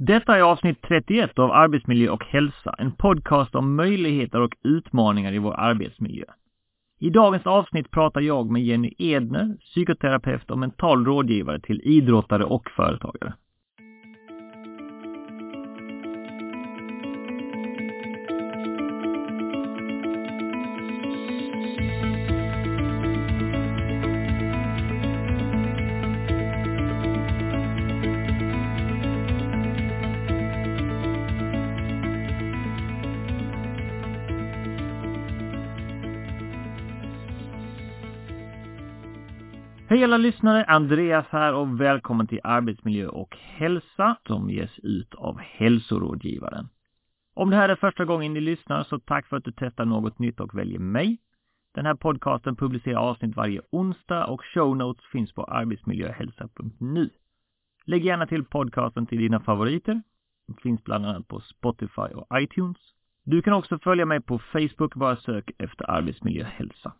Detta 0.00 0.36
är 0.36 0.40
avsnitt 0.40 0.82
31 0.82 1.38
av 1.38 1.52
Arbetsmiljö 1.52 2.10
och 2.10 2.24
hälsa, 2.24 2.74
en 2.78 2.92
podcast 2.92 3.54
om 3.54 3.74
möjligheter 3.76 4.40
och 4.40 4.56
utmaningar 4.62 5.32
i 5.32 5.38
vår 5.38 5.54
arbetsmiljö. 5.54 6.24
I 7.00 7.10
dagens 7.10 7.46
avsnitt 7.46 7.90
pratar 7.90 8.20
jag 8.20 8.50
med 8.50 8.62
Jenny 8.62 8.94
Edner, 8.98 9.56
psykoterapeut 9.60 10.50
och 10.50 10.58
mental 10.58 11.04
rådgivare 11.04 11.60
till 11.60 11.80
idrottare 11.84 12.44
och 12.44 12.70
företagare. 12.70 13.32
Lyssnare, 40.18 40.64
Andreas 40.64 41.26
här 41.30 41.54
och 41.54 41.80
välkommen 41.80 42.26
till 42.26 42.40
Arbetsmiljö 42.44 43.06
och 43.06 43.36
hälsa 43.36 44.16
som 44.26 44.50
ges 44.50 44.78
ut 44.78 45.14
av 45.14 45.38
hälsorådgivaren. 45.38 46.68
Om 47.34 47.50
det 47.50 47.56
här 47.56 47.68
är 47.68 47.76
första 47.76 48.04
gången 48.04 48.34
ni 48.34 48.40
lyssnar 48.40 48.84
så 48.84 48.98
tack 48.98 49.26
för 49.26 49.36
att 49.36 49.44
du 49.44 49.52
testar 49.56 49.84
något 49.84 50.18
nytt 50.18 50.40
och 50.40 50.58
väljer 50.58 50.78
mig. 50.78 51.18
Den 51.74 51.86
här 51.86 51.94
podcasten 51.94 52.56
publicerar 52.56 52.96
avsnitt 52.98 53.36
varje 53.36 53.60
onsdag 53.70 54.26
och 54.26 54.44
show 54.54 54.76
notes 54.76 55.04
finns 55.12 55.32
på 55.32 55.44
arbetsmiljöhälsa.nu. 55.44 57.10
Lägg 57.84 58.04
gärna 58.04 58.26
till 58.26 58.44
podcasten 58.44 59.06
till 59.06 59.18
dina 59.18 59.40
favoriter. 59.40 60.02
Den 60.46 60.56
finns 60.56 60.84
bland 60.84 61.06
annat 61.06 61.28
på 61.28 61.40
Spotify 61.40 62.14
och 62.14 62.40
iTunes. 62.40 62.78
Du 63.24 63.42
kan 63.42 63.52
också 63.52 63.78
följa 63.78 64.06
mig 64.06 64.20
på 64.20 64.38
Facebook, 64.38 64.94
bara 64.94 65.16
sök 65.16 65.50
efter 65.58 65.90
arbetsmiljöhälsa. 65.90 66.92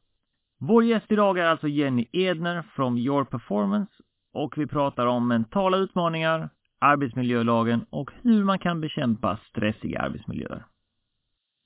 Vår 0.61 0.85
gäst 0.85 1.13
idag 1.13 1.39
är 1.39 1.45
alltså 1.45 1.69
Jenny 1.69 2.07
Edner 2.13 2.63
från 2.77 2.99
Your 2.99 3.25
Performance 3.25 3.93
och 4.33 4.59
vi 4.59 4.67
pratar 4.67 5.07
om 5.07 5.29
mentala 5.29 5.77
utmaningar, 5.77 6.49
arbetsmiljölagen 6.79 7.87
och 7.91 8.11
hur 8.23 8.45
man 8.45 8.59
kan 8.59 8.81
bekämpa 8.81 9.39
stressiga 9.51 10.01
arbetsmiljöer. 10.01 10.65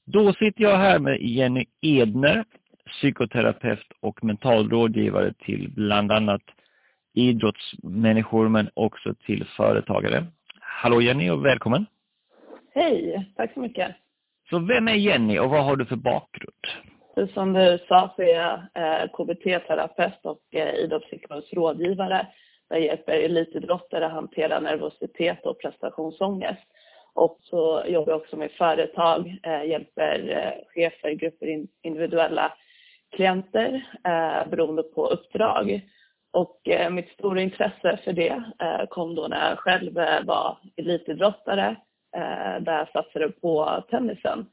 Då 0.07 0.33
sitter 0.33 0.63
jag 0.63 0.77
här 0.77 0.99
med 0.99 1.23
Jenny 1.23 1.65
Edner, 1.81 2.45
psykoterapeut 2.87 3.93
och 4.01 4.25
mental 4.25 4.71
rådgivare 4.71 5.33
till 5.33 5.73
bland 5.75 6.13
annat 6.13 6.43
idrottsmänniskor 7.15 8.49
men 8.49 8.71
också 8.75 9.15
till 9.15 9.45
företagare. 9.57 10.27
Hallå 10.61 11.01
Jenny 11.01 11.31
och 11.31 11.45
välkommen! 11.45 11.87
Hej, 12.75 13.33
tack 13.37 13.55
så 13.55 13.61
mycket! 13.61 13.97
Så 14.51 14.59
vem 14.59 14.89
är 14.89 14.95
Jenny 14.95 15.39
och 15.39 15.51
vad 15.51 15.65
har 15.65 15.77
du 15.77 15.85
för 15.85 15.97
bakgrund? 15.97 16.62
Som 17.15 17.53
du 17.53 17.79
sa 17.89 18.13
så 18.17 18.23
är 18.23 18.35
jag 18.35 18.61
KBT-terapeut 19.13 20.27
och 20.27 20.43
eh, 20.51 20.75
idrottspsykologisk 20.75 21.55
rådgivare. 21.55 22.27
Jag 22.69 22.81
hjälper 22.81 23.13
elitidrottare 23.13 24.07
att 24.07 24.13
hantera 24.13 24.61
nervositet 24.61 25.47
och 25.47 25.61
prestationsångest. 25.61 26.63
Och 27.15 27.39
så 27.43 27.83
jobbar 27.87 28.13
jag 28.13 28.21
också 28.21 28.37
med 28.37 28.51
företag, 28.51 29.39
eh, 29.43 29.65
hjälper 29.65 30.55
chefer, 30.75 31.11
grupper, 31.11 31.67
individuella 31.83 32.53
klienter 33.17 33.87
beroende 34.51 34.83
på 34.83 35.07
uppdrag. 35.07 35.81
Och 36.33 36.61
mitt 36.91 37.09
stora 37.09 37.41
intresse 37.41 37.99
för 38.05 38.13
det 38.13 38.43
kom 38.89 39.15
då 39.15 39.27
när 39.29 39.49
jag 39.49 39.59
själv 39.59 39.95
var 40.25 40.59
elitidrottare 40.77 41.77
där 42.61 42.79
jag 42.79 42.89
satsade 42.89 43.29
på 43.29 43.85
tennisen 43.91 44.47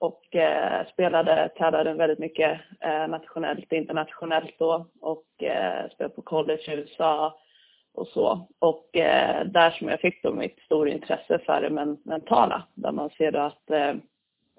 och 0.00 0.36
eh, 0.36 0.86
spelade, 0.86 1.48
tävlade 1.56 1.94
väldigt 1.94 2.18
mycket 2.18 2.60
eh, 2.80 3.08
nationellt 3.08 3.66
och 3.66 3.72
internationellt 3.72 4.54
då 4.58 4.86
och 5.00 5.42
eh, 5.42 5.90
spelade 5.90 6.14
på 6.14 6.22
college 6.22 6.62
i 6.66 6.72
USA 6.72 7.38
och 7.94 8.06
så. 8.06 8.48
Och 8.58 8.96
eh, 8.96 9.44
där 9.44 9.70
som 9.70 9.88
jag 9.88 10.00
fick 10.00 10.22
då 10.22 10.32
mitt 10.32 10.58
stora 10.60 10.90
intresse 10.90 11.38
för 11.46 11.60
det 11.60 11.70
men, 11.70 11.98
mentala, 12.04 12.66
där 12.74 12.92
man 12.92 13.10
ser 13.10 13.32
då 13.32 13.38
att 13.38 13.70
eh, 13.70 13.94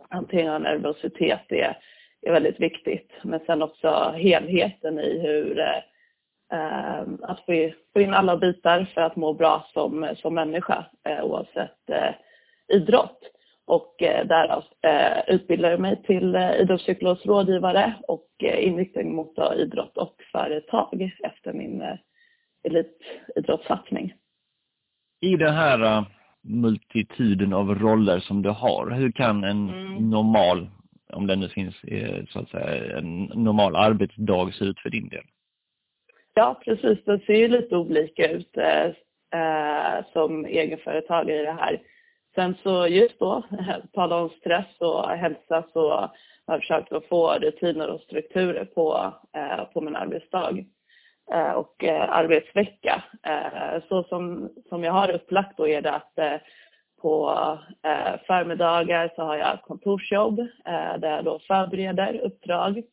hantering 0.10 0.50
av 0.50 0.62
nervositet 0.62 1.52
är, 1.52 1.78
är 2.22 2.32
väldigt 2.32 2.60
viktigt. 2.60 3.12
Men 3.24 3.40
sen 3.46 3.62
också 3.62 4.14
helheten 4.16 5.00
i 5.00 5.20
hur 5.20 5.60
eh, 5.60 5.78
eh 6.60 7.04
att 7.22 7.46
få 7.94 8.02
in 8.02 8.14
alla 8.14 8.38
bitar 8.38 8.88
för 8.94 9.02
att 9.02 9.16
må 9.16 9.34
bra 9.34 9.66
som, 9.74 10.16
som 10.18 10.36
människa 10.36 10.86
eh, 11.04 11.24
oavsett 11.24 11.90
eh, 11.90 12.14
idrott 12.68 13.32
och 13.72 14.04
eh, 14.04 14.28
därav 14.28 14.64
eh, 14.82 15.36
utbildade 15.36 15.74
jag 15.74 15.80
mig 15.80 16.04
till 16.04 16.36
eh, 16.36 16.56
idrottspsykologisk 16.56 17.26
rådgivare 17.26 17.94
och 18.08 18.30
eh, 18.44 18.68
inriktning 18.68 19.16
mot 19.16 19.36
då, 19.36 19.54
idrott 19.54 19.98
och 19.98 20.16
företag 20.32 21.12
efter 21.24 21.54
min 21.54 21.82
eh, 21.82 21.98
elitidrottssatsning. 22.64 24.14
I 25.22 25.36
den 25.36 25.54
här 25.54 25.98
uh, 25.98 26.04
multituden 26.42 27.54
av 27.54 27.76
roller 27.76 28.20
som 28.20 28.42
du 28.42 28.50
har, 28.50 28.90
hur 28.90 29.12
kan 29.12 29.44
en 29.44 29.70
mm. 29.70 30.10
normal, 30.10 30.70
om 31.14 31.28
det 31.28 31.36
nu 31.36 31.50
finns 31.50 31.84
eh, 31.84 32.26
så 32.30 32.40
att 32.40 32.50
säga, 32.50 32.98
en 32.98 33.24
normal 33.24 33.76
arbetsdag 33.76 34.54
se 34.54 34.66
ut 34.66 34.80
för 34.80 34.90
din 34.90 35.10
del? 35.10 35.26
Ja, 36.34 36.62
precis. 36.66 37.06
Det 37.06 37.20
ser 37.20 37.36
ju 37.36 37.48
lite 37.48 37.76
olika 37.76 38.32
ut 38.32 38.58
eh, 38.58 38.86
eh 39.42 40.06
som 40.14 40.46
egenföretagare 40.46 41.42
i 41.42 41.46
det 41.46 41.58
här. 41.60 41.82
Sen 42.36 42.56
så 42.64 42.88
just 42.88 43.20
då, 43.20 43.44
tala 43.94 44.16
om 44.16 44.30
stress 44.30 44.80
och 44.80 45.10
hälsa 45.10 45.64
så 45.74 45.92
har 45.92 46.12
jag 46.46 46.60
försökt 46.60 46.92
att 46.92 47.06
få 47.06 47.34
rutiner 47.34 47.90
och 47.90 48.02
strukturer 48.02 48.66
på, 48.66 49.14
eh, 49.36 49.64
på 49.74 49.82
min 49.82 49.96
arbetsdag 49.96 50.66
eh, 51.34 51.52
och 51.52 51.84
eh, 51.84 52.10
arbetsvecka. 52.10 53.04
Eh, 53.24 53.84
så 53.90 54.04
som, 54.04 54.50
som 54.70 54.84
jag 54.84 54.94
har 54.94 55.12
upplagt 55.12 55.58
då 55.58 55.68
är 55.68 55.82
det 55.82 55.92
att 55.92 56.18
eh, 56.18 56.36
på 57.02 57.32
eh, 57.84 58.20
förmiddagar 58.28 59.12
så 59.16 59.22
har 59.22 59.36
jag 59.36 59.62
kontorsjobb 59.62 60.48
där 61.00 61.16
jag 61.16 61.26
då 61.26 61.40
förbereder 61.40 62.20
uppdrag, 62.20 62.84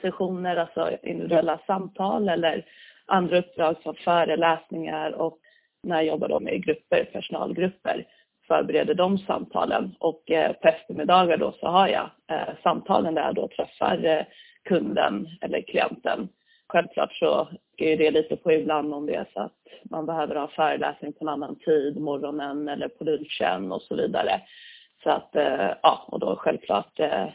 sessioner, 0.00 0.56
alltså 0.56 0.90
individuella 1.02 1.58
samtal 1.66 2.28
eller 2.28 2.64
andra 3.06 3.38
uppdrag 3.38 3.76
som 3.82 3.94
föreläsningar 3.94 5.12
och 5.12 5.38
när 5.82 5.96
jag 5.96 6.06
jobbar 6.06 6.28
då 6.28 6.40
med 6.40 6.64
grupper, 6.64 7.04
personalgrupper 7.12 8.06
förbereder 8.48 8.94
de 8.94 9.18
samtalen 9.18 9.94
och 9.98 10.30
eh, 10.30 10.52
på 10.52 10.68
eftermiddagar 10.68 11.36
då 11.36 11.52
så 11.60 11.66
har 11.66 11.88
jag 11.88 12.10
eh, 12.30 12.54
samtalen 12.62 13.14
där 13.14 13.22
jag 13.22 13.34
då 13.34 13.48
träffar 13.48 14.04
eh, 14.04 14.24
kunden 14.64 15.28
eller 15.40 15.62
klienten. 15.62 16.28
Självklart 16.68 17.12
så 17.12 17.48
är 17.76 17.96
det 17.96 18.10
lite 18.10 18.36
på 18.36 18.52
ibland 18.52 18.94
om 18.94 19.06
det 19.06 19.14
är 19.14 19.26
så 19.32 19.40
att 19.40 19.52
man 19.90 20.06
behöver 20.06 20.34
ha 20.34 20.48
föreläsning 20.48 21.12
på 21.12 21.24
en 21.24 21.28
annan 21.28 21.56
tid, 21.58 22.00
morgonen 22.00 22.68
eller 22.68 22.88
på 22.88 23.04
lunchen 23.04 23.72
och 23.72 23.82
så 23.82 23.96
vidare. 23.96 24.40
Så 25.02 25.10
att, 25.10 25.36
eh, 25.36 25.70
ja, 25.82 26.04
och 26.08 26.20
då 26.20 26.36
självklart 26.36 27.00
eh, 27.00 27.26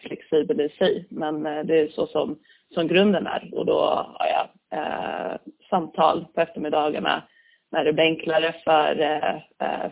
flexibel 0.00 0.60
i 0.60 0.68
sig. 0.68 1.06
Men 1.10 1.46
eh, 1.46 1.64
det 1.64 1.80
är 1.80 1.88
så 1.88 2.06
som, 2.06 2.38
som 2.74 2.88
grunden 2.88 3.26
är 3.26 3.50
och 3.52 3.66
då 3.66 3.80
har 4.14 4.26
jag 4.26 4.48
eh, 4.80 5.36
samtal 5.70 6.26
på 6.34 6.40
eftermiddagarna 6.40 7.22
när 7.70 7.84
det 7.84 7.92
blir 7.92 8.04
enklare 8.04 8.54
för 8.64 9.00
eh, 9.00 9.90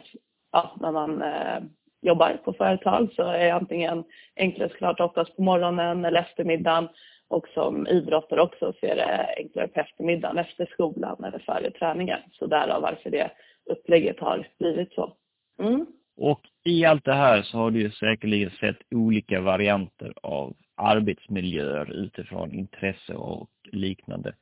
ja, 0.55 0.77
när 0.81 0.93
man 0.93 1.23
eh, 1.23 1.63
jobbar 2.03 2.41
på 2.45 2.53
företag 2.53 3.09
så 3.17 3.23
är 3.23 3.53
antingen 3.53 4.05
enklare 4.37 4.69
såklart 4.69 5.01
oftast 5.01 5.37
på 5.37 5.43
morgonen 5.43 6.05
eller 6.05 6.21
eftermiddagen 6.21 6.89
och 7.29 7.49
som 7.49 7.87
idrottare 7.87 8.43
också 8.43 8.73
så 8.81 8.87
är 8.87 8.97
det 8.97 9.35
enklare 9.37 9.69
på 9.69 9.81
eftermiddagen 9.81 10.39
efter 10.39 10.67
skolan 10.67 11.25
eller 11.25 11.39
före 11.39 11.71
träningen. 11.71 12.21
Så 12.33 12.47
därav 12.47 12.83
varför 12.83 13.11
det 13.11 13.31
upplägget 13.71 14.21
har 14.21 14.49
blivit 14.59 14.93
så. 14.93 15.17
Mm. 15.63 15.87
Och 16.17 16.41
i 16.65 16.85
allt 16.85 17.05
det 17.05 17.15
här 17.15 17.43
så 17.43 17.59
har 17.59 17.71
du 17.71 17.81
ju 17.81 17.91
säkerligen 17.91 18.51
sett 18.51 18.79
olika 18.91 19.41
varianter 19.41 20.15
av 20.23 20.57
arbetsmiljöer 20.77 21.93
utifrån 21.93 22.53
intresse 22.53 23.15
och 23.15 23.51
liknande. 23.73 24.35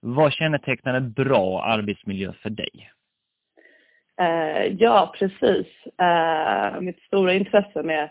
Vad 0.00 0.32
kännetecknar 0.32 0.94
en 0.94 1.12
bra 1.12 1.62
arbetsmiljö 1.62 2.32
för 2.32 2.50
dig? 2.50 2.90
Eh, 4.20 4.66
ja, 4.78 5.14
precis. 5.18 5.66
Eh, 5.98 6.80
mitt 6.80 7.02
stora 7.02 7.32
intresse 7.32 7.82
med 7.82 8.10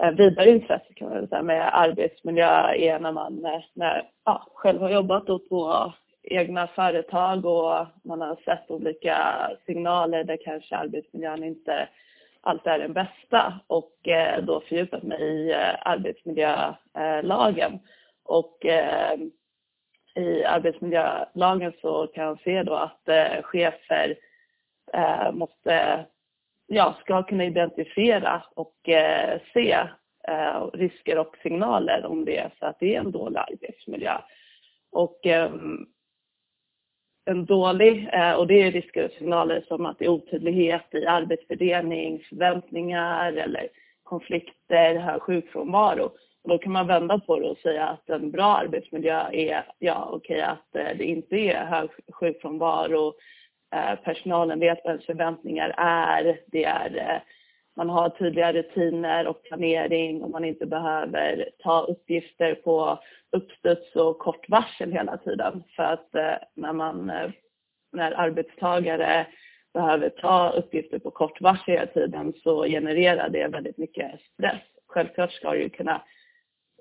eh, 0.00 0.10
vidare 0.10 0.50
intresse 0.50 0.94
kan 0.96 1.08
man 1.08 1.28
säga 1.28 1.42
med 1.42 1.78
arbetsmiljö 1.78 2.74
är 2.74 2.98
när 2.98 3.12
man 3.12 3.44
eh, 3.44 3.60
när, 3.74 4.10
ja, 4.24 4.46
själv 4.54 4.80
har 4.80 4.90
jobbat 4.90 5.26
på 5.26 5.92
egna 6.22 6.66
företag 6.66 7.46
och 7.46 7.86
man 8.04 8.20
har 8.20 8.36
sett 8.44 8.70
olika 8.70 9.50
signaler 9.66 10.24
där 10.24 10.38
kanske 10.44 10.76
arbetsmiljön 10.76 11.44
inte 11.44 11.88
alltid 12.40 12.72
är 12.72 12.78
den 12.78 12.92
bästa 12.92 13.60
och 13.66 14.08
eh, 14.08 14.42
då 14.44 14.60
fördjupat 14.60 15.02
mig 15.02 15.22
i 15.22 15.52
eh, 15.52 15.74
arbetsmiljölagen. 15.80 17.78
Och 18.24 18.66
eh, 18.66 19.18
i 20.14 20.44
arbetsmiljölagen 20.44 21.72
så 21.80 22.06
kan 22.06 22.24
jag 22.24 22.40
se 22.40 22.62
då 22.62 22.74
att 22.74 23.08
eh, 23.08 23.42
chefer 23.42 24.16
eh, 24.94 25.32
måste 25.32 26.06
ja, 26.66 26.96
ska 27.00 27.22
kunna 27.22 27.44
identifiera 27.44 28.42
och 28.54 28.88
eh, 28.88 29.40
se 29.52 29.72
eh, 30.28 30.66
risker 30.72 31.18
och 31.18 31.36
signaler 31.42 32.06
om 32.06 32.24
det 32.24 32.38
är 32.38 32.50
så 32.58 32.66
att 32.66 32.78
det 32.80 32.94
är 32.94 33.00
en 33.00 33.10
dålig 33.10 33.38
arbetsmiljö. 33.38 34.18
Och 34.92 35.26
eh, 35.26 35.50
en 37.24 37.44
dålig, 37.44 38.08
eh, 38.12 38.32
och 38.32 38.46
det 38.46 38.62
är 38.62 38.72
risker 38.72 39.04
och 39.04 39.10
signaler 39.10 39.64
som 39.68 39.86
att 39.86 39.98
det 39.98 40.04
är 40.04 40.08
otydlighet 40.08 40.94
i 40.94 41.06
arbetsfördelning, 41.06 42.24
förväntningar 42.28 43.32
eller 43.32 43.68
konflikter, 44.02 44.98
hög 44.98 45.22
sjukfrånvaro. 45.22 46.10
Och 46.42 46.50
då 46.50 46.58
kan 46.58 46.72
man 46.72 46.86
vända 46.86 47.18
på 47.18 47.40
det 47.40 47.48
och 47.48 47.58
säga 47.58 47.86
att 47.86 48.10
en 48.10 48.30
bra 48.30 48.56
arbetsmiljö 48.56 49.28
är, 49.32 49.64
ja 49.78 50.08
okej, 50.12 50.36
okay, 50.36 50.40
att 50.40 50.76
eh, 50.76 50.98
det 50.98 51.04
inte 51.04 51.36
är 51.36 51.64
hög 51.64 51.90
sjukfrånvaro, 52.12 53.14
Eh, 53.74 53.94
personalen 54.04 54.60
vet 54.60 54.80
vad 54.84 54.90
ens 54.90 55.06
förväntningar 55.06 55.74
är, 55.76 56.40
det 56.46 56.64
är 56.64 56.96
eh, 56.96 57.20
man 57.76 57.90
har 57.90 58.08
tydliga 58.08 58.52
rutiner 58.52 59.26
och 59.26 59.42
planering 59.42 60.22
och 60.22 60.30
man 60.30 60.44
inte 60.44 60.66
behöver 60.66 61.50
ta 61.58 61.80
uppgifter 61.80 62.54
på 62.54 62.98
uppstuds 63.32 63.96
och 63.96 64.18
kort 64.18 64.48
varsel 64.48 64.92
hela 64.92 65.16
tiden. 65.16 65.62
För 65.76 65.82
att 65.82 66.14
eh, 66.14 66.34
när, 66.54 66.72
man, 66.72 67.12
när 67.92 68.12
arbetstagare 68.12 69.26
behöver 69.74 70.08
ta 70.08 70.50
uppgifter 70.50 70.98
på 70.98 71.10
kort 71.10 71.40
varsel 71.40 71.74
hela 71.74 71.86
tiden 71.86 72.32
så 72.42 72.64
genererar 72.64 73.28
det 73.28 73.48
väldigt 73.48 73.78
mycket 73.78 74.20
stress. 74.20 74.62
Självklart 74.86 75.32
ska 75.32 75.50
du 75.50 75.68
kunna 75.68 76.02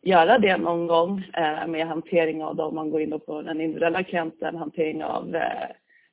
göra 0.03 0.39
det 0.39 0.57
någon 0.57 0.87
gång 0.87 1.23
med 1.67 1.87
hantering 1.87 2.43
av, 2.43 2.55
dem, 2.55 2.67
om 2.67 2.75
man 2.75 2.89
går 2.89 3.01
in 3.01 3.19
på 3.19 3.41
den 3.41 3.61
individuella 3.61 4.03
klienten, 4.03 4.55
hantering 4.55 5.03
av 5.03 5.35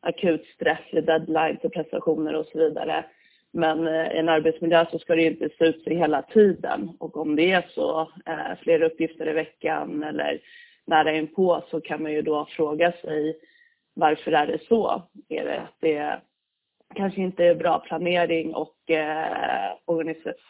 akut 0.00 0.46
stress, 0.46 0.90
deadlines 0.92 1.64
och 1.64 1.72
prestationer 1.72 2.34
och 2.34 2.46
så 2.46 2.58
vidare. 2.58 3.04
Men 3.52 3.86
eh, 3.86 4.12
i 4.12 4.18
en 4.18 4.28
arbetsmiljö 4.28 4.86
så 4.90 4.98
ska 4.98 5.14
det 5.14 5.22
inte 5.22 5.48
se 5.58 5.64
ut 5.64 5.84
så 5.84 5.90
hela 5.90 6.22
tiden. 6.22 6.90
Och 6.98 7.16
om 7.16 7.36
det 7.36 7.52
är 7.52 7.66
så, 7.68 8.00
eh, 8.00 8.34
fler 8.36 8.56
flera 8.62 8.86
uppgifter 8.86 9.28
i 9.28 9.32
veckan 9.32 10.02
eller 10.02 10.40
nära 10.86 11.12
inpå 11.12 11.64
så 11.70 11.80
kan 11.80 12.02
man 12.02 12.12
ju 12.12 12.22
då 12.22 12.46
fråga 12.50 12.92
sig 12.92 13.38
varför 13.94 14.32
är 14.32 14.46
det 14.46 14.58
så? 14.68 15.02
Är 15.28 15.44
det 15.44 15.60
att 15.60 15.76
det 15.80 16.20
kanske 16.94 17.20
inte 17.20 17.44
är 17.44 17.54
bra 17.54 17.78
planering 17.78 18.54
och 18.54 18.90
eh, 18.90 19.72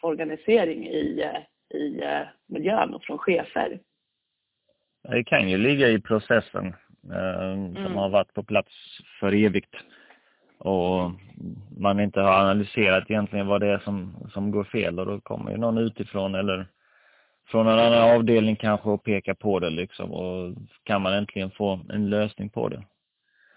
organisering 0.01 0.87
i, 0.87 1.21
eh, 1.21 1.79
i 1.79 2.03
miljön 2.47 2.95
och 2.95 3.05
från 3.05 3.19
chefer? 3.19 3.81
Det 5.09 5.25
kan 5.25 5.49
ju 5.49 5.59
ligga 5.59 5.89
i 5.89 6.01
processen 6.01 6.75
som 7.03 7.77
mm. 7.77 7.97
har 7.97 8.09
varit 8.09 8.35
på 8.35 8.43
plats 8.43 8.73
för 9.21 9.35
evigt 9.35 9.75
och 10.59 11.11
man 11.79 12.01
inte 12.01 12.21
har 12.21 12.41
analyserat 12.41 13.11
egentligen 13.11 13.47
vad 13.47 13.61
det 13.61 13.67
är 13.67 13.79
som, 13.79 14.29
som 14.33 14.51
går 14.51 14.65
fel 14.65 14.99
och 14.99 15.07
då 15.07 15.21
kommer 15.21 15.51
ju 15.51 15.57
någon 15.57 15.79
utifrån 15.79 16.35
eller 16.35 16.67
från 17.47 17.67
en 17.67 17.79
annan 17.79 18.17
avdelning 18.17 18.57
kanske 18.57 18.89
och 18.89 19.05
pekar 19.05 19.35
på 19.35 19.59
det 19.59 19.71
liksom 19.71 20.13
och 20.13 20.55
kan 20.83 21.03
man 21.03 21.15
äntligen 21.15 21.51
få 21.51 21.81
en 21.89 22.11
lösning 22.11 22.49
på 22.49 22.69
det. 22.69 22.83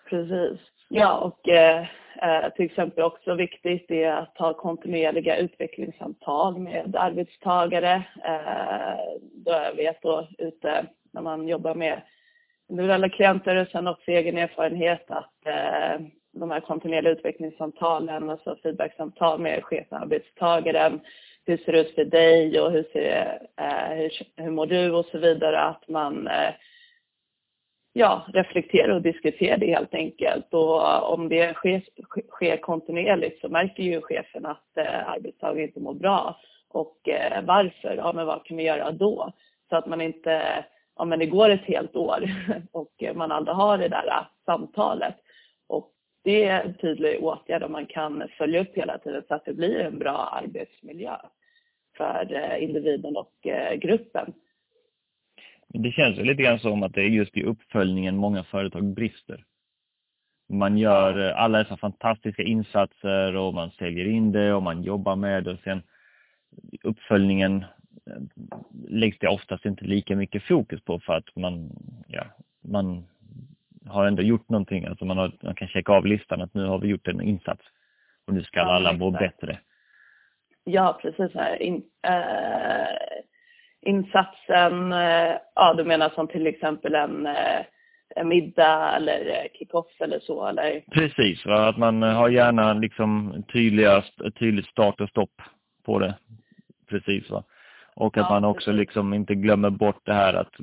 Precis. 0.10 0.60
Ja, 0.90 1.18
och 1.18 1.50
eh, 1.50 1.82
eh 2.22 2.54
till 2.56 2.66
exempel 2.66 3.04
också 3.04 3.36
viktigt 3.36 3.92
är 3.92 4.12
att 4.12 4.38
ha 4.38 4.54
kontinuerliga 4.54 5.38
utvecklingssamtal 5.38 6.60
med 6.60 6.96
arbetstagare. 6.96 7.94
Eh, 8.26 9.20
då 9.46 9.52
jag 9.52 9.76
vet 9.76 10.02
då 10.02 10.28
ute 10.38 10.86
när 11.12 11.22
man 11.22 11.48
jobbar 11.48 11.76
med 11.76 12.02
individuella 12.70 13.10
klienter 13.10 13.56
och 13.56 13.68
sen 13.68 13.88
också 13.88 14.12
egen 14.12 14.38
erfarenhet 14.38 15.12
att 15.12 15.46
eh, 15.46 16.06
de 16.34 16.52
här 16.52 16.60
kontinuerliga 16.60 17.14
utvecklingssamtalen, 17.14 18.30
alltså 18.30 18.58
feedbacksamtal 18.64 19.40
med 19.40 19.64
chefen, 19.64 19.98
arbetstagaren. 20.04 21.00
Hur 21.46 21.58
ser 21.58 21.72
det 21.72 21.80
ut 21.82 21.96
för 21.96 22.06
dig 22.06 22.60
och 22.60 22.72
hur, 22.72 22.84
ser, 22.94 23.48
eh, 23.58 23.98
hur, 23.98 24.12
hur 24.44 24.52
mår 24.52 24.66
du 24.66 24.92
och 24.92 25.06
så 25.06 25.18
vidare. 25.18 25.62
Att 25.62 25.88
man 25.88 26.28
eh, 26.28 26.54
ja, 27.94 28.26
reflekterar 28.34 28.90
och 28.90 29.02
diskuterar 29.02 29.58
det 29.58 29.74
helt 29.76 29.94
enkelt. 29.94 30.54
Och 30.54 31.14
om 31.14 31.30
det 31.30 31.54
sker, 31.54 31.82
sker 32.30 32.58
kontinuerligt 32.58 33.42
så 33.42 33.50
märker 33.50 33.84
ju 33.84 34.02
chefen 34.02 34.46
att 34.46 34.78
eh, 34.78 35.10
arbetstagaren 35.10 35.68
inte 35.68 35.80
mår 35.80 35.94
bra. 35.94 36.40
Och 36.70 37.10
eh, 37.10 37.44
varför? 37.44 37.96
Ja, 37.96 38.14
men 38.14 38.26
vad 38.26 38.46
kan 38.46 38.58
vi 38.58 38.64
göra 38.64 38.92
då? 38.92 39.34
Så 39.70 39.76
att 39.76 39.88
man 39.88 40.02
inte, 40.02 40.66
ja 40.96 41.06
men 41.06 41.20
det 41.20 41.26
går 41.26 41.50
ett 41.50 41.66
helt 41.66 41.96
år 41.96 42.24
och 42.72 43.04
man 43.16 43.32
aldrig 43.32 43.56
har 43.56 43.78
det 43.78 43.88
där 43.88 44.28
samtalet 44.46 45.16
det 46.24 46.44
är 46.44 46.64
en 46.64 46.74
tydlig 46.74 47.24
åtgärd 47.24 47.64
om 47.64 47.72
man 47.72 47.86
kan 47.86 48.24
följa 48.38 48.62
upp 48.62 48.78
hela 48.78 48.98
tiden 48.98 49.24
så 49.28 49.36
att 49.36 49.46
det 49.46 49.54
blir 49.54 49.80
en 49.80 50.00
bra 50.00 50.42
arbetsmiljö 50.44 51.16
för 51.98 52.34
eh, 52.34 52.64
individen 52.64 53.18
och 53.18 53.48
eh, 53.48 53.76
gruppen. 53.76 54.34
Det 55.68 55.92
känns 55.92 56.18
lite 56.18 56.44
grann 56.44 56.60
som 56.60 56.84
att 56.84 56.94
det 56.94 57.02
är 57.02 57.10
just 57.10 57.38
i 57.38 57.44
uppföljningen 57.44 58.16
många 58.16 58.44
företag 58.44 58.94
brister. 58.94 59.44
Man 60.50 60.78
gör 60.78 61.30
eh, 61.30 61.42
alla 61.42 61.58
dessa 61.58 61.78
fantastiska 61.78 62.44
insatser 62.44 63.36
och 63.36 63.54
man 63.54 63.72
säljer 63.72 64.06
in 64.06 64.32
det 64.32 64.54
och 64.54 64.64
man 64.64 64.84
jobbar 64.84 65.16
med 65.16 65.44
det 65.44 65.52
och 65.52 65.60
sen 65.60 65.82
uppföljningen 66.84 67.66
läggs 68.88 69.20
det 69.20 69.28
oftast 69.28 69.66
inte 69.66 69.86
lika 69.86 70.16
mycket 70.16 70.44
fokus 70.44 70.82
på 70.82 71.00
för 71.00 71.14
att 71.14 71.36
man, 71.36 71.70
ja, 72.08 72.24
man 72.62 73.08
har 73.86 74.06
ändå 74.06 74.22
gjort 74.22 74.50
någonting. 74.50 74.86
Alltså 74.86 75.06
man, 75.06 75.18
har, 75.18 75.32
man 75.42 75.56
kan 75.56 75.68
checka 75.68 75.92
av 75.92 76.06
listan 76.06 76.42
att 76.42 76.54
nu 76.54 76.66
har 76.66 76.80
vi 76.80 76.88
gjort 76.88 77.08
en 77.08 77.22
insats 77.22 77.62
och 78.28 78.34
nu 78.34 78.44
ska 78.44 78.60
ja, 78.60 78.66
alla 78.66 78.94
må 78.94 79.12
bättre. 79.12 79.60
Ja, 80.64 81.00
precis. 81.02 81.36
Här. 81.36 81.62
In, 81.62 81.84
äh, 82.02 82.88
insatsen, 83.82 84.92
äh, 84.92 85.38
ja 85.56 85.74
du 85.74 85.84
menar 85.84 86.10
som 86.10 86.28
till 86.28 86.48
exempel 86.48 86.96
en, 86.96 87.26
äh, 87.26 88.24
middag 88.24 88.96
eller 88.96 89.48
kick-off 89.54 90.02
eller 90.02 90.20
så 90.20 90.48
eller? 90.48 90.84
Precis, 90.92 91.46
va? 91.46 91.68
att 91.68 91.78
man 91.78 92.02
har 92.02 92.30
gärna 92.30 92.74
liksom 92.74 93.44
tydliga, 93.54 94.04
tydligt 94.40 94.68
start 94.68 95.02
och 95.02 95.10
stopp 95.10 95.42
på 95.86 96.00
det. 96.00 96.16
Precis 96.90 97.30
va. 97.30 97.44
Och 97.96 98.18
att 98.18 98.26
ja, 98.30 98.30
man 98.30 98.46
också 98.46 98.72
precis. 98.72 98.80
liksom 98.80 99.14
inte 99.14 99.36
glömmer 99.36 99.70
bort 99.70 100.02
det 100.04 100.14
här 100.14 100.34
att 100.34 100.54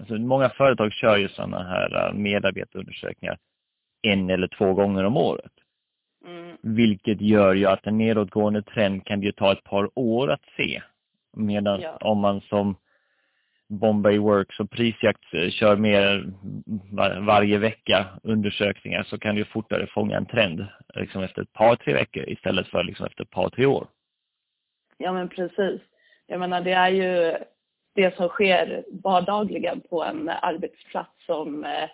Alltså, 0.00 0.14
många 0.14 0.48
företag 0.48 0.92
kör 0.92 1.16
ju 1.16 1.28
sådana 1.28 1.62
här 1.62 2.08
äh, 2.08 2.14
medarbetarundersökningar 2.14 3.38
en 4.02 4.30
eller 4.30 4.48
två 4.48 4.74
gånger 4.74 5.04
om 5.04 5.16
året. 5.16 5.52
Mm. 6.26 6.56
Vilket 6.62 7.20
gör 7.20 7.54
ju 7.54 7.66
att 7.66 7.86
en 7.86 7.98
nedåtgående 7.98 8.62
trend 8.62 9.06
kan 9.06 9.22
ju 9.22 9.32
ta 9.32 9.52
ett 9.52 9.64
par 9.64 9.98
år 9.98 10.30
att 10.30 10.44
se. 10.56 10.82
Medan 11.36 11.80
ja. 11.80 11.96
om 11.96 12.18
man 12.18 12.40
som 12.40 12.76
Bombay 13.68 14.18
Works 14.18 14.60
och 14.60 14.70
Prisjakt 14.70 15.34
äh, 15.34 15.50
kör 15.50 15.76
mer 15.76 16.32
var, 16.90 17.20
varje 17.20 17.58
vecka 17.58 18.06
undersökningar 18.22 19.02
så 19.02 19.18
kan 19.18 19.34
du 19.34 19.44
fortare 19.44 19.86
fånga 19.86 20.16
en 20.16 20.26
trend 20.26 20.66
liksom 20.94 21.22
efter 21.22 21.42
ett 21.42 21.52
par, 21.52 21.76
tre 21.76 21.92
veckor 21.92 22.28
istället 22.28 22.66
för 22.66 22.84
liksom 22.84 23.06
efter 23.06 23.22
ett 23.22 23.30
par, 23.30 23.48
tre 23.48 23.66
år. 23.66 23.86
Ja 24.96 25.12
men 25.12 25.28
precis. 25.28 25.80
Jag 26.32 26.40
menar 26.40 26.60
det 26.60 26.72
är 26.72 26.88
ju 26.88 27.36
det 27.94 28.16
som 28.16 28.28
sker 28.28 28.84
vardagligen 29.02 29.80
på 29.80 30.04
en 30.04 30.28
arbetsplats 30.28 31.26
som 31.26 31.64
eh, 31.64 31.88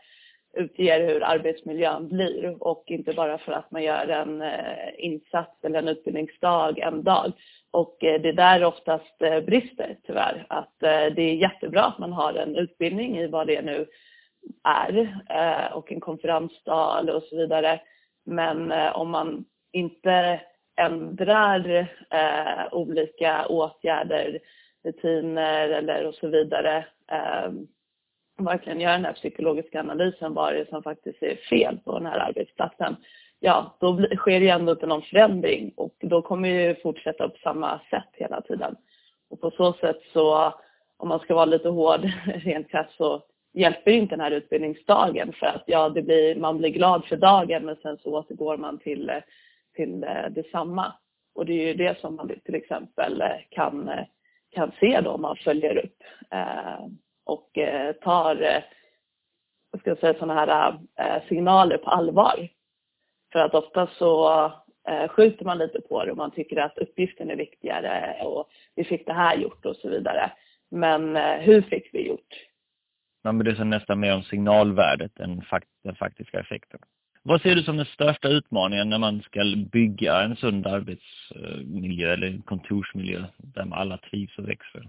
utger 0.55 1.07
hur 1.07 1.25
arbetsmiljön 1.25 2.09
blir 2.09 2.63
och 2.63 2.85
inte 2.87 3.13
bara 3.13 3.39
för 3.39 3.53
att 3.53 3.71
man 3.71 3.83
gör 3.83 4.09
en 4.09 4.43
eh, 4.43 4.89
insats 4.99 5.65
eller 5.65 5.79
en 5.79 5.89
utbildningsdag 5.89 6.79
en 6.79 7.03
dag. 7.03 7.33
Och 7.71 8.05
eh, 8.05 8.21
det 8.21 8.29
är 8.29 8.33
där 8.33 8.65
oftast 8.65 9.19
brister 9.19 9.97
tyvärr. 10.07 10.47
Att 10.49 10.75
det 10.81 11.23
är 11.23 11.35
jättebra 11.35 11.85
att 11.85 11.99
man 11.99 12.13
har 12.13 12.35
en 12.35 12.57
utbildning 12.57 13.19
i 13.19 13.27
vad 13.27 13.47
det 13.47 13.63
nu 13.63 13.87
är 14.65 15.73
och 15.73 15.93
en 15.93 16.01
konferensdag 16.01 17.15
och 17.15 17.23
så 17.23 17.37
vidare. 17.37 17.81
Men 18.25 18.73
om 18.93 19.11
man 19.11 19.45
inte 19.73 20.41
ändrar 20.79 21.89
eh, 22.11 22.75
olika 22.75 23.47
åtgärder 23.47 24.39
rutiner 24.85 25.69
eller 25.69 26.07
och 26.07 26.15
så 26.15 26.29
vidare. 26.29 26.87
Eh, 27.13 27.53
verkligen 28.39 28.81
göra 28.81 28.93
den 28.93 29.05
här 29.05 29.13
psykologiska 29.13 29.81
analysen, 29.81 30.35
vad 30.35 30.53
det 30.53 30.61
är 30.61 30.65
som 30.65 30.83
faktiskt 30.83 31.23
är 31.23 31.37
fel 31.37 31.79
på 31.85 31.99
den 31.99 32.07
här 32.07 32.19
arbetsplatsen. 32.19 32.97
Ja, 33.41 33.77
då 33.81 34.07
sker 34.17 34.41
ju 34.41 34.49
ändå 34.49 34.73
inte 34.73 34.87
någon 34.87 35.03
förändring 35.03 35.73
och 35.77 35.95
då 36.01 36.23
kommer 36.23 36.49
ju 36.49 36.75
fortsätta 36.75 37.29
på 37.29 37.39
samma 37.43 37.81
sätt 37.91 38.09
hela 38.13 38.41
tiden. 38.41 38.77
Och 39.31 39.41
på 39.41 39.51
så 39.51 39.73
sätt 39.73 40.01
så, 40.13 40.55
om 40.97 41.09
man 41.09 41.21
ska 41.21 41.35
vara 41.35 41.45
lite 41.45 41.69
hård 41.69 42.01
rent 42.27 42.71
krasst 42.71 42.97
så 42.97 43.23
hjälper 43.53 43.91
inte 43.91 44.13
den 44.13 44.21
här 44.21 44.31
utbildningsdagen 44.31 45.33
för 45.33 45.47
att 45.47 45.65
ja, 45.67 45.89
det 45.89 46.03
blir, 46.03 46.37
man 46.37 46.59
blir 46.59 46.71
glad 46.71 47.05
för 47.05 47.17
dagen 47.17 47.65
men 47.65 47.77
sen 47.77 47.99
så 48.03 48.11
återgår 48.11 48.57
man 48.57 48.79
till, 48.79 49.11
eh, 49.11 49.23
till 49.79 50.05
eh, 50.05 50.31
detsamma. 50.31 50.93
Och 51.35 51.47
det 51.47 51.53
är 51.53 51.67
ju 51.67 51.75
det 51.75 52.01
som 52.01 52.17
man 52.17 52.31
till 52.45 52.55
exempel 52.55 53.21
eh, 53.21 53.37
kan 53.51 53.89
eh, 53.89 54.05
kan 54.51 54.73
se 54.81 55.01
då 55.01 55.11
om 55.11 55.23
man 55.23 55.37
följer 55.37 55.77
upp 55.77 56.03
och 57.25 57.51
tar 58.03 58.65
vad 59.71 59.81
ska 59.81 59.91
jag 59.91 59.99
säga, 59.99 60.15
sådana 60.15 60.35
här 60.35 60.79
signaler 61.29 61.79
på 61.79 61.91
allvar. 61.91 62.49
För 63.33 63.39
att 63.39 63.55
ofta 63.55 63.87
så 63.87 64.53
skjuter 65.09 65.45
man 65.45 65.59
lite 65.59 65.81
på 65.81 66.05
det 66.05 66.11
och 66.11 66.17
man 66.17 66.31
tycker 66.31 66.57
att 66.57 66.79
uppgiften 66.79 67.31
är 67.31 67.37
viktigare 67.37 68.23
och 68.23 68.49
vi 68.75 68.85
fick 68.85 69.07
det 69.07 69.13
här 69.13 69.37
gjort 69.37 69.67
och 69.67 69.77
så 69.77 69.89
vidare. 69.89 70.33
Men 70.71 71.17
hur 71.17 71.63
fick 71.63 71.95
vi 71.95 72.09
gjort? 72.09 72.35
Man 73.25 73.39
bryr 73.39 73.55
sig 73.55 73.65
nästan 73.65 74.01
mer 74.01 74.15
om 74.15 74.23
signalvärdet 74.23 75.21
än 75.21 75.43
den 75.85 75.95
faktiska 75.95 76.41
effekten. 76.41 76.81
Vad 77.23 77.43
ser 77.43 77.55
du 77.55 77.63
som 77.63 77.77
den 77.77 77.87
största 77.87 78.29
utmaningen 78.29 78.91
när 78.91 78.99
man 78.99 79.23
ska 79.23 79.41
bygga 79.73 80.21
en 80.23 80.37
sund 80.37 80.67
arbetsmiljö 80.67 82.13
eller 82.13 82.27
en 82.27 82.43
kontorsmiljö 82.43 83.25
där 83.37 83.69
alla 83.75 83.99
trivs 83.99 84.39
och 84.39 84.49
växer? 84.49 84.89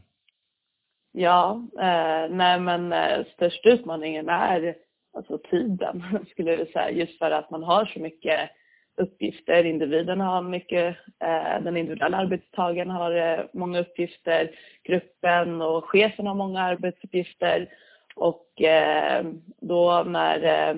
Ja, 1.12 1.62
eh, 1.80 2.36
nej 2.36 2.60
men 2.60 2.94
eh, 2.94 3.26
största 3.34 3.70
utmaningen 3.70 4.30
är 4.30 4.76
alltså 5.14 5.38
tiden 5.38 6.04
skulle 6.32 6.56
jag 6.56 6.68
säga. 6.68 6.92
Just 6.92 7.18
för 7.18 7.32
att 7.32 7.50
man 7.52 7.64
har 7.64 7.86
så 7.86 8.00
mycket 8.00 8.50
uppgifter. 8.98 9.64
Individen 9.64 10.22
har 10.22 10.42
mycket, 10.42 10.98
eh, 11.24 11.64
den 11.64 11.78
individuella 11.78 12.18
arbetstagaren 12.18 12.90
har 12.90 13.12
eh, 13.12 13.46
många 13.54 13.80
uppgifter, 13.80 14.52
gruppen 14.84 15.62
och 15.62 15.86
chefen 15.86 16.28
har 16.28 16.36
många 16.36 16.62
arbetsuppgifter. 16.62 17.70
Och 18.16 18.62
eh, 18.62 19.26
då 19.62 20.04
när 20.08 20.44
eh, 20.44 20.76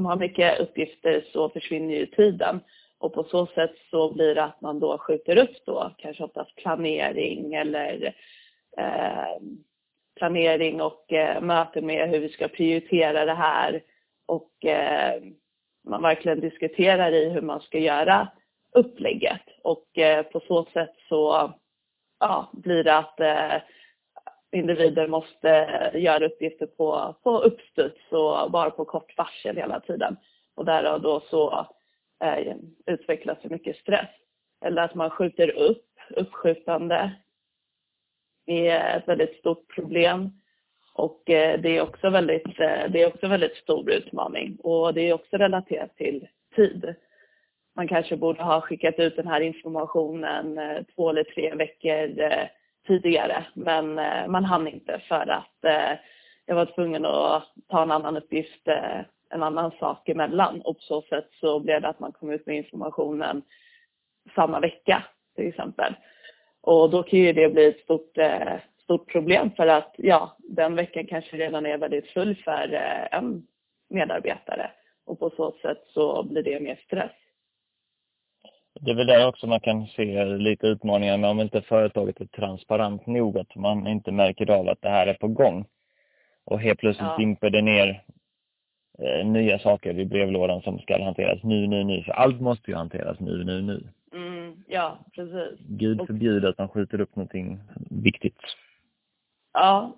eh, 0.00 0.02
de 0.02 0.06
har 0.06 0.16
mycket 0.16 0.60
uppgifter 0.60 1.24
så 1.32 1.48
försvinner 1.48 1.94
ju 1.94 2.06
tiden. 2.06 2.60
Och 2.98 3.14
på 3.14 3.24
så 3.24 3.46
sätt 3.46 3.72
så 3.90 4.12
blir 4.14 4.34
det 4.34 4.44
att 4.44 4.60
man 4.60 4.80
då 4.80 4.98
skjuter 4.98 5.38
upp 5.38 5.56
då 5.66 5.94
kanske 5.98 6.24
oftast 6.24 6.56
planering 6.56 7.54
eller 7.54 8.14
eh, 8.78 9.36
planering 10.18 10.82
och 10.82 11.12
eh, 11.12 11.42
möte 11.42 11.80
med 11.80 12.10
hur 12.10 12.20
vi 12.20 12.28
ska 12.28 12.48
prioritera 12.48 13.24
det 13.24 13.34
här. 13.34 13.82
Och 14.26 14.64
eh, 14.64 15.22
man 15.88 16.02
verkligen 16.02 16.40
diskuterar 16.40 17.12
i 17.12 17.28
hur 17.28 17.42
man 17.42 17.60
ska 17.60 17.78
göra 17.78 18.28
upplägget. 18.74 19.42
Och 19.62 19.98
eh, 19.98 20.22
på 20.22 20.40
så 20.40 20.64
sätt 20.72 20.94
så 21.08 21.54
ja, 22.20 22.50
blir 22.52 22.84
det 22.84 22.96
att 22.96 23.20
eh, 23.20 23.62
individer 24.52 25.06
måste 25.06 25.48
göra 25.94 26.26
uppgifter 26.26 26.66
på, 26.66 27.14
på 27.22 27.38
uppstuds 27.38 28.12
och 28.12 28.50
bara 28.50 28.70
på 28.70 28.84
kort 28.84 29.16
varsel 29.16 29.56
hela 29.56 29.80
tiden. 29.80 30.16
Och 30.54 30.64
därav 30.64 31.02
då 31.02 31.20
så 31.20 31.66
eh, 32.24 32.56
utvecklas 32.86 33.38
det 33.42 33.48
mycket 33.48 33.76
stress. 33.76 34.10
Eller 34.64 34.82
att 34.82 34.94
man 34.94 35.10
skjuter 35.10 35.50
upp, 35.50 35.86
uppskjutande 36.10 37.12
är 38.46 38.96
ett 38.96 39.08
väldigt 39.08 39.36
stort 39.36 39.74
problem. 39.74 40.30
Och 40.94 41.30
eh, 41.30 41.60
det 41.60 41.76
är 41.76 41.82
också 41.82 42.10
väldigt, 42.10 42.60
eh, 42.60 42.90
det 42.90 43.02
är 43.02 43.06
också 43.06 43.28
väldigt 43.28 43.56
stor 43.56 43.90
utmaning 43.90 44.56
och 44.56 44.94
det 44.94 45.08
är 45.08 45.14
också 45.14 45.36
relaterat 45.36 45.96
till 45.96 46.28
tid. 46.56 46.94
Man 47.76 47.88
kanske 47.88 48.16
borde 48.16 48.42
ha 48.42 48.60
skickat 48.60 48.98
ut 48.98 49.16
den 49.16 49.26
här 49.26 49.40
informationen 49.40 50.58
eh, 50.58 50.82
två 50.94 51.10
eller 51.10 51.24
tre 51.24 51.54
veckor 51.54 52.20
eh, 52.20 52.46
tidigare 52.90 53.46
men 53.54 53.98
eh, 53.98 54.28
man 54.28 54.44
hann 54.44 54.68
inte 54.68 55.00
för 55.08 55.30
att 55.30 55.64
eh, 55.64 55.98
jag 56.46 56.54
var 56.54 56.66
tvungen 56.66 57.04
att 57.04 57.44
ta 57.68 57.82
en 57.82 57.90
annan 57.90 58.16
uppgift, 58.16 58.68
eh, 58.68 59.00
en 59.30 59.42
annan 59.42 59.70
sak 59.70 60.08
emellan 60.08 60.60
och 60.60 60.76
på 60.76 60.82
så 60.82 61.02
sätt 61.02 61.28
så 61.40 61.60
blev 61.60 61.82
det 61.82 61.88
att 61.88 62.00
man 62.00 62.12
kom 62.12 62.30
ut 62.30 62.46
med 62.46 62.56
informationen 62.56 63.42
samma 64.34 64.60
vecka 64.60 65.04
till 65.36 65.48
exempel. 65.48 65.94
Och 66.60 66.90
då 66.90 67.02
kan 67.02 67.18
ju 67.18 67.32
det 67.32 67.48
bli 67.48 67.66
ett 67.66 67.80
stort 67.80 68.18
stort 68.90 69.12
problem 69.12 69.50
för 69.56 69.66
att 69.66 69.94
ja, 69.98 70.36
den 70.38 70.74
veckan 70.74 71.06
kanske 71.06 71.36
redan 71.36 71.66
är 71.66 71.78
väldigt 71.78 72.06
full 72.06 72.36
för 72.36 72.72
eh, 72.72 73.18
en 73.18 73.46
medarbetare 73.88 74.70
och 75.06 75.18
på 75.18 75.30
så 75.30 75.52
sätt 75.62 75.84
så 75.86 76.22
blir 76.22 76.42
det 76.42 76.60
mer 76.60 76.80
stress. 76.84 77.12
Det 78.80 78.90
är 78.90 78.94
väl 78.94 79.06
där 79.06 79.26
också 79.26 79.46
man 79.46 79.60
kan 79.60 79.86
se 79.86 80.24
lite 80.24 80.66
utmaningar 80.66 81.18
med 81.18 81.30
om 81.30 81.40
inte 81.40 81.62
företaget 81.62 82.20
är 82.20 82.26
transparent 82.26 83.06
nog, 83.06 83.38
att 83.38 83.56
man 83.56 83.86
inte 83.86 84.12
märker 84.12 84.50
av 84.50 84.68
att 84.68 84.82
det 84.82 84.88
här 84.88 85.06
är 85.06 85.14
på 85.14 85.28
gång. 85.28 85.64
Och 86.44 86.60
helt 86.60 86.78
plötsligt 86.78 87.08
ja. 87.08 87.16
dimper 87.16 87.50
det 87.50 87.62
ner 87.62 88.02
eh, 88.98 89.26
nya 89.26 89.58
saker 89.58 89.98
i 89.98 90.04
brevlådan 90.04 90.62
som 90.62 90.78
ska 90.78 91.04
hanteras 91.04 91.42
nu, 91.42 91.66
nu, 91.66 91.84
nu. 91.84 92.02
För 92.02 92.12
allt 92.12 92.40
måste 92.40 92.70
ju 92.70 92.76
hanteras 92.76 93.20
nu, 93.20 93.44
nu, 93.44 93.62
nu. 93.62 93.88
Mm, 94.12 94.64
ja, 94.68 94.98
precis. 95.14 95.58
Gud 95.68 96.06
förbjuder 96.06 96.48
att 96.48 96.58
man 96.58 96.68
skjuter 96.68 97.00
upp 97.00 97.16
någonting 97.16 97.60
viktigt. 97.90 98.40
Ja, 99.52 99.96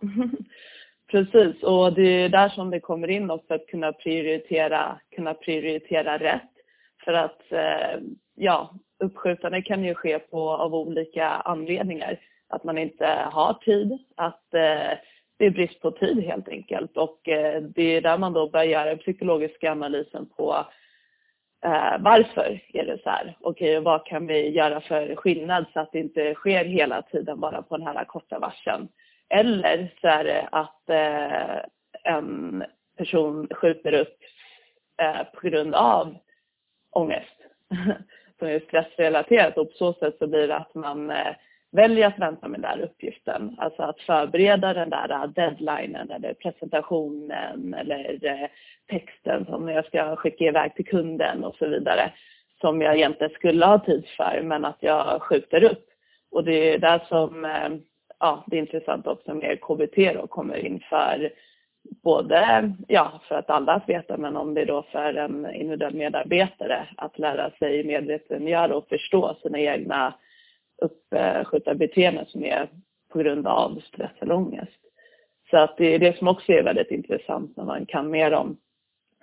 precis. 1.11 1.63
Och 1.63 1.93
det 1.93 2.03
är 2.03 2.29
där 2.29 2.49
som 2.49 2.71
det 2.71 2.81
kommer 2.81 3.09
in 3.09 3.31
också 3.31 3.55
att 3.55 3.67
kunna 3.67 3.93
prioritera, 3.93 5.01
kunna 5.17 5.35
prioritera 5.35 6.19
rätt. 6.19 6.51
För 7.05 7.13
att 7.13 7.53
eh, 7.53 8.01
ja, 8.35 8.75
uppskjutande 8.99 9.63
kan 9.63 9.85
ju 9.85 9.95
ske 9.95 10.19
på, 10.19 10.51
av 10.51 10.75
olika 10.75 11.29
anledningar. 11.29 12.21
Att 12.49 12.65
man 12.65 12.79
inte 12.79 13.07
har 13.07 13.55
tid, 13.55 13.99
att 14.17 14.55
eh, 14.55 14.99
det 15.39 15.47
är 15.47 15.51
brist 15.51 15.81
på 15.81 15.91
tid 15.91 16.25
helt 16.25 16.49
enkelt. 16.49 16.97
Och 16.97 17.29
eh, 17.29 17.63
det 17.63 17.83
är 17.83 18.01
där 18.01 18.19
man 18.19 18.33
då 18.33 18.49
börjar 18.49 18.67
göra 18.67 18.85
den 18.85 18.99
psykologiska 18.99 19.73
analysen 19.73 20.27
på 20.37 20.67
eh, 21.65 21.95
varför 21.99 22.61
är 22.73 22.87
det 22.87 23.03
så 23.03 23.11
här? 23.11 23.37
Okej, 23.41 23.79
okay, 23.79 23.85
vad 23.85 24.07
kan 24.07 24.27
vi 24.27 24.49
göra 24.49 24.81
för 24.81 25.17
skillnad 25.17 25.65
så 25.73 25.81
att 25.81 25.93
det 25.93 25.99
inte 25.99 26.35
sker 26.35 26.65
hela 26.65 27.03
tiden 27.03 27.41
bara 27.41 27.63
på 27.63 27.77
den 27.77 27.87
här 27.87 28.05
korta 28.05 28.39
varseln? 28.39 28.89
Eller 29.29 29.95
så 30.01 30.09
är 30.09 30.25
det 30.25 30.49
att 30.53 30.91
eh, 30.91 31.59
en 32.15 32.65
person 32.97 33.49
skjuter 33.51 33.93
upp 33.93 34.19
eh, 35.03 35.23
på 35.35 35.49
grund 35.49 35.75
av 35.75 36.17
ångest 36.91 37.37
som 38.43 38.49
är 38.49 38.61
stressrelaterat 38.61 39.59
och 39.59 39.71
på 39.71 39.77
så 39.77 39.93
sätt 39.93 40.17
så 40.19 40.27
blir 40.27 40.49
det 40.49 40.57
att 40.57 40.75
man 40.75 41.11
eh, 41.11 41.35
väljer 41.73 42.07
att 42.07 42.19
vänta 42.19 42.49
med 42.49 42.61
den 42.61 42.79
där 42.79 42.85
uppgiften. 42.85 43.57
Alltså 43.59 43.83
att 43.83 44.01
förbereda 44.01 44.75
den 44.75 44.91
där 44.91 45.11
eh, 45.11 45.27
deadlinen 45.27 46.11
eller 46.11 46.35
presentationen 46.35 47.75
eller 47.75 48.19
eh, 48.23 48.49
texten 48.91 49.47
som 49.47 49.69
jag 49.69 49.87
ska 49.87 50.17
skicka 50.17 50.45
iväg 50.45 50.75
till 50.75 50.87
kunden 50.87 51.45
och 51.45 51.55
så 51.55 51.69
vidare 51.69 52.13
som 52.61 52.83
jag 52.83 52.97
egentligen 52.97 53.33
skulle 53.33 53.67
ha 53.67 53.79
tid 53.79 54.05
för 54.17 54.41
men 54.43 54.65
att 54.65 54.79
jag 54.81 55.23
skjuter 55.23 55.65
upp. 55.65 55.87
Och 56.31 56.45
det 56.45 56.75
är 56.75 56.79
där 56.79 57.03
som 57.09 57.47
ja, 58.19 58.45
det 58.47 58.57
är 58.57 58.61
intressant 58.61 59.07
också 59.07 59.35
med 59.35 59.61
KBT 59.61 60.15
då 60.15 60.27
kommer 60.27 60.57
in 60.57 60.83
för 60.89 61.31
både, 62.03 62.73
ja, 62.89 63.21
för 63.29 63.35
att 63.35 63.51
alla 63.51 63.73
att 63.73 63.89
veta, 63.89 64.17
men 64.17 64.37
om 64.37 64.55
det 64.55 64.61
är 64.61 64.67
då 64.67 64.83
för 64.83 65.15
en 65.15 65.55
individuell 65.55 65.95
medarbetare 65.95 66.89
att 66.97 67.19
lära 67.19 67.51
sig 67.51 67.85
medvetengöra 67.85 68.77
och 68.77 68.89
förstå 68.89 69.37
sina 69.43 69.59
egna 69.59 70.15
uppskjutna 70.83 71.75
beteenden 71.75 72.27
som 72.27 72.45
är 72.45 72.69
på 73.09 73.19
grund 73.19 73.47
av 73.47 73.83
stress 73.87 74.13
eller 74.21 74.35
ångest. 74.35 74.79
Så 75.51 75.59
att 75.59 75.77
det 75.77 75.95
är 75.95 75.99
det 75.99 76.19
som 76.19 76.29
också 76.29 76.53
är 76.53 76.63
väldigt 76.63 76.91
intressant 76.91 77.57
när 77.57 77.65
man 77.65 77.87
kan 77.87 78.11
mer 78.11 78.33
om 78.33 78.57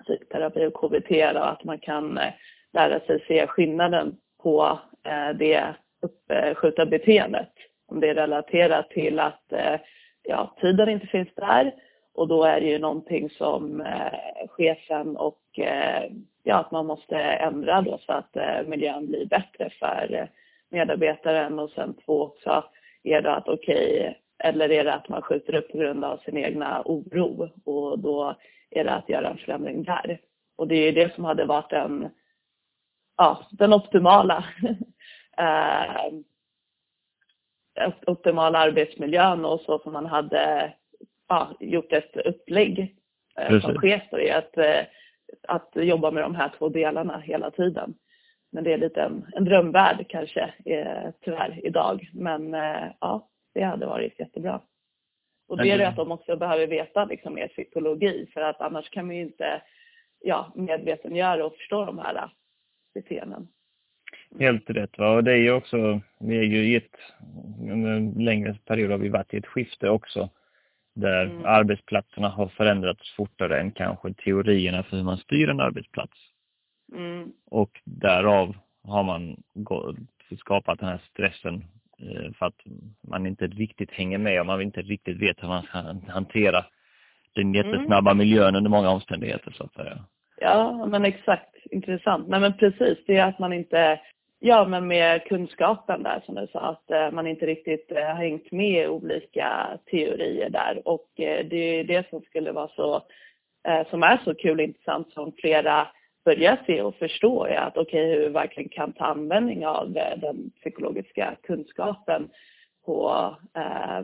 psykoterapi 0.04 0.66
och 0.66 0.74
KBT 0.74 1.12
och 1.36 1.50
att 1.50 1.64
man 1.64 1.80
kan 1.80 2.18
eh, 2.18 2.34
lära 2.74 3.00
sig 3.00 3.26
se 3.28 3.48
skillnaden 3.48 4.16
på 4.44 4.80
eh, 5.04 5.30
det 5.30 5.64
uppskjutna 6.02 6.86
beteendet 6.86 7.52
om 7.88 8.00
det 8.00 8.10
är 8.10 8.16
relaterat 8.16 8.90
till 8.90 9.20
att 9.20 9.52
eh, 9.52 9.80
ja, 10.24 10.56
tiden 10.62 10.90
inte 10.90 11.08
finns 11.08 11.30
där 11.36 11.74
och 12.20 12.28
då 12.28 12.44
är 12.44 12.62
det 12.62 12.68
ju 12.68 12.80
någonting 12.80 13.30
som 13.30 13.82
eh, 13.82 14.48
chefen 14.50 15.18
och 15.18 15.60
eh, 15.60 16.12
ja, 16.44 16.56
att 16.56 16.72
man 16.72 16.86
måste 16.86 17.16
ändra 17.18 17.82
då 17.82 17.98
så 18.06 18.14
att 18.14 18.36
eh, 18.36 18.64
miljön 18.68 19.08
blir 19.08 19.26
bättre 19.26 19.70
för 19.80 20.14
eh, 20.14 20.28
medarbetaren. 20.70 21.60
Och 21.60 21.72
sen 21.72 21.94
två 22.06 22.22
också 22.22 22.64
är 23.04 23.22
det 23.22 23.36
att 23.36 23.48
okej, 23.48 24.00
okay, 24.00 24.14
eller 24.38 24.72
är 24.72 24.84
det 24.84 24.94
att 24.94 25.10
man 25.10 25.22
skjuter 25.22 25.56
upp 25.56 25.72
på 25.72 25.78
grund 25.78 26.06
av 26.06 26.18
sin 26.18 26.38
egna 26.38 26.82
oro? 26.86 27.50
Och 27.66 28.00
då 28.00 28.36
är 28.70 28.84
det 28.84 28.94
att 28.94 29.10
göra 29.10 29.30
en 29.30 29.38
förändring 29.38 29.84
där. 29.84 30.22
Och 30.56 30.68
det 30.68 30.76
är 30.76 30.94
det 30.94 31.16
som 31.16 31.24
hade 31.24 31.46
varit 31.46 31.70
den, 31.70 32.10
ja, 33.18 33.48
den 33.52 33.74
optimala 33.74 34.46
eh, 35.38 36.14
optimala 38.08 38.60
arbetsmiljön. 38.60 39.46
Och 39.46 39.62
så 39.62 39.80
som 39.80 39.94
man 39.94 40.06
hade 40.06 40.74
ja, 41.30 41.56
gjort 41.60 41.94
ett 41.94 42.18
upplägg 42.18 42.96
eh, 43.38 43.62
som 43.62 43.76
chef 43.76 44.14
i 44.14 44.30
att, 44.30 44.58
eh, 44.58 44.86
att 45.48 45.72
jobba 45.76 46.12
med 46.12 46.24
de 46.24 46.36
här 46.36 46.52
två 46.58 46.70
delarna 46.70 47.20
hela 47.20 47.52
tiden. 47.52 47.94
Men 48.52 48.64
det 48.64 48.74
är 48.74 48.78
lite 48.78 49.02
en, 49.02 49.26
en 49.34 49.46
drömvärld 49.46 50.06
kanske 50.10 50.54
eh, 50.66 51.12
tyvärr 51.22 51.66
idag. 51.66 52.10
Men 52.14 52.54
eh, 52.54 52.88
ja, 53.00 53.30
det 53.54 53.64
hade 53.64 53.86
varit 53.86 54.20
jättebra. 54.20 54.62
Och 55.48 55.58
det 55.58 55.72
är 55.72 55.78
det 55.78 55.88
att 55.88 55.96
de 55.96 56.12
också 56.12 56.36
behöver 56.36 56.68
veta 56.68 57.06
liksom, 57.06 57.34
mer 57.34 57.48
psykologi 57.48 58.28
för 58.34 58.42
att 58.42 58.62
annars 58.62 58.90
kan 58.90 59.08
man 59.08 59.16
ju 59.16 59.22
inte 59.22 59.62
ja, 60.20 60.54
medvetengöra 60.56 61.46
och 61.46 61.56
förstå 61.56 61.86
de 61.86 62.00
här 62.00 62.30
beteenden. 62.94 63.48
Helt 64.40 64.70
rätt. 64.70 64.98
Va? 64.98 65.16
Och 65.16 65.24
det 65.24 65.32
är 65.32 65.38
ju 65.38 65.52
också, 65.52 66.02
vi 66.20 66.38
är 66.38 66.44
ju 66.44 66.72
i 66.72 66.76
ett, 66.76 66.96
under 67.72 67.92
en 67.92 68.12
längre 68.12 68.58
period 68.66 68.92
har 68.92 68.98
vi 68.98 69.10
varit 69.10 69.34
i 69.34 69.38
ett 69.38 69.48
skifte 69.48 69.90
också. 69.90 70.30
Där 71.00 71.26
mm. 71.26 71.46
arbetsplatserna 71.46 72.30
har 72.30 72.48
förändrats 72.48 73.16
fortare 73.16 73.60
än 73.60 73.72
kanske 73.72 74.14
teorierna 74.14 74.84
för 74.84 74.98
hur 74.98 75.04
man 75.04 75.18
styr 75.18 75.50
en 75.50 75.60
arbetsplats. 75.60 76.18
Mm. 76.96 77.32
Och 77.46 77.82
därav 77.84 78.56
har 78.84 79.04
man 79.04 79.44
skapat 80.40 80.80
den 80.80 80.90
här 80.90 81.02
stressen 81.12 81.64
eh, 82.00 82.32
för 82.34 82.46
att 82.46 82.62
man 83.02 83.26
inte 83.26 83.48
riktigt 83.48 83.92
hänger 83.92 84.18
med 84.18 84.40
och 84.40 84.46
man 84.46 84.62
inte 84.62 84.82
riktigt 84.82 85.22
vet 85.22 85.44
hur 85.44 85.48
man 85.48 85.64
ska 85.64 85.78
hantera 86.12 86.66
den 87.34 87.54
jättesnabba 87.54 88.12
mm. 88.12 88.18
miljön 88.18 88.56
under 88.56 88.70
många 88.70 88.90
omständigheter 88.90 89.52
så 89.52 89.64
att 89.64 89.74
säga. 89.74 90.06
Ja, 90.42 90.86
men 90.86 91.06
exakt. 91.06 91.56
Intressant. 91.72 92.28
Nej 92.28 92.40
men 92.40 92.54
precis, 92.54 92.98
det 93.08 93.18
är 93.18 93.26
att 93.26 93.40
man 93.40 93.54
inte, 93.54 94.00
ja 94.40 94.68
men 94.68 94.88
med 94.88 95.26
kunskapen 95.26 96.04
där 96.04 96.22
som 96.26 96.36
du 96.36 96.48
sa, 96.48 96.60
att 96.60 96.92
eh, 96.92 97.12
man 97.12 97.28
inte 97.28 97.46
riktigt 97.46 97.92
eh, 97.92 98.06
har 98.06 98.14
hängt 98.14 98.52
med 98.52 98.84
i 98.84 98.88
olika 98.88 99.80
teorier 99.92 100.50
där 100.50 100.82
och 100.86 101.10
eh, 101.16 101.46
det 101.46 101.80
är 101.80 101.84
det 101.84 102.10
som 102.10 102.22
skulle 102.22 102.52
vara 102.52 102.68
så, 102.68 103.02
som 103.90 104.04
är 104.04 104.18
så 104.24 104.36
kul 104.36 104.60
och 104.60 104.66
intressant 104.66 105.14
som 105.14 105.32
flera 105.32 105.88
börjar 106.26 106.58
se 106.66 106.82
och 106.82 106.96
förstå 106.96 107.46
är 107.46 107.58
att 107.58 107.78
okej, 107.78 108.06
okay, 108.06 108.16
hur 108.16 108.28
vi 108.28 108.34
verkligen 108.34 108.70
kan 108.70 108.94
ta 108.94 109.06
användning 109.06 109.68
av 109.68 109.92
den 109.92 110.52
psykologiska 110.60 111.36
kunskapen 111.44 112.30
på, 112.86 113.36
eh, 113.56 114.02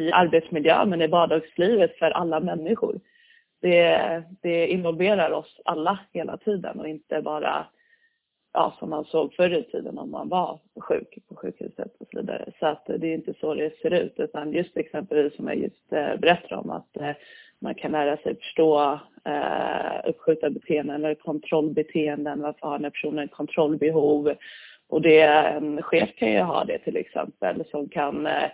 i 0.00 0.12
arbetsmiljö 0.12 0.84
men 0.84 1.02
i 1.02 1.06
vardagslivet 1.06 1.98
för 1.98 2.10
alla 2.10 2.40
människor. 2.40 3.00
Det, 3.60 4.22
det 4.42 4.66
involverar 4.66 5.30
oss 5.30 5.60
alla 5.64 5.98
hela 6.12 6.36
tiden 6.36 6.80
och 6.80 6.88
inte 6.88 7.22
bara 7.22 7.66
ja, 8.52 8.76
som 8.78 8.90
man 8.90 9.04
såg 9.04 9.34
förr 9.34 9.54
i 9.54 9.64
tiden 9.64 9.98
om 9.98 10.10
man 10.10 10.28
var 10.28 10.58
sjuk 10.80 11.18
på 11.28 11.36
sjukhuset 11.36 11.96
och 12.00 12.06
så 12.12 12.20
vidare. 12.20 12.52
Så 12.60 12.66
att 12.66 12.86
det 12.86 13.06
är 13.06 13.14
inte 13.14 13.34
så 13.40 13.54
det 13.54 13.78
ser 13.78 13.90
ut 13.90 14.14
utan 14.16 14.52
just 14.52 14.76
exempelvis 14.76 15.36
som 15.36 15.48
jag 15.48 15.56
just 15.56 15.92
eh, 15.92 16.16
berättade 16.16 16.56
om 16.56 16.70
att 16.70 16.96
eh, 16.96 17.12
man 17.58 17.74
kan 17.74 17.92
lära 17.92 18.16
sig 18.16 18.36
förstå 18.36 18.98
eh, 19.24 20.08
uppskjuta 20.10 20.50
beteenden 20.50 20.96
eller 20.96 21.14
kontrollbeteenden. 21.14 22.40
Varför 22.40 22.66
har 22.66 22.72
den 22.72 22.84
här 22.84 22.90
personen 22.90 23.28
kontrollbehov? 23.28 24.34
Och 24.88 25.02
det, 25.02 25.22
en 25.22 25.82
chef 25.82 26.10
kan 26.16 26.32
ju 26.32 26.40
ha 26.40 26.64
det 26.64 26.78
till 26.78 26.96
exempel 26.96 27.64
som 27.70 27.88
kan 27.88 28.26
eh, 28.26 28.50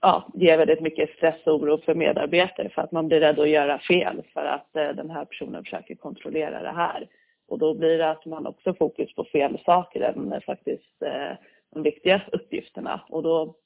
ja, 0.00 0.28
ge 0.34 0.56
väldigt 0.56 0.80
mycket 0.80 1.10
stress 1.10 1.46
och 1.46 1.54
oro 1.54 1.78
för 1.78 1.94
medarbetare 1.94 2.68
för 2.68 2.82
att 2.82 2.92
man 2.92 3.08
blir 3.08 3.20
rädd 3.20 3.38
att 3.38 3.48
göra 3.48 3.78
fel 3.78 4.22
för 4.32 4.44
att 4.44 4.76
eh, 4.76 4.88
den 4.88 5.10
här 5.10 5.24
personen 5.24 5.64
försöker 5.64 5.94
kontrollera 5.94 6.62
det 6.62 6.72
här. 6.76 7.08
Och 7.50 7.58
då 7.58 7.74
blir 7.74 7.98
det 7.98 8.10
att 8.10 8.26
man 8.26 8.46
också 8.46 8.74
fokus 8.74 9.14
på 9.14 9.24
fel 9.24 9.58
saker 9.64 10.00
än 10.00 10.32
eh, 10.32 10.40
faktiskt 10.40 11.02
eh, 11.02 11.36
de 11.70 11.82
viktiga 11.82 12.22
uppgifterna 12.32 13.00
och 13.08 13.22
då 13.22 13.56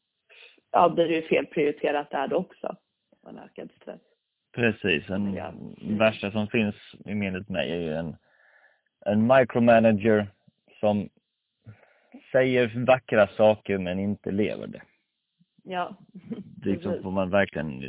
ja, 0.73 0.89
blir 0.89 1.09
det 1.09 1.15
ju 1.15 1.23
fel 1.23 1.47
prioriterat 1.47 2.11
där 2.11 2.35
också. 2.35 2.77
En 3.29 3.39
ökad 3.39 3.71
stress. 3.81 4.01
Precis, 4.55 5.11
en 5.11 5.35
ja. 5.35 5.53
värsta 5.99 6.31
som 6.31 6.47
finns 6.47 6.75
i 7.05 7.15
minnet 7.15 7.49
mig 7.49 7.71
är 7.71 7.81
ju 7.81 7.95
en, 7.95 8.17
en 9.07 9.27
micromanager 9.27 10.27
som 10.81 11.09
säger 12.33 12.85
vackra 12.87 13.27
saker 13.27 13.79
men 13.79 13.99
inte 13.99 14.31
lever 14.31 14.67
det. 14.67 14.83
Ja. 15.63 15.97
Det 16.65 16.83
så 16.83 17.03
får 17.03 17.11
man 17.11 17.31
verkligen 17.31 17.83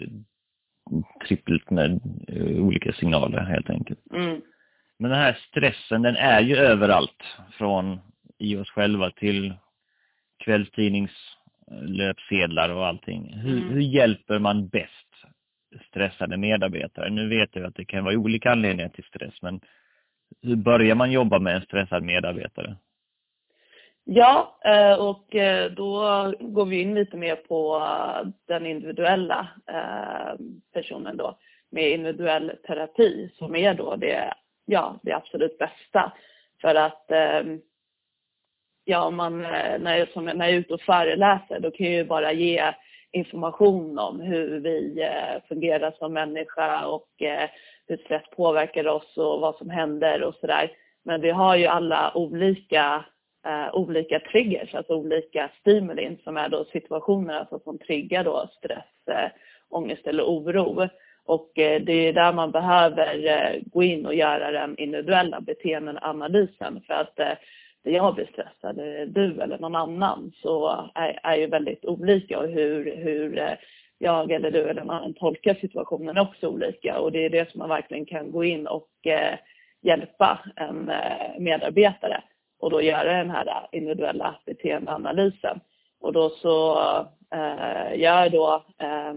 trippelt 1.27 1.69
med 1.69 1.99
eh, 2.27 2.65
olika 2.65 2.93
signaler 2.93 3.39
helt 3.39 3.69
enkelt. 3.69 3.99
Mm. 4.13 4.41
Men 4.99 5.11
den 5.11 5.19
här 5.19 5.39
stressen 5.47 6.01
den 6.01 6.15
är 6.15 6.41
ju 6.41 6.55
överallt. 6.55 7.23
Från 7.51 7.99
i 8.37 8.55
oss 8.55 8.69
själva 8.69 9.11
till 9.11 9.53
kvällstidningslöpsedlar 10.43 12.69
och 12.69 12.87
allting. 12.87 13.33
Hur, 13.33 13.57
mm. 13.57 13.69
hur 13.69 13.81
hjälper 13.81 14.39
man 14.39 14.67
bäst 14.67 15.05
stressade 15.89 16.37
medarbetare. 16.37 17.09
Nu 17.09 17.29
vet 17.29 17.55
jag 17.55 17.65
att 17.65 17.75
det 17.75 17.85
kan 17.85 18.03
vara 18.03 18.17
olika 18.17 18.51
anledningar 18.51 18.89
till 18.89 19.03
stress, 19.03 19.41
men 19.41 19.61
hur 20.41 20.55
börjar 20.55 20.95
man 20.95 21.11
jobba 21.11 21.39
med 21.39 21.55
en 21.55 21.61
stressad 21.61 22.03
medarbetare? 22.03 22.75
Ja, 24.03 24.59
eh, 24.65 24.93
och 24.93 25.35
eh, 25.35 25.71
då 25.71 25.99
går 26.39 26.65
vi 26.65 26.81
in 26.81 26.95
lite 26.95 27.17
mer 27.17 27.35
på 27.35 27.77
eh, 27.77 28.27
den 28.47 28.65
individuella 28.65 29.47
personen 30.73 31.17
då 31.17 31.37
med 31.71 31.91
individuell 31.91 32.51
terapi 32.67 33.31
som 33.33 33.55
är 33.55 33.73
då 33.73 33.95
det, 33.95 34.33
ja, 34.65 34.99
det 35.03 35.13
absolut 35.13 35.57
bästa. 35.57 36.11
För 36.61 36.75
att 36.75 37.11
ehm, 37.11 37.61
ja, 38.85 39.09
man, 39.09 39.45
eh, 39.45 39.79
när, 39.79 39.97
jag, 39.97 40.09
som, 40.09 40.25
när 40.25 40.45
jag 40.45 40.55
är 40.55 40.59
ute 40.59 40.73
och 40.73 40.81
föreläser 40.81 41.59
då 41.59 41.71
kan 41.71 41.85
jag 41.85 41.95
ju 41.95 42.05
bara 42.05 42.31
ge 42.31 42.73
information 43.11 43.99
om 43.99 44.19
hur 44.19 44.59
vi 44.59 45.01
eh, 45.01 45.47
fungerar 45.47 45.95
som 45.99 46.13
människa 46.13 46.85
och 46.85 47.21
eh, 47.21 47.49
hur 47.87 47.97
stress 47.97 48.23
påverkar 48.35 48.87
oss 48.87 49.17
och 49.17 49.41
vad 49.41 49.55
som 49.55 49.69
händer 49.69 50.23
och 50.23 50.35
sådär. 50.35 50.71
Men 51.03 51.21
vi 51.21 51.29
har 51.29 51.55
ju 51.55 51.65
alla 51.65 52.11
olika, 52.15 53.05
eh, 53.47 53.75
olika 53.75 54.19
triggers, 54.19 54.75
alltså 54.75 54.95
olika 54.95 55.51
stimulin 55.59 56.17
som 56.23 56.37
är 56.37 56.49
då 56.49 56.65
situationer 56.65 57.39
alltså 57.39 57.59
som 57.59 57.77
triggar 57.77 58.23
då 58.23 58.49
stress, 58.57 59.07
eh, 59.11 59.29
ångest 59.69 60.07
eller 60.07 60.23
oro. 60.23 60.89
Och 61.25 61.59
eh, 61.59 61.81
det 61.81 61.93
är 61.93 62.13
där 62.13 62.33
man 62.33 62.51
behöver 62.51 63.27
eh, 63.27 63.61
gå 63.65 63.83
in 63.83 64.05
och 64.05 64.15
göra 64.15 64.51
den 64.51 64.77
individuella 64.77 65.41
beteendeanalysen 65.41 66.81
för 66.87 66.93
att 66.93 67.19
eh, 67.19 67.31
det 67.83 67.91
jag 67.91 68.15
blir 68.15 68.25
stressad, 68.25 68.75
du 69.07 69.41
eller 69.41 69.57
någon 69.57 69.75
annan, 69.75 70.31
så 70.41 70.89
är, 70.95 71.19
är 71.23 71.35
ju 71.35 71.47
väldigt 71.47 71.85
olika. 71.85 72.39
Och 72.39 72.47
hur, 72.47 72.95
hur 72.95 73.57
jag 73.97 74.31
eller 74.31 74.51
du 74.51 74.61
eller 74.61 74.81
någon 74.81 74.95
annan 74.95 75.13
tolkar 75.13 75.53
situationen 75.53 76.17
är 76.17 76.21
också 76.21 76.47
olika. 76.47 76.99
Och 76.99 77.11
det 77.11 77.25
är 77.25 77.29
det 77.29 77.51
som 77.51 77.59
man 77.59 77.69
verkligen 77.69 78.05
kan 78.05 78.31
gå 78.31 78.43
in 78.43 78.67
och 78.67 78.89
hjälpa 79.81 80.39
en 80.55 80.91
medarbetare. 81.39 82.23
Och 82.59 82.69
då 82.69 82.81
göra 82.81 83.17
den 83.17 83.29
här 83.29 83.67
individuella 83.71 84.35
beteendeanalysen. 84.45 85.59
Och 85.99 86.13
då 86.13 86.29
så 86.29 86.77
eh, 87.35 87.99
gör 87.99 88.23
jag 88.23 88.31
då 88.31 88.63
eh, 88.77 89.13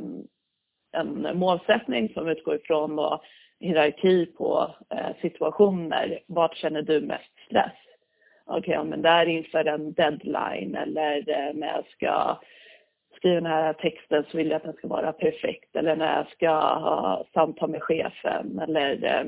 en 0.92 1.38
målsättning 1.38 2.09
som 2.09 2.29
utgår 2.29 2.55
ifrån 2.55 2.96
då 2.96 3.22
hierarki 3.61 4.27
på 4.27 4.74
eh, 4.90 5.16
situationer. 5.20 6.18
Vart 6.27 6.57
känner 6.57 6.83
du 6.83 7.01
mest 7.01 7.33
stress? 7.46 7.72
okej, 8.48 8.59
okay, 8.59 8.74
ja, 8.74 8.85
men 8.85 9.03
där 9.03 9.27
inför 9.27 9.64
en 9.64 9.92
deadline 9.92 10.74
eller 10.74 11.16
eh, 11.29 11.55
när 11.55 11.66
jag 11.66 11.85
ska 11.87 12.38
skriva 13.16 13.35
den 13.35 13.46
här 13.46 13.72
texten 13.72 14.24
så 14.31 14.37
vill 14.37 14.48
jag 14.48 14.57
att 14.57 14.62
den 14.62 14.72
ska 14.72 14.88
vara 14.88 15.12
perfekt 15.12 15.77
eller 15.77 15.96
när 15.96 16.16
jag 16.16 16.31
ska 16.31 16.51
ha 16.51 17.24
samtal 17.35 17.70
med 17.70 17.83
chefen 17.83 18.59
eller 18.59 19.05
eh, 19.05 19.27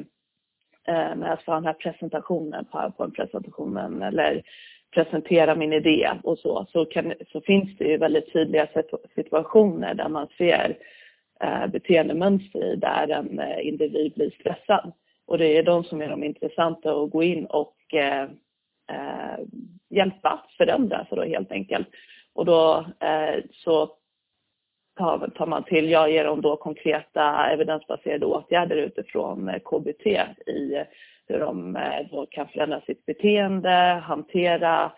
eh 0.94 1.16
när 1.16 1.28
jag 1.28 1.40
ska 1.40 1.50
ha 1.50 1.56
den 1.56 1.66
här 1.66 1.72
presentationen, 1.72 2.64
på 2.96 3.10
presentationen 3.10 4.02
eller 4.02 4.42
presentera 4.94 5.54
min 5.54 5.72
idé 5.72 6.10
och 6.22 6.38
så, 6.38 6.66
så, 6.72 6.84
kan, 6.84 7.14
så 7.32 7.40
finns 7.40 7.78
det 7.78 7.84
ju 7.84 7.96
väldigt 7.96 8.32
tydliga 8.32 8.68
situationer 9.14 9.94
där 9.94 10.08
man 10.08 10.28
ser 10.38 10.76
Eh, 11.42 11.66
beteendemönster 11.66 12.64
i 12.64 12.76
där 12.76 13.08
en 13.08 13.38
eh, 13.38 13.66
individ 13.66 14.12
blir 14.14 14.30
stressad. 14.30 14.92
Och 15.26 15.38
det 15.38 15.58
är 15.58 15.62
de 15.62 15.84
som 15.84 16.02
är 16.02 16.08
de 16.08 16.24
intressanta 16.24 16.92
att 16.92 17.10
gå 17.10 17.22
in 17.22 17.46
och 17.46 17.94
eh, 17.94 18.28
hjälpa, 19.90 20.44
förändra 20.56 21.06
för 21.08 21.16
då 21.16 21.22
helt 21.22 21.52
enkelt. 21.52 21.88
Och 22.32 22.44
då 22.44 22.86
så 23.52 23.90
tar, 24.98 25.46
man 25.46 25.64
till, 25.64 25.90
jag 25.90 26.10
ger 26.10 26.24
dem 26.24 26.40
då 26.40 26.56
konkreta 26.56 27.50
evidensbaserade 27.50 28.26
åtgärder 28.26 28.76
utifrån 28.76 29.50
KBT 29.64 30.06
i 30.46 30.84
hur 31.28 31.38
de 31.38 31.78
då 32.10 32.26
kan 32.26 32.48
förändra 32.48 32.80
sitt 32.80 33.06
beteende, 33.06 34.02
hantera 34.04 34.92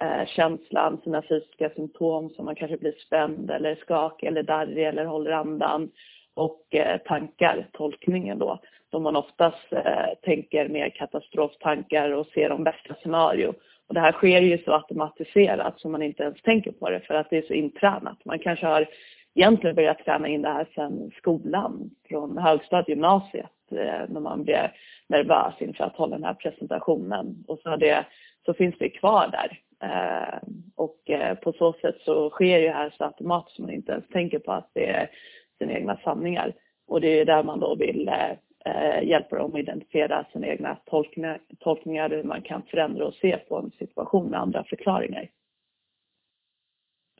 eh, 0.00 0.26
känslan, 0.26 1.00
sina 1.04 1.22
fysiska 1.22 1.70
symptom 1.70 2.30
som 2.30 2.44
man 2.44 2.54
kanske 2.54 2.76
blir 2.76 2.94
spänd 3.06 3.50
eller 3.50 3.74
skakig 3.74 4.26
eller 4.26 4.42
darrig 4.42 4.86
eller 4.86 5.04
håller 5.04 5.30
andan 5.30 5.90
och 6.34 6.74
eh, 6.74 6.98
tankar, 6.98 7.68
tolkningen 7.72 8.38
då 8.38 8.58
då 8.90 9.00
man 9.00 9.16
oftast 9.16 9.72
eh, 9.72 10.14
tänker 10.22 10.68
mer 10.68 10.90
katastroftankar 10.90 12.10
och 12.10 12.26
ser 12.26 12.48
de 12.48 12.64
värsta 12.64 12.94
scenario. 12.94 13.54
Och 13.86 13.94
det 13.94 14.00
här 14.00 14.12
sker 14.12 14.40
ju 14.40 14.58
så 14.58 14.72
automatiserat 14.72 15.80
så 15.80 15.88
man 15.88 16.02
inte 16.02 16.22
ens 16.22 16.42
tänker 16.42 16.72
på 16.72 16.90
det 16.90 17.00
för 17.00 17.14
att 17.14 17.30
det 17.30 17.38
är 17.38 17.42
så 17.42 17.52
intränat. 17.52 18.24
Man 18.24 18.38
kanske 18.38 18.66
har 18.66 18.88
egentligen 19.34 19.76
börjat 19.76 20.04
träna 20.04 20.28
in 20.28 20.42
det 20.42 20.48
här 20.48 20.66
sedan 20.74 21.10
skolan, 21.16 21.90
från 22.08 22.38
högstadiet, 22.38 22.88
gymnasiet, 22.88 23.72
eh, 23.72 24.08
när 24.08 24.20
man 24.20 24.44
blir 24.44 24.72
nervös 25.08 25.54
inför 25.58 25.84
att 25.84 25.96
hålla 25.96 26.16
den 26.16 26.24
här 26.24 26.34
presentationen. 26.34 27.44
Och 27.48 27.58
så, 27.58 27.76
det, 27.76 28.06
så 28.46 28.54
finns 28.54 28.74
det 28.78 28.88
kvar 28.88 29.28
där. 29.32 29.60
Eh, 29.82 30.38
och 30.76 31.10
eh, 31.10 31.34
på 31.34 31.52
så 31.52 31.72
sätt 31.72 31.96
så 32.04 32.30
sker 32.30 32.58
ju 32.58 32.68
här 32.68 32.94
så 32.98 33.04
automatiskt 33.04 33.56
som 33.56 33.64
man 33.64 33.74
inte 33.74 33.92
ens 33.92 34.08
tänker 34.08 34.38
på 34.38 34.52
att 34.52 34.70
det 34.74 34.86
är 34.86 35.10
sina 35.58 35.72
egna 35.72 35.96
sanningar. 35.96 36.52
Och 36.86 37.00
det 37.00 37.20
är 37.20 37.24
där 37.24 37.42
man 37.42 37.60
då 37.60 37.74
vill 37.74 38.08
eh, 38.08 38.30
eh, 38.64 39.08
hjälper 39.08 39.36
dem 39.36 39.54
att 39.54 39.60
identifiera 39.60 40.24
sina 40.32 40.46
egna 40.46 40.74
tolkningar, 40.74 41.40
tolkningar 41.58 42.10
hur 42.10 42.22
man 42.22 42.42
kan 42.42 42.62
förändra 42.62 43.06
och 43.06 43.14
se 43.14 43.36
på 43.36 43.58
en 43.58 43.70
situation 43.70 44.30
med 44.30 44.40
andra 44.40 44.64
förklaringar. 44.64 45.28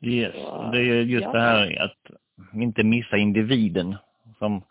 Yes. 0.01 0.35
Så, 0.35 0.69
det 0.71 0.79
är 0.79 1.01
just 1.01 1.23
ja. 1.23 1.31
det 1.31 1.39
här 1.39 1.81
att 1.81 2.11
inte 2.53 2.83
missa 2.83 3.17
individen 3.17 3.95
som 4.39 4.61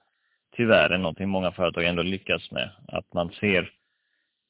tyvärr 0.57 0.91
är 0.91 0.99
någonting 0.99 1.29
många 1.29 1.53
företag 1.53 1.85
ändå 1.85 2.03
lyckas 2.03 2.51
med. 2.51 2.71
Att 2.89 3.15
man 3.15 3.31
ser 3.31 3.71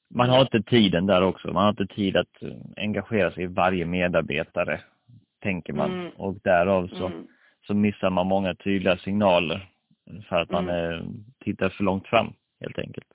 man 0.08 0.30
har 0.30 0.40
inte 0.40 0.62
tiden 0.62 1.06
där 1.06 1.22
också. 1.22 1.52
Man 1.52 1.62
har 1.62 1.70
inte 1.70 1.94
tid 1.94 2.16
att 2.16 2.42
eh, 2.42 2.52
engagera 2.76 3.30
sig 3.30 3.44
i 3.44 3.46
varje 3.46 3.86
medarbetare, 3.86 4.80
tänker 5.42 5.72
man. 5.72 5.92
Mm. 5.92 6.12
Och 6.16 6.34
därav 6.34 6.88
så, 6.88 7.06
mm. 7.06 7.26
så 7.66 7.74
missar 7.74 8.10
man 8.10 8.26
många 8.26 8.54
tydliga 8.54 8.96
signaler 8.96 9.68
för 10.28 10.36
att 10.36 10.50
man 10.50 10.68
mm. 10.68 10.76
är, 10.76 11.04
tittar 11.44 11.68
för 11.68 11.84
långt 11.84 12.06
fram, 12.06 12.32
helt 12.60 12.78
enkelt. 12.78 13.06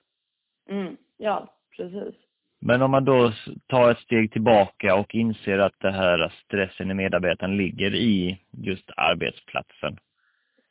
Mm. 0.70 0.96
Ja, 1.16 1.54
precis. 1.76 2.14
Men 2.60 2.82
om 2.82 2.90
man 2.90 3.04
då 3.04 3.32
tar 3.66 3.90
ett 3.90 3.98
steg 3.98 4.32
tillbaka 4.32 4.94
och 4.94 5.14
inser 5.14 5.58
att 5.58 5.80
det 5.80 5.90
här 5.90 6.32
stressen 6.44 6.90
i 6.90 6.94
medarbetaren 6.94 7.56
ligger 7.56 7.94
i 7.94 8.38
just 8.50 8.90
arbetsplatsen. 8.96 9.98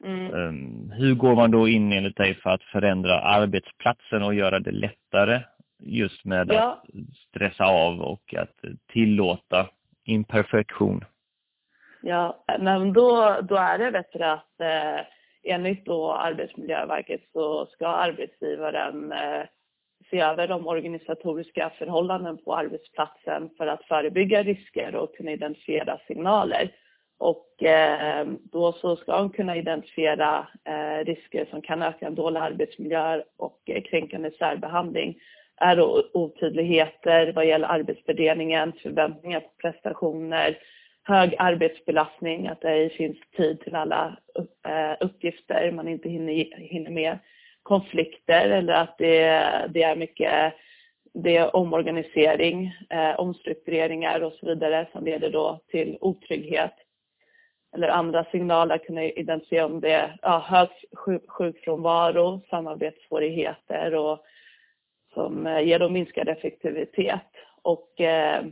Mm. 0.05 0.33
Ehm, 0.33 0.91
hur 0.91 1.15
går 1.15 1.35
man 1.35 1.51
då 1.51 1.67
in 1.67 1.91
enligt 1.91 2.17
dig 2.17 2.35
för 2.35 2.49
att 2.49 2.63
förändra 2.63 3.19
arbetsplatsen 3.19 4.23
och 4.23 4.33
göra 4.33 4.59
det 4.59 4.71
lättare 4.71 5.41
just 5.85 6.25
med 6.25 6.47
ja. 6.51 6.61
att 6.61 6.89
stressa 7.29 7.65
av 7.65 8.01
och 8.01 8.33
att 8.37 8.55
tillåta 8.93 9.69
imperfektion? 10.03 11.05
Ja, 12.01 12.43
men 12.59 12.93
då, 12.93 13.39
då 13.43 13.55
är 13.55 13.77
det 13.77 13.91
bättre 13.91 14.31
att 14.31 14.59
eh, 14.59 15.05
enligt 15.43 15.85
då 15.85 16.13
Arbetsmiljöverket 16.13 17.21
så 17.33 17.65
ska 17.65 17.87
arbetsgivaren 17.87 19.11
eh, 19.11 19.43
se 20.09 20.19
över 20.19 20.47
de 20.47 20.67
organisatoriska 20.67 21.71
förhållanden 21.77 22.37
på 22.37 22.55
arbetsplatsen 22.55 23.49
för 23.57 23.67
att 23.67 23.83
förebygga 23.83 24.43
risker 24.43 24.95
och 24.95 25.15
kunna 25.15 25.31
identifiera 25.31 25.99
signaler. 26.07 26.71
Och 27.17 27.63
eh, 27.63 28.27
då 28.43 28.71
så 28.71 28.95
ska 28.95 29.17
de 29.17 29.29
kunna 29.29 29.57
identifiera 29.57 30.47
eh, 30.63 31.05
risker 31.05 31.45
som 31.49 31.61
kan 31.61 31.81
öka 31.81 32.07
en 32.07 32.15
dålig 32.15 32.39
arbetsmiljö 32.39 33.21
och 33.37 33.61
eh, 33.65 33.83
kränkande 33.83 34.31
särbehandling 34.31 35.17
är 35.61 35.79
otydligheter 36.17 37.33
vad 37.33 37.45
gäller 37.45 37.67
arbetsfördelningen, 37.67 38.73
förväntningar 38.83 39.39
på 39.39 39.49
prestationer, 39.61 40.57
hög 41.03 41.35
arbetsbelastning, 41.37 42.47
att 42.47 42.61
det 42.61 42.69
ej 42.69 42.89
finns 42.89 43.17
tid 43.37 43.61
till 43.61 43.75
alla 43.75 44.17
eh, 44.67 44.97
uppgifter 44.99 45.71
man 45.71 45.87
inte 45.87 46.09
hinner, 46.09 46.57
hinner 46.57 46.91
med, 46.91 47.19
konflikter 47.63 48.49
eller 48.49 48.73
att 48.73 48.97
det, 48.97 49.19
det 49.73 49.83
är 49.83 49.95
mycket 49.95 50.53
det 51.13 51.37
är 51.37 51.55
omorganisering, 51.55 52.75
eh, 52.89 53.19
omstruktureringar 53.19 54.21
och 54.21 54.33
så 54.33 54.45
vidare 54.45 54.87
som 54.91 55.05
leder 55.05 55.29
då 55.29 55.59
till 55.67 55.97
otrygghet 56.01 56.73
eller 57.75 57.87
andra 57.87 58.25
signaler 58.31 58.77
kunna 58.77 59.03
identifiera 59.03 59.65
om 59.65 59.81
det 59.81 59.91
är 59.91 60.17
ja, 60.21 60.45
hög 60.47 60.69
sjukfrånvaro, 61.27 62.41
samarbetssvårigheter 62.49 63.95
och 63.95 64.19
som 65.13 65.47
eh, 65.47 65.59
ger 65.59 65.79
då 65.79 65.89
minskad 65.89 66.29
effektivitet. 66.29 67.31
Och 67.61 68.01
eh, 68.01 68.45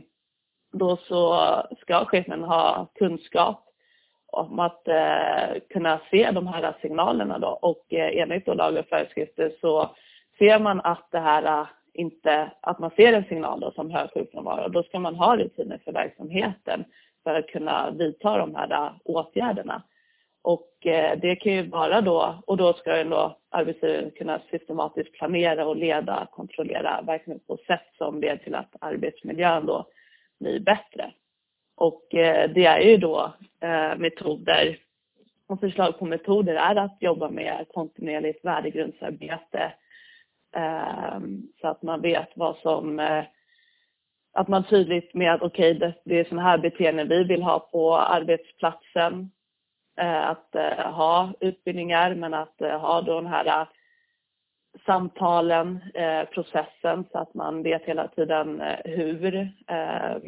då 0.72 0.96
så 0.96 1.40
ska 1.80 2.04
chefen 2.04 2.42
ha 2.42 2.86
kunskap 2.94 3.68
om 4.26 4.58
att 4.58 4.88
eh, 4.88 5.60
kunna 5.70 6.00
se 6.10 6.30
de 6.30 6.46
här 6.46 6.74
signalerna 6.82 7.38
då 7.38 7.48
och 7.48 7.94
eh, 7.94 8.22
enligt 8.22 8.46
då 8.46 8.54
lag 8.54 8.76
och 8.76 8.86
föreskrifter 8.86 9.52
så 9.60 9.90
ser 10.38 10.58
man 10.58 10.80
att 10.80 11.08
det 11.10 11.18
här 11.18 11.60
eh, 11.60 11.66
inte, 11.94 12.50
att 12.60 12.78
man 12.78 12.90
ser 12.90 13.12
en 13.12 13.24
signal 13.24 13.60
då 13.60 13.70
som 13.70 13.90
hög 13.90 14.10
sjukfrånvaro, 14.14 14.68
då 14.68 14.82
ska 14.82 14.98
man 14.98 15.14
ha 15.14 15.36
rutiner 15.36 15.80
för 15.84 15.92
verksamheten 15.92 16.84
för 17.24 17.34
att 17.34 17.46
kunna 17.46 17.90
vidta 17.90 18.38
de 18.38 18.54
här 18.54 18.72
eh, 18.72 18.92
åtgärderna. 19.04 19.82
Och 20.42 20.86
eh, 20.86 21.18
det 21.18 21.36
kan 21.36 21.52
ju 21.52 21.68
vara 21.68 22.00
då, 22.00 22.42
och 22.46 22.56
då 22.56 22.72
ska 22.72 22.98
ju 22.98 23.04
då 23.04 23.36
arbetsgivaren 23.50 24.10
kunna 24.10 24.40
systematiskt 24.50 25.12
planera 25.12 25.66
och 25.66 25.76
leda, 25.76 26.28
kontrollera 26.32 27.02
verksamheten 27.06 27.46
på 27.46 27.58
sätt 27.66 27.86
som 27.98 28.20
leder 28.20 28.36
till 28.36 28.54
att 28.54 28.76
arbetsmiljön 28.80 29.66
då 29.66 29.86
blir 30.40 30.60
bättre. 30.60 31.12
Och 31.76 32.14
eh, 32.14 32.50
det 32.50 32.64
är 32.64 32.80
ju 32.80 32.96
då 32.96 33.32
eh, 33.60 33.96
metoder 33.96 34.78
och 35.46 35.60
förslag 35.60 35.98
på 35.98 36.04
metoder 36.04 36.54
är 36.54 36.76
att 36.76 36.96
jobba 37.00 37.30
med 37.30 37.66
kontinuerligt 37.74 38.44
värdegrundsarbete 38.44 39.72
ehm, 40.52 41.42
så 41.60 41.68
att 41.68 41.82
man 41.82 42.00
vet 42.00 42.28
vad 42.34 42.56
som 42.56 43.00
att 44.32 44.48
man 44.48 44.64
tydligt 44.64 45.14
med 45.14 45.34
att 45.34 45.42
okej, 45.42 45.76
okay, 45.76 45.92
det 46.04 46.20
är 46.20 46.24
sådana 46.24 46.42
här 46.42 46.58
beteenden 46.58 47.08
vi 47.08 47.24
vill 47.24 47.42
ha 47.42 47.58
på 47.58 47.96
arbetsplatsen. 47.96 49.30
Eh, 49.96 50.28
att 50.28 50.54
eh, 50.54 50.92
ha 50.92 51.32
utbildningar 51.40 52.14
men 52.14 52.34
att 52.34 52.60
eh, 52.60 52.80
ha 52.80 53.00
då 53.00 53.14
den 53.14 53.26
här 53.26 53.68
samtalen, 54.86 55.80
processen 56.34 57.04
så 57.12 57.18
att 57.18 57.34
man 57.34 57.62
vet 57.62 57.84
hela 57.84 58.08
tiden 58.08 58.62
hur 58.84 59.48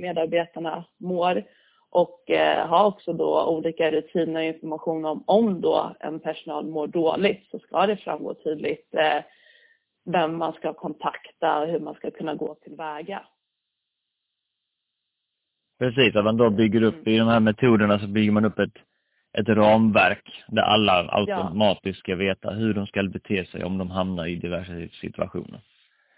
medarbetarna 0.00 0.84
mår 0.96 1.44
och 1.90 2.22
ha 2.68 2.86
också 2.86 3.12
då 3.12 3.46
olika 3.46 3.90
rutiner 3.90 4.40
och 4.40 4.46
information 4.46 5.04
om 5.04 5.24
om 5.26 5.60
då 5.60 5.96
en 6.00 6.20
personal 6.20 6.66
mår 6.66 6.86
dåligt 6.86 7.48
så 7.50 7.58
ska 7.58 7.86
det 7.86 7.96
framgå 7.96 8.34
tydligt 8.34 8.94
vem 10.04 10.38
man 10.38 10.52
ska 10.52 10.72
kontakta 10.72 11.60
och 11.60 11.68
hur 11.68 11.80
man 11.80 11.94
ska 11.94 12.10
kunna 12.10 12.34
gå 12.34 12.54
tillväga. 12.54 13.22
Precis, 15.78 16.16
att 16.16 16.24
man 16.24 16.36
då 16.36 16.50
bygger 16.50 16.82
upp 16.82 17.08
i 17.08 17.18
de 17.18 17.28
här 17.28 17.40
metoderna 17.40 17.98
så 17.98 18.06
bygger 18.06 18.32
man 18.32 18.44
upp 18.44 18.58
ett, 18.58 18.78
ett 19.34 19.48
ramverk 19.48 20.44
där 20.48 20.62
alla 20.62 21.08
automatiskt 21.12 21.98
ska 21.98 22.16
veta 22.16 22.50
hur 22.50 22.74
de 22.74 22.86
ska 22.86 23.02
bete 23.02 23.44
sig 23.44 23.64
om 23.64 23.78
de 23.78 23.90
hamnar 23.90 24.26
i 24.26 24.36
diverse 24.36 24.88
situationer. 25.00 25.60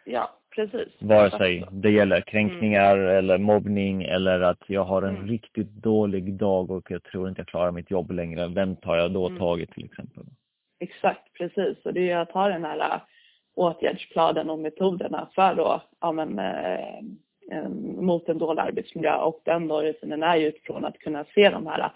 Ja, 0.05 0.31
precis. 0.55 0.89
Vare 0.99 1.31
sig 1.31 1.65
det 1.71 1.91
gäller 1.91 2.21
kränkningar 2.21 2.97
mm. 2.97 3.17
eller 3.17 3.39
mobbning 3.39 4.03
eller 4.03 4.41
att 4.41 4.63
jag 4.67 4.85
har 4.85 5.03
en 5.03 5.17
mm. 5.17 5.29
riktigt 5.29 5.71
dålig 5.71 6.35
dag 6.35 6.71
och 6.71 6.91
jag 6.91 7.03
tror 7.03 7.29
inte 7.29 7.41
jag 7.41 7.49
klarar 7.49 7.73
mitt 7.73 7.91
jobb 7.91 8.11
längre. 8.11 8.49
Vem 8.49 8.77
tar 8.77 8.97
jag 8.97 9.13
då 9.13 9.27
mm. 9.27 9.39
tag 9.39 9.61
i 9.61 9.67
till 9.67 9.85
exempel? 9.85 10.25
Exakt, 10.81 11.33
precis. 11.33 11.79
Och 11.85 11.95
det 11.95 12.01
är 12.01 12.05
ju 12.05 12.13
att 12.13 12.31
ha 12.31 12.49
den 12.49 12.65
här 12.65 12.79
äh, 12.79 13.01
åtgärdsplanen 13.55 14.51
och 14.51 14.59
metoderna 14.59 15.29
för 15.35 15.55
då, 15.55 15.83
ja 16.01 16.13
men 16.13 16.39
eh, 16.39 17.01
Eh, 17.53 17.69
mot 18.03 18.29
en 18.29 18.39
dålig 18.39 18.63
arbetsmiljö 18.63 19.15
och 19.17 19.41
den 19.45 19.69
då 19.69 19.83
rutinen 19.83 20.23
är 20.23 20.37
ju 20.37 20.47
utifrån 20.47 20.85
att 20.85 20.99
kunna 20.99 21.25
se 21.35 21.51
de 21.51 21.67
här 21.67 21.91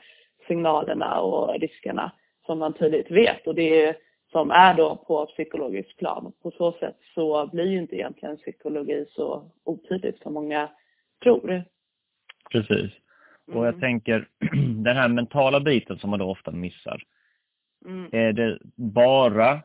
signalerna 0.50 1.20
och 1.20 1.60
riskerna 1.60 2.12
som 2.46 2.58
man 2.58 2.72
tydligt 2.72 3.10
vet 3.10 3.46
och 3.46 3.54
det 3.54 3.84
är 3.84 3.96
som 4.32 4.50
är 4.50 4.74
då 4.74 4.96
på 4.96 5.26
psykologiskt 5.26 5.96
plan. 5.96 6.32
På 6.42 6.50
så 6.50 6.72
sätt 6.72 6.96
så 7.14 7.50
blir 7.52 7.66
ju 7.66 7.78
inte 7.78 7.96
egentligen 7.96 8.36
psykologi 8.36 9.06
så 9.10 9.50
otydligt 9.64 10.22
som 10.22 10.34
många 10.34 10.68
tror. 11.22 11.64
Precis. 12.50 12.92
Och 13.46 13.66
jag 13.66 13.74
mm. 13.74 13.80
tänker 13.80 14.28
den 14.84 14.96
här 14.96 15.08
mentala 15.08 15.60
biten 15.60 15.98
som 15.98 16.10
man 16.10 16.18
då 16.18 16.30
ofta 16.30 16.50
missar. 16.50 17.02
Mm. 17.86 18.08
Är 18.12 18.32
det 18.32 18.58
bara 18.76 19.60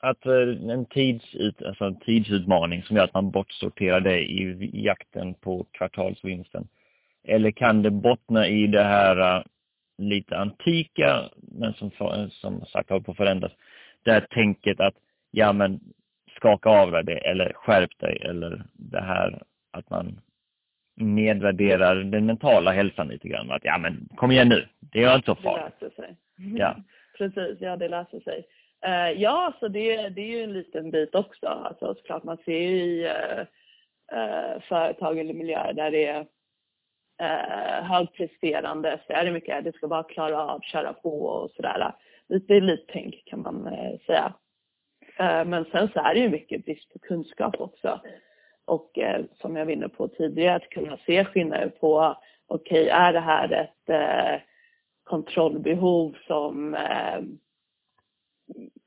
att 0.00 0.26
eh, 0.26 0.70
en, 0.70 0.86
tidsut, 0.86 1.62
alltså 1.62 1.84
en 1.84 2.00
tidsutmaning 2.00 2.82
som 2.82 2.96
gör 2.96 3.04
att 3.04 3.14
man 3.14 3.30
bortsorterar 3.30 4.00
det 4.00 4.20
i 4.20 4.70
jakten 4.72 5.34
på 5.34 5.66
kvartalsvinsten? 5.72 6.68
Eller 7.24 7.50
kan 7.50 7.82
det 7.82 7.90
bottna 7.90 8.48
i 8.48 8.66
det 8.66 8.82
här 8.82 9.38
uh, 9.38 9.44
lite 9.98 10.38
antika, 10.38 11.30
men 11.36 11.72
som, 11.72 11.90
som 12.30 12.64
sagt 12.66 12.90
håller 12.90 13.02
på 13.02 13.10
att 13.10 13.16
förändras, 13.16 13.52
det 14.04 14.12
här 14.12 14.26
tänket 14.30 14.80
att 14.80 14.94
ja 15.30 15.52
men 15.52 15.80
skaka 16.36 16.70
av 16.70 16.90
dig 16.90 17.04
det 17.04 17.18
eller 17.18 17.52
skärp 17.52 17.98
dig 17.98 18.22
eller 18.24 18.62
det 18.72 19.00
här 19.00 19.42
att 19.70 19.90
man 19.90 20.20
nedvärderar 20.96 21.96
den 21.96 22.26
mentala 22.26 22.72
hälsan 22.72 23.08
lite 23.08 23.28
grann. 23.28 23.50
Att 23.50 23.64
ja 23.64 23.78
men 23.78 24.08
kom 24.16 24.30
igen 24.30 24.48
nu, 24.48 24.68
det 24.80 25.02
är 25.02 25.14
inte 25.14 25.26
så 25.26 25.34
farligt. 25.34 25.74
Det 25.80 25.86
löser 25.86 26.02
sig. 26.02 26.16
Ja. 26.36 26.76
Precis, 27.18 27.60
ja 27.60 27.76
det 27.76 27.88
löser 27.88 28.20
sig. 28.20 28.44
Uh, 28.86 29.22
ja, 29.22 29.52
så 29.60 29.68
det, 29.68 30.08
det 30.08 30.20
är 30.20 30.36
ju 30.36 30.42
en 30.42 30.52
liten 30.52 30.90
bit 30.90 31.14
också. 31.14 31.46
Alltså 31.46 31.94
såklart 31.94 32.24
man 32.24 32.36
ser 32.44 32.58
ju 32.58 32.80
i 32.80 33.04
uh, 33.04 33.40
uh, 34.18 34.60
företag 34.60 35.18
eller 35.18 35.34
miljöer 35.34 35.72
där 35.72 35.90
det 35.90 36.06
är 36.06 36.26
eh, 37.18 37.84
högpresterande 37.84 39.00
så 39.06 39.12
är 39.12 39.24
det 39.24 39.30
mycket, 39.30 39.64
det 39.64 39.74
ska 39.74 39.88
bara 39.88 40.02
klara 40.02 40.46
av, 40.52 40.60
köra 40.60 40.92
på 40.92 41.22
och 41.22 41.50
sådär. 41.50 41.94
Lite 42.28 42.54
elittänk 42.54 43.22
kan 43.26 43.42
man 43.42 43.66
eh, 43.66 43.98
säga. 44.06 44.34
Eh, 45.18 45.44
men 45.44 45.64
sen 45.64 45.88
så 45.88 46.00
är 46.00 46.14
det 46.14 46.20
ju 46.20 46.28
mycket 46.28 46.64
brist 46.64 46.92
på 46.92 46.98
kunskap 46.98 47.60
också. 47.60 48.00
Och 48.64 48.98
eh, 48.98 49.24
som 49.40 49.56
jag 49.56 49.64
var 49.64 49.72
inne 49.72 49.88
på 49.88 50.08
tidigare, 50.08 50.56
att 50.56 50.70
kunna 50.70 50.98
se 51.06 51.24
skillnader 51.24 51.68
på, 51.68 52.16
okej, 52.46 52.82
okay, 52.82 52.88
är 52.88 53.12
det 53.12 53.20
här 53.20 53.52
ett 53.52 53.90
eh, 53.90 54.40
kontrollbehov 55.04 56.16
som 56.26 56.76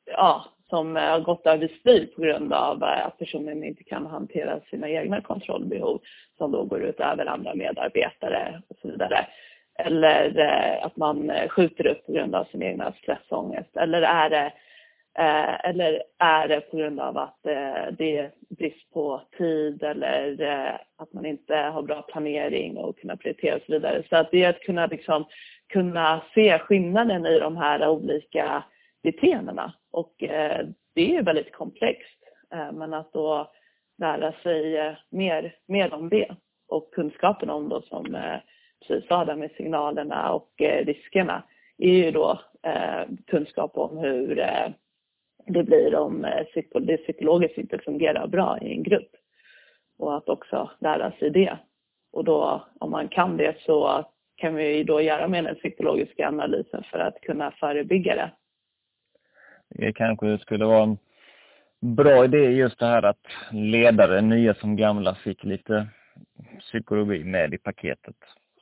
ja, 0.06 0.46
som 0.72 0.98
eh, 0.98 1.04
har 1.04 1.20
gått 1.20 1.46
överstyr 1.46 2.10
på 2.16 2.22
grund 2.22 2.54
av 2.54 2.84
eh, 2.84 3.06
att 3.06 3.18
personen 3.18 3.64
inte 3.64 3.84
kan 3.84 4.06
hantera 4.06 4.60
sina 4.70 4.90
egna 4.90 5.22
kontrollbehov 5.22 6.02
som 6.38 6.52
då 6.52 6.64
går 6.64 6.82
ut 6.84 7.00
över 7.00 7.26
andra 7.26 7.56
medarbetare 7.56 8.62
och 8.68 8.78
så 8.82 8.88
vidare. 8.88 9.28
Eller 9.80 10.40
eh, 10.40 10.86
att 10.86 10.98
man 10.98 11.32
skjuter 11.50 11.88
upp 11.88 12.06
på 12.06 12.12
grund 12.12 12.36
av 12.36 12.44
sin 12.44 12.64
egna 12.64 12.94
stressångest. 13.02 13.78
Eller 13.78 14.02
är 14.02 14.30
det 14.30 14.52
Eh, 15.18 15.70
eller 15.70 16.04
är 16.20 16.48
det 16.48 16.62
på 16.62 16.78
grund 16.78 17.00
av 17.00 17.18
att 17.18 17.46
eh, 17.46 17.94
det 17.98 18.18
är 18.18 18.32
brist 18.50 18.94
på 18.94 19.22
tid 19.38 19.84
eller 19.84 20.42
eh, 20.42 20.76
att 20.98 21.14
man 21.14 21.26
inte 21.26 21.56
har 21.56 21.82
bra 21.82 22.02
planering 22.02 22.78
och 22.78 23.00
kunna 23.00 23.18
prioritera 23.18 23.56
och 23.56 23.62
så 23.66 23.72
vidare. 23.72 24.04
Så 24.10 24.16
att 24.16 24.32
det 24.32 24.44
är 24.44 24.50
att 24.50 24.60
kunna, 24.60 24.86
liksom, 24.86 25.26
kunna 25.70 26.22
se 26.34 26.60
skillnaden 26.60 27.26
i 27.26 27.40
de 27.40 27.58
här 27.58 27.88
olika 27.88 28.64
beteendena. 29.04 29.74
Och 29.92 30.24
eh, 30.24 30.68
det 30.94 31.02
är 31.02 31.14
ju 31.16 31.22
väldigt 31.22 31.52
komplext. 31.52 32.20
Eh, 32.54 32.72
men 32.72 32.94
att 32.94 33.14
då 33.14 33.52
lära 33.98 34.34
sig 34.44 34.78
eh, 34.78 34.94
mer, 35.10 35.56
mer 35.68 35.94
om 35.94 36.10
det 36.10 36.36
och 36.68 36.94
kunskapen 36.94 37.50
om 37.50 37.70
då 37.70 37.82
som 37.82 38.18
precis 38.88 39.08
sa 39.08 39.26
där 39.26 39.36
med 39.36 39.52
signalerna 39.52 40.32
och 40.32 40.52
riskerna 40.60 41.44
är 41.78 41.94
ju 41.94 42.12
då 42.12 42.40
kunskap 43.28 43.78
om 43.78 43.98
hur 43.98 44.36
det 45.46 45.64
blir 45.64 45.96
om 45.96 46.22
det 46.74 46.98
psykologiskt 46.98 47.58
inte 47.58 47.78
fungerar 47.78 48.28
bra 48.28 48.58
i 48.62 48.72
en 48.72 48.84
grupp. 48.84 49.12
Och 49.98 50.18
att 50.18 50.30
också 50.30 50.72
lära 50.80 51.12
sig 51.12 51.30
det. 51.30 51.58
Och 52.12 52.24
då 52.24 52.66
om 52.80 52.92
man 52.92 53.08
kan 53.08 53.38
det 53.38 53.56
så 53.62 54.06
kan 54.36 54.56
vi 54.56 54.84
då 54.84 55.02
göra 55.02 55.28
med 55.28 55.44
den 55.44 55.56
psykologiska 55.56 56.28
analysen 56.28 56.84
för 56.92 57.00
att 57.00 57.22
kunna 57.22 57.52
förebygga 57.52 58.16
det. 58.16 58.32
Det 59.76 59.94
kanske 59.94 60.38
skulle 60.38 60.66
vara 60.66 60.84
en 60.84 60.98
bra 61.80 62.26
idé 62.26 62.38
just 62.38 62.80
det 62.80 62.86
här 62.86 63.04
att 63.04 63.28
ledare, 63.52 64.22
nya 64.22 64.54
som 64.54 64.76
gamla, 64.76 65.16
fick 65.16 65.44
lite 65.44 65.88
psykologi 66.60 67.24
med 67.24 67.54
i 67.54 67.58
paketet. 67.58 68.16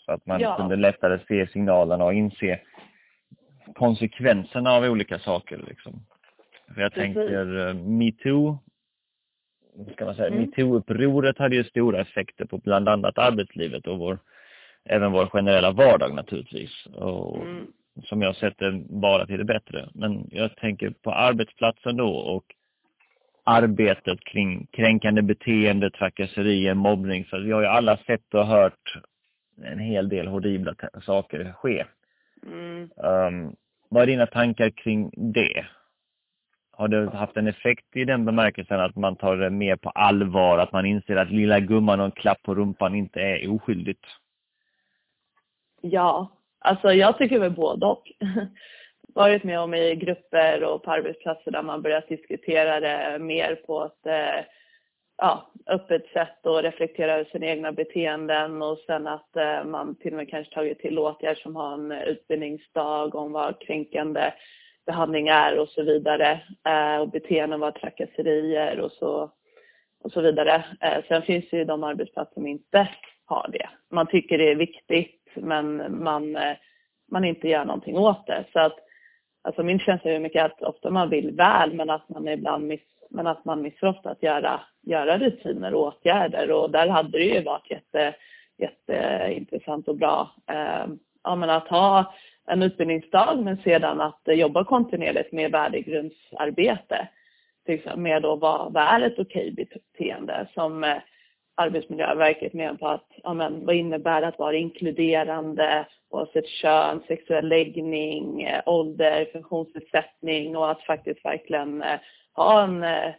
Så 0.06 0.12
att 0.12 0.26
man 0.26 0.40
ja. 0.40 0.58
kunde 0.58 0.76
lättare 0.76 1.20
se 1.28 1.48
signalerna 1.48 2.06
och 2.06 2.14
inse 2.14 2.60
konsekvenserna 3.76 4.72
av 4.72 4.84
olika 4.84 5.20
saker. 5.20 5.58
Liksom. 5.68 6.06
För 6.74 6.82
jag 6.82 6.94
Precis. 6.94 7.14
tänker 7.16 7.68
eh, 7.68 7.74
metoo, 7.74 8.60
ska 9.94 10.06
man 10.06 10.16
säga, 10.16 10.28
mm. 10.28 10.40
metoo-upproret 10.40 11.38
hade 11.38 11.56
ju 11.56 11.64
stora 11.64 12.02
effekter 12.02 12.46
på 12.46 12.58
bland 12.58 12.90
annat 12.90 13.18
arbetslivet 13.18 13.88
och 13.88 14.00
vår, 14.00 14.20
även 14.86 15.12
vår 15.12 15.26
generella 15.26 15.72
vardag 15.72 16.16
naturligtvis. 16.16 16.86
Och 16.86 17.42
mm. 17.42 17.68
Som 18.04 18.22
jag 18.22 18.36
sett 18.36 18.58
det 18.58 18.72
bara 18.90 19.26
till 19.26 19.38
det 19.38 19.46
bättre. 19.46 19.90
Men 19.94 20.30
jag 20.32 20.56
tänker 20.56 20.90
på 20.90 21.12
arbetsplatsen 21.12 21.98
då 21.98 22.16
och 22.16 22.44
arbetet 23.44 24.20
kring 24.20 24.68
kränkande 24.72 25.22
beteende, 25.22 25.92
trakasserier, 25.92 26.74
mobbning. 26.74 27.26
För 27.26 27.40
vi 27.40 27.52
har 27.52 27.62
ju 27.62 27.68
alla 27.68 27.98
sett 27.98 28.34
och 28.34 28.48
hört 28.48 28.98
en 29.64 29.80
hel 29.80 30.10
del 30.10 30.28
horribla 30.28 30.76
saker 31.02 31.54
ske. 31.54 31.86
Mm. 32.46 32.90
Um, 32.96 33.56
vad 33.90 34.04
är 34.04 34.08
dina 34.08 34.26
tankar 34.26 34.70
kring 34.70 35.12
det? 35.34 35.66
Har 36.72 36.88
det 36.88 37.10
haft 37.10 37.38
en 37.38 37.48
effekt 37.48 37.96
i 37.96 38.06
den 38.06 38.26
bemärkelsen 38.26 38.80
att 38.80 38.96
man 38.96 39.16
tar 39.16 39.38
det 39.38 39.50
mer 39.50 39.76
på 39.76 39.90
allvar, 39.90 40.58
att 40.58 40.72
man 40.72 40.86
inser 40.86 41.16
att 41.16 41.32
lilla 41.32 41.60
gumman 41.60 42.00
och 42.00 42.06
en 42.06 42.12
klapp 42.12 42.44
på 42.44 42.56
rumpan 42.56 42.96
inte 42.96 43.22
är 43.22 43.52
oskyldigt? 43.52 44.06
Ja, 45.82 46.32
alltså 46.60 46.94
jag 46.94 47.18
tycker 47.18 47.40
väl 47.40 47.52
både 47.52 47.86
och. 47.86 48.12
varit 49.14 49.44
med 49.44 49.60
om 49.60 49.74
i 49.74 49.96
grupper 49.96 50.64
och 50.64 50.84
på 50.84 50.92
arbetsplatser 50.92 51.52
där 51.52 51.62
man 51.62 51.82
börjat 51.82 52.08
diskutera 52.08 52.80
det 52.80 53.20
mer 53.20 53.56
på 53.56 53.86
ett 53.86 54.06
eh, 54.06 54.46
ja, 55.18 55.52
öppet 55.68 56.08
sätt 56.08 56.46
och 56.46 56.64
reflektera 56.64 57.14
över 57.14 57.26
sina 57.32 57.46
egna 57.46 57.72
beteenden 57.72 58.62
och 58.62 58.78
sen 58.78 59.08
att 59.08 59.36
eh, 59.36 59.64
man 59.64 59.96
till 59.96 60.12
och 60.14 60.18
med 60.18 60.30
kanske 60.30 60.54
tagit 60.54 60.80
till 60.80 61.00
åtgärder 61.00 61.42
som 61.42 61.56
har 61.56 61.74
en 61.74 61.92
utbildningsdag 61.92 63.16
om 63.16 63.32
vad 63.32 63.62
kränkande 63.62 64.32
behandling 64.86 65.28
är 65.28 65.60
och 65.60 65.70
så 65.70 65.84
vidare. 65.84 66.42
Eh, 66.68 67.02
och 67.02 67.10
beteenden 67.10 67.60
var 67.60 67.72
trakasserier 67.72 68.80
och 68.80 68.92
så, 68.92 69.32
och 70.04 70.12
så 70.12 70.22
vidare. 70.22 70.66
Eh, 70.82 71.04
sen 71.08 71.22
finns 71.22 71.46
det 71.52 71.58
ju 71.58 71.66
de 71.66 71.84
arbetsplatser 71.84 72.34
som 72.34 72.48
inte 72.48 72.88
har 73.26 73.50
det. 73.54 73.70
Man 73.92 74.08
tycker 74.08 74.38
det 74.38 74.52
är 74.52 74.56
viktigt 74.56 75.19
men 75.36 75.96
man, 76.04 76.36
eh, 76.36 76.58
man 77.12 77.26
inte 77.26 77.48
gör 77.48 77.66
någonting 77.66 77.98
åt 77.98 78.28
det. 78.28 78.46
Så 78.54 78.60
att, 78.60 78.78
alltså 79.42 79.64
min 79.64 79.80
känsla 79.80 80.12
är 80.12 80.20
mycket 80.20 80.46
att 80.46 80.62
ofta 80.62 80.90
man 80.90 81.10
vill 81.10 81.32
väl 81.32 81.74
men 81.74 81.90
att 81.90 82.10
man 82.10 82.28
ibland 82.28 82.68
miss, 82.68 82.82
men 83.10 83.28
att 83.28 83.46
man 83.46 83.62
missar 83.62 83.88
ofta 83.88 84.10
att 84.10 84.24
göra, 84.24 84.62
göra 84.82 85.18
rutiner 85.18 85.74
och 85.74 85.88
åtgärder 85.88 86.52
och 86.52 86.72
där 86.72 86.88
hade 86.88 87.18
det 87.18 87.26
ju 87.26 87.44
varit 87.44 87.72
jätte, 87.72 88.16
jätteintressant 88.58 89.88
och 89.88 89.98
bra 89.98 90.32
eh, 90.48 90.86
ja, 91.24 91.36
men 91.36 91.50
att 91.50 91.68
ha 91.68 92.14
en 92.48 92.64
utbildningsdag 92.64 93.44
men 93.44 93.58
sedan 93.58 94.02
att 94.02 94.22
jobba 94.26 94.64
kontinuerligt 94.64 95.32
med 95.32 95.52
värdegrundsarbete. 95.52 97.08
Med 97.96 98.22
då 98.22 98.36
vad, 98.36 98.74
vad 98.74 98.84
är 98.84 99.02
ett 99.02 99.20
okej 99.20 99.52
beteende 99.52 100.48
som 100.54 100.84
eh, 100.84 100.98
Arbetsmiljöverket 101.60 102.54
menar 102.54 102.76
på 102.76 102.88
att, 102.88 103.08
ja 103.24 103.34
men 103.34 103.66
vad 103.66 103.76
innebär 103.76 104.22
det 104.22 104.28
att 104.28 104.40
vara 104.40 104.56
inkluderande 104.56 105.86
oavsett 106.10 106.48
kön, 106.48 107.02
sexuell 107.08 107.48
läggning, 107.48 108.44
eh, 108.44 108.62
ålder, 108.66 109.26
funktionsnedsättning 109.32 110.58
och 110.58 110.72
att 110.72 110.82
faktiskt 110.82 111.26
verkligen 111.26 111.82
eh, 111.82 112.00
ha 112.34 112.64
en 112.64 112.84
eh, 112.84 113.12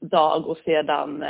dag 0.00 0.46
och 0.46 0.58
sedan, 0.58 1.24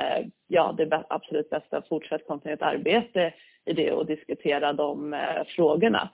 ja 0.47 0.75
det 0.77 1.05
absolut 1.09 1.51
bästa, 1.51 1.83
fortsätt 1.89 2.27
kontinuerligt 2.27 2.63
arbete 2.63 3.35
i 3.65 3.73
det 3.73 3.93
och 3.93 4.07
diskutera 4.07 4.73
de 4.73 5.17
frågorna. 5.57 6.09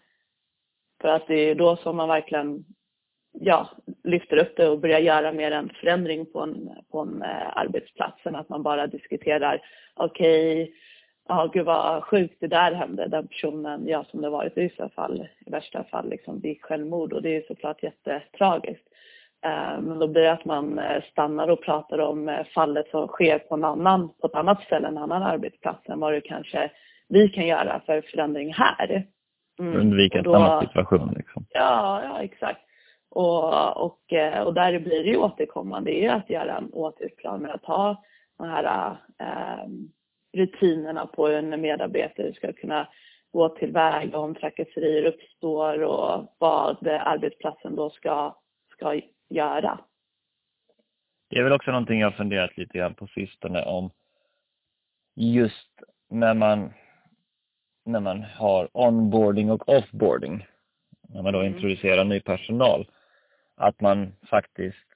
För 1.00 1.08
att 1.08 1.26
det 1.26 1.34
är 1.34 1.54
då 1.54 1.76
som 1.76 1.96
man 1.96 2.08
verkligen 2.08 2.64
ja, 3.40 3.68
lyfter 4.04 4.36
upp 4.36 4.56
det 4.56 4.68
och 4.68 4.80
börjar 4.80 4.98
göra 4.98 5.32
mer 5.32 5.50
en 5.50 5.68
förändring 5.80 6.26
på 6.26 6.40
en, 6.40 6.70
på 6.90 7.00
en 7.00 7.22
eh, 7.22 7.56
arbetsplats 7.56 8.26
än 8.26 8.36
att 8.36 8.48
man 8.48 8.62
bara 8.62 8.86
diskuterar 8.86 9.60
okej, 9.94 10.62
okay, 10.62 10.74
ja 11.28 11.50
gud 11.52 11.64
vad 11.64 12.04
sjukt 12.04 12.36
det 12.40 12.46
där 12.46 12.72
hände, 12.72 13.08
den 13.08 13.28
personen, 13.28 13.86
ja 13.86 14.04
som 14.04 14.22
det 14.22 14.30
varit 14.30 14.58
i 14.58 14.60
vissa 14.60 14.88
fall, 14.88 15.28
i 15.46 15.50
värsta 15.50 15.84
fall 15.84 16.08
liksom 16.10 16.40
begick 16.40 16.62
självmord 16.62 17.12
och 17.12 17.22
det 17.22 17.36
är 17.36 17.42
såklart 17.48 17.82
jättetragiskt. 17.82 18.86
Eh, 19.44 19.80
men 19.80 19.98
då 19.98 20.08
blir 20.08 20.22
det 20.22 20.32
att 20.32 20.44
man 20.44 20.78
eh, 20.78 21.02
stannar 21.10 21.48
och 21.48 21.62
pratar 21.62 21.98
om 21.98 22.44
fallet 22.54 22.88
som 22.90 23.08
sker 23.08 23.38
på, 23.38 23.54
en 23.54 23.64
annan, 23.64 24.08
på 24.20 24.26
ett 24.26 24.34
annat 24.34 24.62
ställe, 24.62 24.88
en 24.88 24.98
annan 24.98 25.22
arbetsplats 25.22 25.88
än 25.88 26.00
vad 26.00 26.12
det 26.12 26.20
kanske 26.20 26.70
vi 27.08 27.28
kan 27.28 27.46
göra 27.46 27.80
för 27.86 28.00
förändring 28.00 28.54
här. 28.54 29.06
Mm. 29.58 29.80
Undvika 29.80 30.22
samma 30.22 30.60
situation. 30.60 31.14
Liksom. 31.16 31.46
Ja, 31.50 32.02
ja 32.04 32.22
exakt. 32.22 32.63
Och, 33.14 33.76
och, 33.76 34.12
eh, 34.12 34.42
och 34.42 34.54
där 34.54 34.78
blir 34.78 35.04
det 35.04 35.10
ju 35.10 35.16
återkommande 35.16 35.90
är 35.90 36.10
att 36.10 36.30
göra 36.30 36.56
en 36.56 36.70
åtgärdsplan 36.72 37.42
med 37.42 37.50
att 37.50 37.64
ha 37.64 38.04
de 38.38 38.48
här 38.48 38.96
äh, 39.18 39.68
rutinerna 40.32 41.06
på 41.06 41.26
hur 41.26 41.36
en 41.36 41.60
medarbetare 41.60 42.34
ska 42.34 42.52
kunna 42.52 42.88
gå 43.32 43.48
tillväga 43.48 44.18
om 44.18 44.34
trakasserier 44.34 45.04
uppstår 45.04 45.82
och 45.82 46.34
vad 46.38 46.88
arbetsplatsen 46.88 47.76
då 47.76 47.90
ska, 47.90 48.36
ska 48.70 49.00
göra. 49.28 49.78
Det 51.30 51.38
är 51.38 51.42
väl 51.42 51.52
också 51.52 51.70
någonting 51.70 52.00
jag 52.00 52.16
funderat 52.16 52.56
lite 52.56 52.78
grann 52.78 52.94
på 52.94 53.06
sistone 53.06 53.62
om 53.62 53.90
just 55.16 55.70
när 56.10 56.34
man 56.34 56.72
när 57.84 58.00
man 58.00 58.22
har 58.22 58.68
onboarding 58.72 59.50
och 59.50 59.68
offboarding, 59.68 60.46
när 61.08 61.22
man 61.22 61.32
då 61.32 61.40
mm. 61.40 61.54
introducerar 61.54 62.04
ny 62.04 62.20
personal, 62.20 62.86
att 63.56 63.80
man 63.80 64.12
faktiskt 64.30 64.94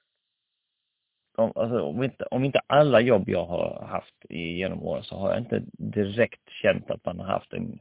om, 1.39 1.51
alltså, 1.55 1.81
om, 1.81 2.03
inte, 2.03 2.23
om 2.23 2.43
inte 2.43 2.59
alla 2.67 3.01
jobb 3.01 3.29
jag 3.29 3.45
har 3.45 3.87
haft 3.89 4.15
genom 4.29 4.83
åren 4.83 5.03
så 5.03 5.17
har 5.17 5.29
jag 5.29 5.39
inte 5.39 5.63
direkt 5.71 6.49
känt 6.49 6.91
att 6.91 7.05
man 7.05 7.19
har 7.19 7.25
haft 7.25 7.53
en, 7.53 7.79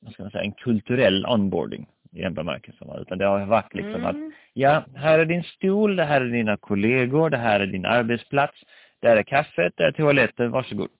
vad 0.00 0.12
ska 0.12 0.22
man 0.22 0.32
säga, 0.32 0.44
en 0.44 0.52
kulturell 0.52 1.26
onboarding 1.26 1.86
i 2.12 2.22
en 2.22 2.34
bemärkelse. 2.34 2.84
Utan 3.00 3.18
det 3.18 3.24
har 3.24 3.46
varit 3.46 3.74
liksom 3.74 3.94
mm. 3.94 4.06
att, 4.06 4.32
ja, 4.52 4.84
här 4.94 5.18
är 5.18 5.24
din 5.24 5.42
stol, 5.42 5.96
det 5.96 6.04
här 6.04 6.20
är 6.20 6.30
dina 6.30 6.56
kollegor, 6.56 7.30
det 7.30 7.36
här 7.36 7.60
är 7.60 7.66
din 7.66 7.86
arbetsplats, 7.86 8.62
där 9.00 9.16
är 9.16 9.22
kaffet, 9.22 9.72
där 9.76 9.84
är 9.84 9.92
toaletten, 9.92 10.50
varsågod. 10.50 10.90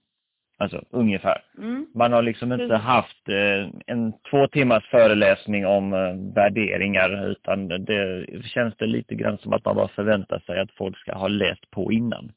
Alltså 0.61 0.85
ungefär. 0.91 1.43
Mm. 1.59 1.87
Man 1.95 2.13
har 2.13 2.23
liksom 2.23 2.53
inte 2.53 2.77
haft 2.77 3.29
eh, 3.29 3.69
en 3.87 4.13
två 4.31 4.47
timmars 4.47 4.91
föreläsning 4.91 5.67
om 5.67 5.93
eh, 5.93 6.35
värderingar 6.35 7.31
utan 7.31 7.69
det 7.69 8.27
känns 8.45 8.77
det 8.77 8.87
lite 8.87 9.15
grann 9.15 9.39
som 9.39 9.53
att 9.53 9.65
man 9.65 9.77
bara 9.77 9.89
förväntar 9.89 10.39
sig 10.39 10.61
att 10.61 10.73
folk 10.73 10.99
ska 10.99 11.15
ha 11.15 11.29
läst 11.29 11.71
på 11.71 11.93
innan. 11.93 12.33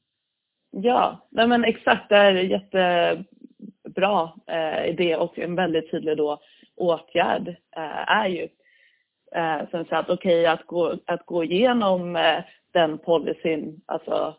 Ja, 0.72 1.28
nej 1.32 1.48
men 1.48 1.64
exakt. 1.64 2.10
Det 2.10 2.16
är 2.16 2.36
en 2.36 2.50
jättebra 2.50 4.32
eh, 4.48 4.86
idé 4.90 5.16
och 5.16 5.40
en 5.40 5.56
väldigt 5.56 5.92
tydlig 5.92 6.18
då 6.18 6.42
åtgärd 6.76 7.48
eh, 7.76 8.12
är 8.12 8.28
ju 8.28 8.48
eh, 9.36 9.70
sen 9.72 9.86
så 9.86 9.96
att 9.96 10.10
okej 10.10 10.42
okay, 10.42 10.46
att, 10.46 10.68
gå, 10.68 10.96
att 11.06 11.26
gå 11.26 11.44
igenom 11.44 12.16
eh, 12.16 12.44
den 12.74 12.98
policyn, 12.98 13.82
alltså 13.86 14.36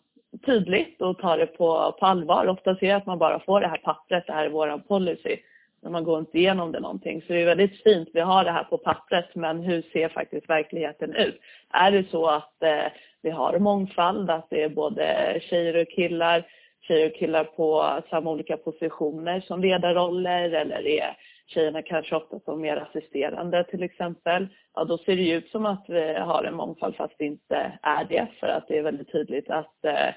tydligt 0.47 1.03
och 1.03 1.19
ta 1.19 1.37
det 1.37 1.47
på, 1.47 1.97
på 2.01 2.07
allvar. 2.07 2.47
Ofta 2.47 2.77
ser 2.77 2.87
jag 2.87 2.97
att 2.97 3.07
man 3.07 3.19
bara 3.19 3.41
får 3.41 3.61
det 3.61 3.69
här 3.69 3.77
pappret, 3.77 4.27
det 4.27 4.33
här 4.33 4.45
är 4.45 4.51
vår 4.51 4.79
policy. 4.79 5.37
när 5.83 5.91
man 5.91 6.05
går 6.05 6.19
inte 6.19 6.39
igenom 6.39 6.73
det 6.73 6.81
någonting. 6.81 7.23
Så 7.23 7.33
det 7.33 7.43
är 7.43 7.47
väldigt 7.47 7.83
fint, 7.83 8.09
vi 8.13 8.21
har 8.21 8.45
det 8.45 8.51
här 8.51 8.65
på 8.65 8.79
pappret, 8.79 9.35
men 9.35 9.61
hur 9.61 9.83
ser 9.93 10.09
faktiskt 10.09 10.51
verkligheten 10.51 11.15
ut? 11.15 11.41
Är 11.71 11.91
det 11.91 12.11
så 12.11 12.27
att 12.27 12.63
eh, 12.63 12.93
vi 13.23 13.31
har 13.31 13.59
mångfald, 13.59 14.31
att 14.31 14.51
det 14.51 14.63
är 14.63 14.69
både 14.69 15.39
tjejer 15.43 15.83
och 15.83 15.89
killar, 15.89 16.47
tjejer 16.89 17.11
och 17.11 17.17
killar 17.17 17.45
på 17.45 18.01
samma 18.11 18.31
olika 18.31 18.57
positioner 18.57 19.41
som 19.41 19.61
ledarroller 19.61 20.51
eller 20.51 20.87
är 20.87 21.17
tjejerna 21.47 21.83
kanske 21.83 22.17
ofta 22.17 22.41
som 22.41 22.61
mer 22.61 22.77
assisterande 22.77 23.65
till 23.65 23.83
exempel, 23.83 24.49
ja 24.75 24.85
då 24.85 24.99
ser 24.99 25.17
det 25.17 25.31
ut 25.31 25.51
som 25.51 25.67
att 25.67 25.85
vi 25.89 26.15
har 26.15 26.45
en 26.45 26.55
mångfald 26.55 26.97
fast 26.97 27.15
det 27.19 27.25
inte 27.25 27.79
är 27.83 28.05
det 28.05 28.27
för 28.41 28.47
att 28.47 28.69
det 28.69 28.79
är 28.79 28.83
väldigt 28.83 29.13
tydligt 29.13 29.51
att 29.51 29.85
eh, 29.85 30.15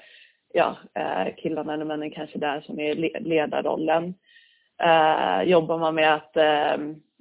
ja, 0.52 0.76
eh, 0.94 1.34
killarna 1.36 1.74
eller 1.74 1.84
männen 1.84 2.10
kanske 2.10 2.38
där 2.38 2.60
som 2.60 2.80
är 2.80 2.94
ledarrollen. 3.20 4.14
Eh, 4.82 5.42
jobbar 5.42 5.78
man 5.78 5.94
med 5.94 6.14
att 6.14 6.36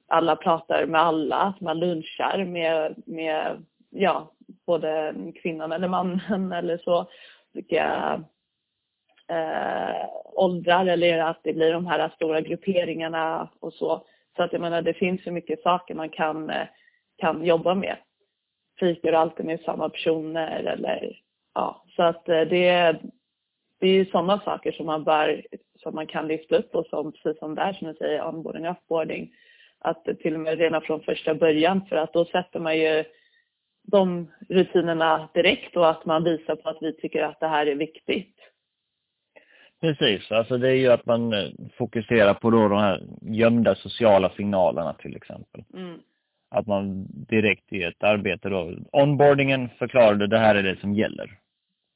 alla 0.07 0.35
pratar 0.35 0.85
med 0.85 1.01
alla, 1.01 1.35
att 1.35 1.61
man 1.61 1.79
lunchar 1.79 2.45
med, 2.45 2.95
med 3.05 3.63
ja, 3.89 4.31
både 4.65 5.15
kvinnan 5.41 5.71
eller 5.71 5.87
mannen 5.87 6.51
eller 6.51 6.77
så. 6.77 7.05
Vilka 7.53 8.23
eh, 9.29 10.09
åldrar 10.33 10.85
eller 10.85 11.19
att 11.19 11.39
det 11.43 11.53
blir 11.53 11.73
de 11.73 11.87
här 11.87 12.09
stora 12.15 12.41
grupperingarna 12.41 13.49
och 13.59 13.73
så. 13.73 14.05
Så 14.35 14.43
att 14.43 14.53
jag 14.53 14.61
menar 14.61 14.81
det 14.81 14.93
finns 14.93 15.23
så 15.23 15.31
mycket 15.31 15.61
saker 15.61 15.95
man 15.95 16.09
kan, 16.09 16.49
eh, 16.49 16.67
kan 17.17 17.45
jobba 17.45 17.75
med. 17.75 17.97
Fikar 18.79 19.13
alltid 19.13 19.45
med 19.45 19.59
samma 19.59 19.89
personer 19.89 20.59
eller 20.59 21.21
ja, 21.53 21.83
så 21.95 22.03
att 22.03 22.29
eh, 22.29 22.41
det, 22.41 22.95
det 23.79 23.87
är 23.87 23.93
ju 23.93 24.05
sådana 24.05 24.39
saker 24.39 24.71
som 24.71 24.85
man 24.85 25.03
bör, 25.03 25.41
som 25.75 25.95
man 25.95 26.07
kan 26.07 26.27
lyfta 26.27 26.55
upp 26.55 26.75
och 26.75 26.85
som, 26.85 27.11
precis 27.11 27.39
som 27.39 27.55
där 27.55 27.73
som 27.73 27.87
du 27.87 27.93
säger, 27.93 28.27
onboarding, 28.27 28.67
offboarding, 28.67 29.33
att 29.79 30.05
till 30.05 30.33
och 30.33 30.39
med 30.39 30.57
redan 30.57 30.81
från 30.81 31.01
första 31.01 31.35
början 31.35 31.85
för 31.89 31.95
att 31.95 32.13
då 32.13 32.25
sätter 32.25 32.59
man 32.59 32.77
ju 32.77 33.03
de 33.83 34.31
rutinerna 34.49 35.29
direkt 35.33 35.77
och 35.77 35.89
att 35.89 36.05
man 36.05 36.23
visar 36.23 36.55
på 36.55 36.69
att 36.69 36.77
vi 36.81 36.93
tycker 36.93 37.23
att 37.23 37.39
det 37.39 37.47
här 37.47 37.65
är 37.65 37.75
viktigt. 37.75 38.35
Precis, 39.81 40.31
alltså 40.31 40.57
det 40.57 40.69
är 40.69 40.75
ju 40.75 40.87
att 40.87 41.05
man 41.05 41.33
eh, 41.33 41.49
fokuserar 41.77 42.33
på 42.33 42.49
då 42.49 42.67
de 42.67 42.79
här 42.79 43.03
gömda 43.21 43.75
sociala 43.75 44.29
signalerna 44.29 44.93
till 44.93 45.15
exempel. 45.15 45.63
Mm. 45.73 45.99
Att 46.49 46.67
man 46.67 47.05
direkt 47.09 47.73
i 47.73 47.83
ett 47.83 48.03
arbete 48.03 48.49
då, 48.49 48.77
onboardingen 48.91 49.69
förklarade 49.69 50.27
det 50.27 50.37
här 50.37 50.55
är 50.55 50.63
det 50.63 50.79
som 50.79 50.93
gäller. 50.93 51.39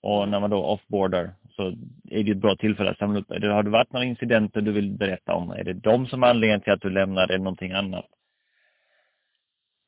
Och 0.03 0.17
mm. 0.17 0.31
när 0.31 0.39
man 0.39 0.49
då 0.49 0.63
offboardar 0.63 1.29
så 1.49 1.67
är 2.09 2.23
det 2.23 2.31
ett 2.31 2.37
bra 2.37 2.55
tillfälle 2.55 2.91
att 2.91 2.97
samla 2.97 3.19
upp. 3.19 3.29
Har 3.29 3.63
det 3.63 3.69
varit 3.69 3.93
några 3.93 4.05
incidenter 4.05 4.61
du 4.61 4.71
vill 4.71 4.91
berätta 4.91 5.33
om? 5.33 5.51
Är 5.51 5.63
det 5.63 5.73
de 5.73 6.07
som 6.07 6.23
är 6.23 6.27
anledningen 6.27 6.61
till 6.61 6.73
att 6.73 6.81
du 6.81 6.89
lämnar 6.89 7.23
eller 7.23 7.43
någonting 7.43 7.71
annat? 7.71 8.05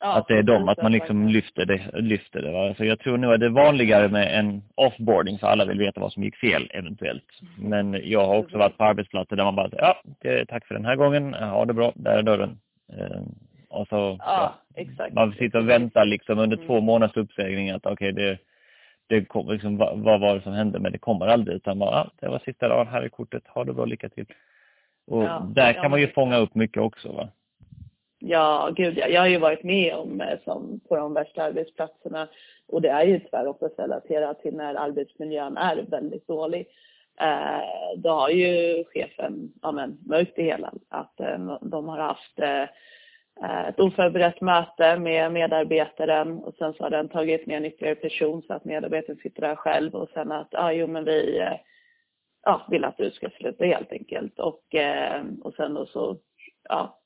Ja, 0.04 0.18
att 0.18 0.28
det 0.28 0.38
är 0.38 0.44
de, 0.44 0.70
att 0.70 0.82
man 0.82 0.92
liksom 0.92 1.28
lyfter 1.28 1.66
det. 1.66 1.82
Lyfter 1.94 2.42
det 2.42 2.52
va? 2.52 2.74
Så 2.78 2.86
jag 2.86 3.00
tror 3.00 3.18
nog 3.18 3.34
att 3.34 3.40
det 3.40 3.46
är 3.46 3.50
vanligare 3.50 4.10
med 4.10 4.40
en 4.40 4.64
offboarding 4.76 5.40
för 5.40 5.48
alla 5.48 5.66
vill 5.66 5.80
veta 5.80 6.02
vad 6.02 6.14
som 6.14 6.24
gick 6.24 6.36
fel 6.36 6.72
eventuellt. 6.74 7.24
Men 7.58 8.02
jag 8.04 8.26
har 8.26 8.38
också 8.38 8.58
varit 8.58 8.78
på 8.78 8.84
arbetsplatser 8.84 9.36
där 9.36 9.44
man 9.44 9.56
bara 9.56 9.70
ja, 9.72 10.02
tack 10.48 10.68
för 10.68 10.76
den 10.76 10.86
här 10.86 10.96
gången, 10.96 11.34
ha 11.34 11.66
det 11.66 11.74
bra, 11.74 11.92
där 11.96 12.18
är 12.18 12.24
dörren. 12.24 12.58
Eh, 12.94 13.22
och 13.70 13.88
så, 13.88 13.96
ja, 13.96 14.18
ja, 14.20 14.56
exakt. 14.76 15.14
man 15.14 15.34
sitter 15.34 15.60
och 15.60 15.70
väntar 15.70 16.06
liksom 16.06 16.40
under 16.40 16.58
mm. 16.58 16.68
två 16.68 16.82
månaders 16.82 17.18
uppsägning 17.18 17.70
att 17.70 17.86
okej, 17.86 18.12
okay, 18.12 18.12
det, 18.12 18.38
det 19.08 19.26
kom, 19.26 19.50
liksom, 19.50 19.78
vad, 19.78 20.00
vad, 20.00 20.20
var 20.20 20.36
det 20.36 20.42
som 20.42 20.54
hände? 20.54 20.80
Men 20.80 20.92
det 20.92 20.98
kommer 20.98 21.28
aldrig 21.28 21.56
utan 21.56 21.80
bara, 21.80 21.92
ja, 21.92 22.12
det 22.20 22.28
var 22.28 22.40
sista 22.40 22.68
dagen, 22.68 22.88
här 22.88 23.02
är 23.02 23.10
kortet, 23.10 23.44
ha 23.48 23.64
det 23.64 23.74
bra, 23.74 23.86
lycka 23.86 24.10
till. 24.10 24.26
Och 25.08 25.24
ja, 25.24 25.48
där 25.56 25.74
kan 25.74 25.92
man 25.92 26.02
ju 26.02 26.08
fånga 26.08 26.38
upp 26.38 26.56
mycket 26.56 26.82
också 26.82 27.12
va. 27.12 27.30
Ja, 28.26 28.70
gud 28.76 28.98
ja. 28.98 29.08
Jag 29.08 29.22
har 29.22 29.28
ju 29.28 29.38
varit 29.38 29.64
med 29.64 29.96
om 29.96 30.22
eh, 30.22 30.40
som 30.44 30.80
på 30.90 30.96
de 30.96 31.14
värsta 31.14 31.44
arbetsplatserna 31.44 32.28
och 32.68 32.82
det 32.82 32.90
är 32.90 33.06
ju 33.06 33.20
tyvärr 33.20 33.48
oftast 33.48 33.80
relaterat 33.80 34.42
till 34.42 34.56
när 34.56 34.76
arbetsmiljön 34.76 35.58
är 35.58 35.86
väldigt 35.90 36.28
dålig. 36.28 36.68
Eh, 37.22 37.98
då 37.98 38.10
har 38.10 38.30
ju 38.30 38.84
chefen 38.94 39.54
ja, 39.62 39.72
men, 39.72 39.98
mörkt 40.06 40.36
det 40.36 40.44
hela. 40.44 40.74
Att 40.90 41.20
eh, 41.20 41.58
de 41.62 41.88
har 41.88 41.98
haft 41.98 42.40
eh, 42.40 42.62
eh, 43.44 43.68
ett 43.68 43.80
oförberett 43.80 44.42
möte 44.42 45.00
med 45.00 45.32
medarbetaren 45.32 46.38
och 46.38 46.56
sen 46.56 46.74
så 46.74 46.84
har 46.84 46.90
den 46.90 47.10
tagit 47.10 47.48
med 47.48 47.58
en 47.58 47.66
ytterligare 47.66 47.96
person 47.96 48.42
så 48.42 48.54
att 48.54 48.66
medarbetaren 48.66 49.20
sitter 49.20 49.42
där 49.42 49.56
själv 49.56 49.96
och 49.96 50.10
sen 50.14 50.32
att, 50.32 50.48
ja 50.52 50.74
jo 50.74 50.88
men 50.88 51.06
vi 51.06 51.40
eh, 51.40 51.54
ja, 52.44 52.68
vill 52.70 52.84
att 52.84 52.98
du 52.98 53.12
ska 53.12 53.30
sluta 53.30 53.66
helt 53.66 53.92
enkelt. 53.92 54.40
Och, 54.40 54.76
eh, 54.76 55.24
och 55.42 55.54
sen 55.54 55.74
då 55.74 55.86
så, 55.86 56.18
ja, 56.70 57.00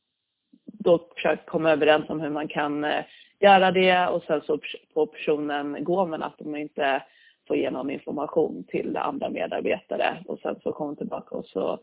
då 0.80 1.08
försökt 1.16 1.46
komma 1.46 1.72
överens 1.72 2.10
om 2.10 2.22
hur 2.22 2.30
man 2.30 2.48
kan 2.48 2.84
eh, 2.84 3.06
göra 3.40 3.72
det 3.72 4.08
och 4.08 4.24
sen 4.24 4.42
så 4.42 4.60
får 4.94 5.06
personen 5.06 5.84
gå 5.84 6.06
men 6.06 6.24
att 6.24 6.38
de 6.38 6.56
inte 6.56 7.04
får 7.48 7.58
ge 7.58 7.72
någon 7.72 7.90
information 7.90 8.64
till 8.68 8.98
andra 8.98 9.30
medarbetare. 9.30 10.24
Och 10.28 10.40
sen 10.40 10.56
så 10.64 10.72
kommer 10.72 10.96
tillbaka 10.96 11.36
och 11.36 11.46
så 11.46 11.80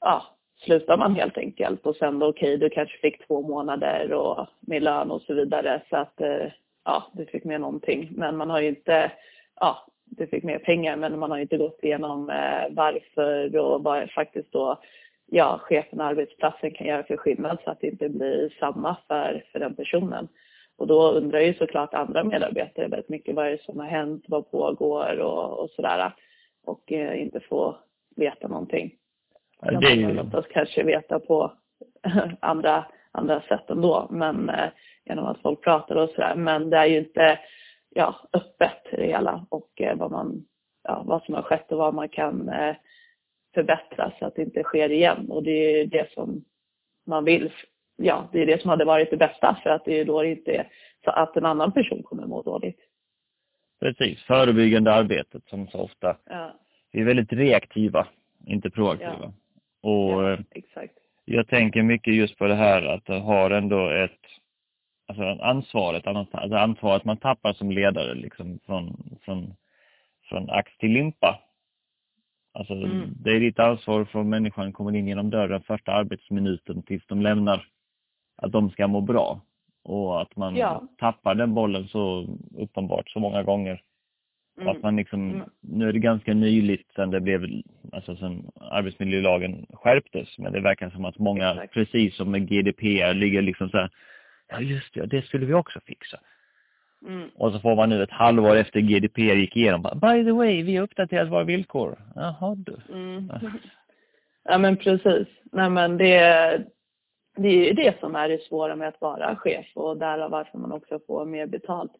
ja, 0.00 0.22
slutar 0.64 0.96
man 0.96 1.14
helt 1.14 1.38
enkelt. 1.38 1.86
Och 1.86 1.96
sen 1.96 2.18
då 2.18 2.28
okej, 2.28 2.54
okay, 2.54 2.68
du 2.68 2.74
kanske 2.74 2.98
fick 2.98 3.26
två 3.26 3.42
månader 3.42 4.12
och 4.12 4.46
med 4.60 4.82
lön 4.82 5.10
och 5.10 5.22
så 5.22 5.34
vidare. 5.34 5.82
Så 5.90 5.96
att 5.96 6.20
eh, 6.20 6.46
ja, 6.84 7.10
du 7.12 7.26
fick 7.26 7.44
med 7.44 7.60
någonting. 7.60 8.08
Men 8.10 8.36
man 8.36 8.50
har 8.50 8.60
ju 8.60 8.68
inte, 8.68 9.12
ja, 9.60 9.86
du 10.04 10.26
fick 10.26 10.44
mer 10.44 10.58
pengar 10.58 10.96
men 10.96 11.18
man 11.18 11.30
har 11.30 11.38
inte 11.38 11.56
gått 11.56 11.78
igenom 11.82 12.30
eh, 12.30 12.66
varför 12.70 13.56
och 13.56 13.82
vad 13.82 14.10
faktiskt 14.10 14.52
då 14.52 14.78
ja, 15.30 15.60
chefen 15.62 16.00
och 16.00 16.06
arbetsplatsen 16.06 16.70
kan 16.70 16.86
göra 16.86 17.02
för 17.02 17.16
skillnad 17.16 17.58
så 17.64 17.70
att 17.70 17.80
det 17.80 17.86
inte 17.86 18.08
blir 18.08 18.54
samma 18.60 18.96
för, 19.08 19.44
för 19.52 19.58
den 19.58 19.74
personen. 19.74 20.28
Och 20.76 20.86
då 20.86 21.10
undrar 21.10 21.40
ju 21.40 21.54
såklart 21.54 21.94
andra 21.94 22.24
medarbetare 22.24 22.88
väldigt 22.88 23.08
mycket 23.08 23.34
vad 23.34 23.46
är 23.46 23.50
det 23.50 23.62
som 23.62 23.78
har 23.78 23.86
hänt, 23.86 24.24
vad 24.28 24.50
pågår 24.50 25.20
och, 25.20 25.58
och 25.58 25.70
sådär. 25.70 26.12
Och 26.64 26.92
eh, 26.92 27.22
inte 27.22 27.40
få 27.40 27.76
veta 28.16 28.48
någonting. 28.48 28.94
Ja, 29.60 29.80
det 29.80 29.86
är 29.86 29.94
ju... 29.94 30.14
Man 30.14 30.42
kanske 30.50 30.82
veta 30.82 31.18
på 31.20 31.52
andra, 32.40 32.84
andra 33.12 33.40
sätt 33.40 33.70
ändå, 33.70 34.06
men 34.10 34.48
eh, 34.48 34.68
genom 35.04 35.24
att 35.24 35.42
folk 35.42 35.64
pratar 35.64 35.96
och 35.96 36.10
sådär. 36.10 36.34
Men 36.36 36.70
det 36.70 36.76
är 36.76 36.86
ju 36.86 36.98
inte 36.98 37.38
ja, 37.90 38.14
öppet 38.32 38.86
det 38.90 39.06
hela 39.06 39.46
och 39.48 39.80
eh, 39.80 39.96
vad, 39.96 40.10
man, 40.10 40.44
ja, 40.82 41.02
vad 41.06 41.22
som 41.22 41.34
har 41.34 41.42
skett 41.42 41.72
och 41.72 41.78
vad 41.78 41.94
man 41.94 42.08
kan 42.08 42.48
eh, 42.48 42.76
förbättras 43.54 44.18
så 44.18 44.26
att 44.26 44.34
det 44.34 44.42
inte 44.42 44.62
sker 44.62 44.92
igen. 44.92 45.30
Och 45.30 45.42
det 45.42 45.80
är 45.80 45.86
det 45.86 46.12
som 46.12 46.44
man 47.06 47.24
vill, 47.24 47.52
ja 47.96 48.28
det 48.32 48.42
är 48.42 48.46
det 48.46 48.62
som 48.62 48.70
hade 48.70 48.84
varit 48.84 49.10
det 49.10 49.16
bästa 49.16 49.60
för 49.62 49.70
att 49.70 49.84
det 49.84 50.00
är 50.00 50.04
då 50.04 50.22
det 50.22 50.30
inte 50.30 50.52
är 50.52 50.68
så 51.04 51.10
att 51.10 51.36
en 51.36 51.46
annan 51.46 51.72
person 51.72 52.02
kommer 52.02 52.26
må 52.26 52.42
dåligt. 52.42 52.80
Precis, 53.80 54.22
förebyggande 54.22 54.92
arbetet 54.92 55.48
som 55.48 55.68
så 55.68 55.78
ofta. 55.78 56.16
Ja. 56.24 56.54
Vi 56.92 57.00
är 57.00 57.04
väldigt 57.04 57.32
reaktiva, 57.32 58.06
inte 58.46 58.70
proaktiva. 58.70 59.32
Ja. 59.80 59.90
Och 59.90 60.22
ja, 60.22 60.38
exakt. 60.50 60.94
jag 61.24 61.48
tänker 61.48 61.82
mycket 61.82 62.14
just 62.14 62.38
på 62.38 62.46
det 62.46 62.54
här 62.54 62.82
att 62.82 63.04
det 63.04 63.18
har 63.18 63.50
ändå 63.50 63.90
ett 63.90 64.20
alltså 65.06 65.22
ansvaret, 65.22 66.06
alltså 66.06 66.56
ansvaret 66.56 67.04
man 67.04 67.16
tappar 67.16 67.52
som 67.52 67.70
ledare 67.70 68.14
liksom 68.14 68.58
från, 68.66 69.16
från, 69.24 69.54
från 70.22 70.50
ax 70.50 70.78
till 70.78 70.90
limpa 70.90 71.47
Alltså 72.52 72.74
mm. 72.74 73.14
det 73.16 73.30
är 73.30 73.40
ditt 73.40 73.58
ansvar 73.58 74.04
från 74.04 74.28
människan 74.28 74.72
kommer 74.72 74.96
in 74.96 75.08
genom 75.08 75.30
dörren 75.30 75.62
första 75.62 75.92
arbetsminuten 75.92 76.82
tills 76.82 77.06
de 77.06 77.22
lämnar 77.22 77.64
att 78.36 78.52
de 78.52 78.70
ska 78.70 78.88
må 78.88 79.00
bra. 79.00 79.40
Och 79.84 80.22
att 80.22 80.36
man 80.36 80.56
ja. 80.56 80.82
tappar 80.98 81.34
den 81.34 81.54
bollen 81.54 81.88
så 81.88 82.28
uppenbart 82.56 83.10
så 83.10 83.20
många 83.20 83.42
gånger. 83.42 83.82
Mm. 84.60 84.68
Att 84.68 84.82
man 84.82 84.96
liksom, 84.96 85.30
mm. 85.30 85.48
nu 85.60 85.88
är 85.88 85.92
det 85.92 85.98
ganska 85.98 86.34
nyligt 86.34 86.92
sen 86.94 87.10
det 87.10 87.20
blev, 87.20 87.46
alltså 87.92 88.16
sen 88.16 88.50
arbetsmiljölagen 88.60 89.66
skärptes, 89.72 90.38
men 90.38 90.52
det 90.52 90.60
verkar 90.60 90.90
som 90.90 91.04
att 91.04 91.18
många, 91.18 91.50
Exakt. 91.50 91.74
precis 91.74 92.16
som 92.16 92.30
med 92.30 92.48
GDPR, 92.48 93.14
ligger 93.14 93.42
liksom 93.42 93.68
så 93.68 93.76
här, 93.76 93.90
ja 94.48 94.60
just 94.60 94.94
det, 94.94 95.06
det 95.06 95.22
skulle 95.22 95.46
vi 95.46 95.54
också 95.54 95.80
fixa. 95.80 96.20
Mm. 97.06 97.30
Och 97.34 97.52
så 97.52 97.60
får 97.60 97.76
man 97.76 97.88
nu 97.88 98.02
ett 98.02 98.10
halvår 98.10 98.56
efter 98.56 98.80
GDPR 98.80 99.34
gick 99.34 99.56
igenom, 99.56 99.82
by 99.82 100.24
the 100.24 100.32
way, 100.32 100.62
vi 100.62 100.76
har 100.76 100.84
uppdaterat 100.84 101.28
våra 101.28 101.44
villkor. 101.44 101.98
Jaha 102.14 102.54
du. 102.54 102.76
Mm. 102.94 103.30
Ja 104.50 104.58
men 104.58 104.76
precis. 104.76 105.28
Nej 105.52 105.70
men 105.70 105.96
det, 105.96 106.20
det 107.36 107.48
är 107.48 107.66
ju 107.66 107.72
det 107.72 108.00
som 108.00 108.16
är 108.16 108.28
det 108.28 108.42
svåra 108.42 108.76
med 108.76 108.88
att 108.88 109.00
vara 109.00 109.36
chef 109.36 109.66
och 109.74 109.96
därav 109.96 110.30
varför 110.30 110.58
man 110.58 110.72
också 110.72 111.00
får 111.06 111.24
mer 111.24 111.46
betalt. 111.46 111.92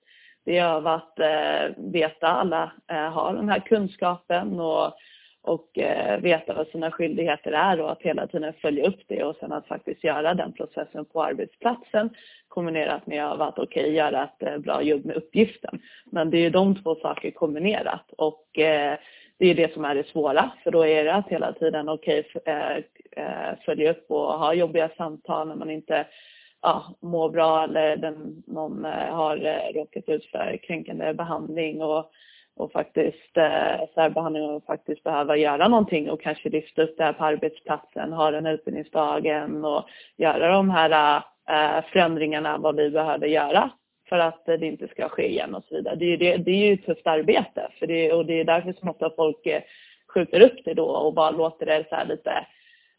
Det 0.45 0.59
är 0.59 0.67
av 0.67 0.87
att 0.87 1.19
eh, 1.19 1.93
veta 1.93 2.29
alla 2.29 2.73
eh, 2.91 3.11
har 3.11 3.35
den 3.35 3.49
här 3.49 3.61
kunskapen 3.61 4.61
och 4.61 4.95
och 5.43 5.79
eh, 5.79 6.21
veta 6.21 6.55
vad 6.55 6.69
sina 6.69 6.91
skyldigheter 6.91 7.53
är 7.53 7.81
och 7.81 7.93
att 7.93 8.03
hela 8.03 8.27
tiden 8.27 8.53
följa 8.53 8.89
upp 8.89 9.01
det 9.07 9.25
och 9.25 9.37
sen 9.41 9.53
att 9.53 9.67
faktiskt 9.67 10.05
göra 10.05 10.35
den 10.35 10.53
processen 10.53 11.05
på 11.05 11.23
arbetsplatsen 11.23 12.11
kombinerat 12.49 13.07
med 13.07 13.25
att 13.25 13.59
okej, 13.59 13.83
okay, 13.83 13.95
göra 13.95 14.25
ett 14.25 14.43
eh, 14.43 14.59
bra 14.59 14.83
jobb 14.83 15.05
med 15.05 15.17
uppgiften. 15.17 15.81
Men 16.05 16.31
det 16.31 16.37
är 16.39 16.43
ju 16.43 16.51
de 16.51 16.83
två 16.83 16.95
saker 16.95 17.31
kombinerat 17.31 18.13
och 18.17 18.59
eh, 18.59 18.99
det 19.39 19.47
är 19.47 19.55
det 19.55 19.73
som 19.75 19.85
är 19.85 19.95
det 19.95 20.07
svåra 20.07 20.51
för 20.65 20.71
då 20.71 20.87
är 20.87 21.05
det 21.05 21.15
att 21.15 21.29
hela 21.29 21.53
tiden 21.53 21.89
okej, 21.89 22.25
okay, 22.35 22.55
eh, 22.55 22.77
eh, 23.17 23.59
följa 23.65 23.91
upp 23.91 24.11
och 24.11 24.39
ha 24.39 24.55
jobbiga 24.55 24.91
samtal 24.97 25.49
när 25.49 25.57
man 25.57 25.71
inte 25.71 26.07
ja, 26.63 26.97
mår 27.01 27.31
bra 27.31 27.65
eller 27.65 27.97
den, 27.97 28.43
någon 28.47 28.85
eh, 28.85 29.15
har 29.15 29.37
eh, 29.37 29.75
råkat 29.75 30.09
ut 30.09 30.25
för 30.25 30.59
kränkande 30.63 31.15
behandling 31.15 31.83
och, 31.83 32.13
och 32.59 32.73
faktiskt 32.73 33.37
eh, 33.37 33.87
särbehandling 33.95 34.45
och 34.45 34.65
faktiskt 34.65 35.03
behöva 35.03 35.37
göra 35.37 35.69
någonting 35.69 36.11
och 36.11 36.21
kanske 36.21 36.49
lyfta 36.49 36.83
upp 36.83 36.97
det 36.97 37.05
här 37.05 37.13
på 37.13 37.25
arbetsplatsen, 37.25 38.13
ha 38.13 38.31
den 38.31 38.47
utbildningsdagen 38.47 39.65
och 39.65 39.89
göra 40.17 40.53
de 40.53 40.71
här 40.71 41.23
eh, 41.49 41.85
förändringarna 41.93 42.59
vad 42.59 42.77
vi 42.77 42.91
behöver 42.91 43.27
göra 43.27 43.71
för 44.09 44.19
att 44.19 44.47
det 44.47 44.67
inte 44.67 44.89
ska 44.89 45.09
ske 45.09 45.29
igen 45.29 45.55
och 45.55 45.65
så 45.65 45.75
vidare. 45.75 45.95
Det 45.97 46.05
är, 46.05 46.17
det, 46.17 46.37
det 46.37 46.51
är 46.51 46.67
ju 46.67 46.73
ett 46.73 46.87
tufft 46.87 47.07
arbete 47.07 47.69
för 47.79 47.87
det, 47.87 48.13
och 48.13 48.27
det 48.27 48.41
är 48.41 48.45
därför 48.45 48.73
som 48.73 48.89
ofta 48.89 49.11
folk 49.17 49.47
eh, 49.47 49.63
skjuter 50.15 50.41
upp 50.41 50.65
det 50.65 50.75
då 50.75 50.87
och 50.87 51.15
bara 51.15 51.31
låter 51.31 51.67
det 51.67 51.87
så 51.89 51.95
här 51.95 52.07
lite, 52.07 52.47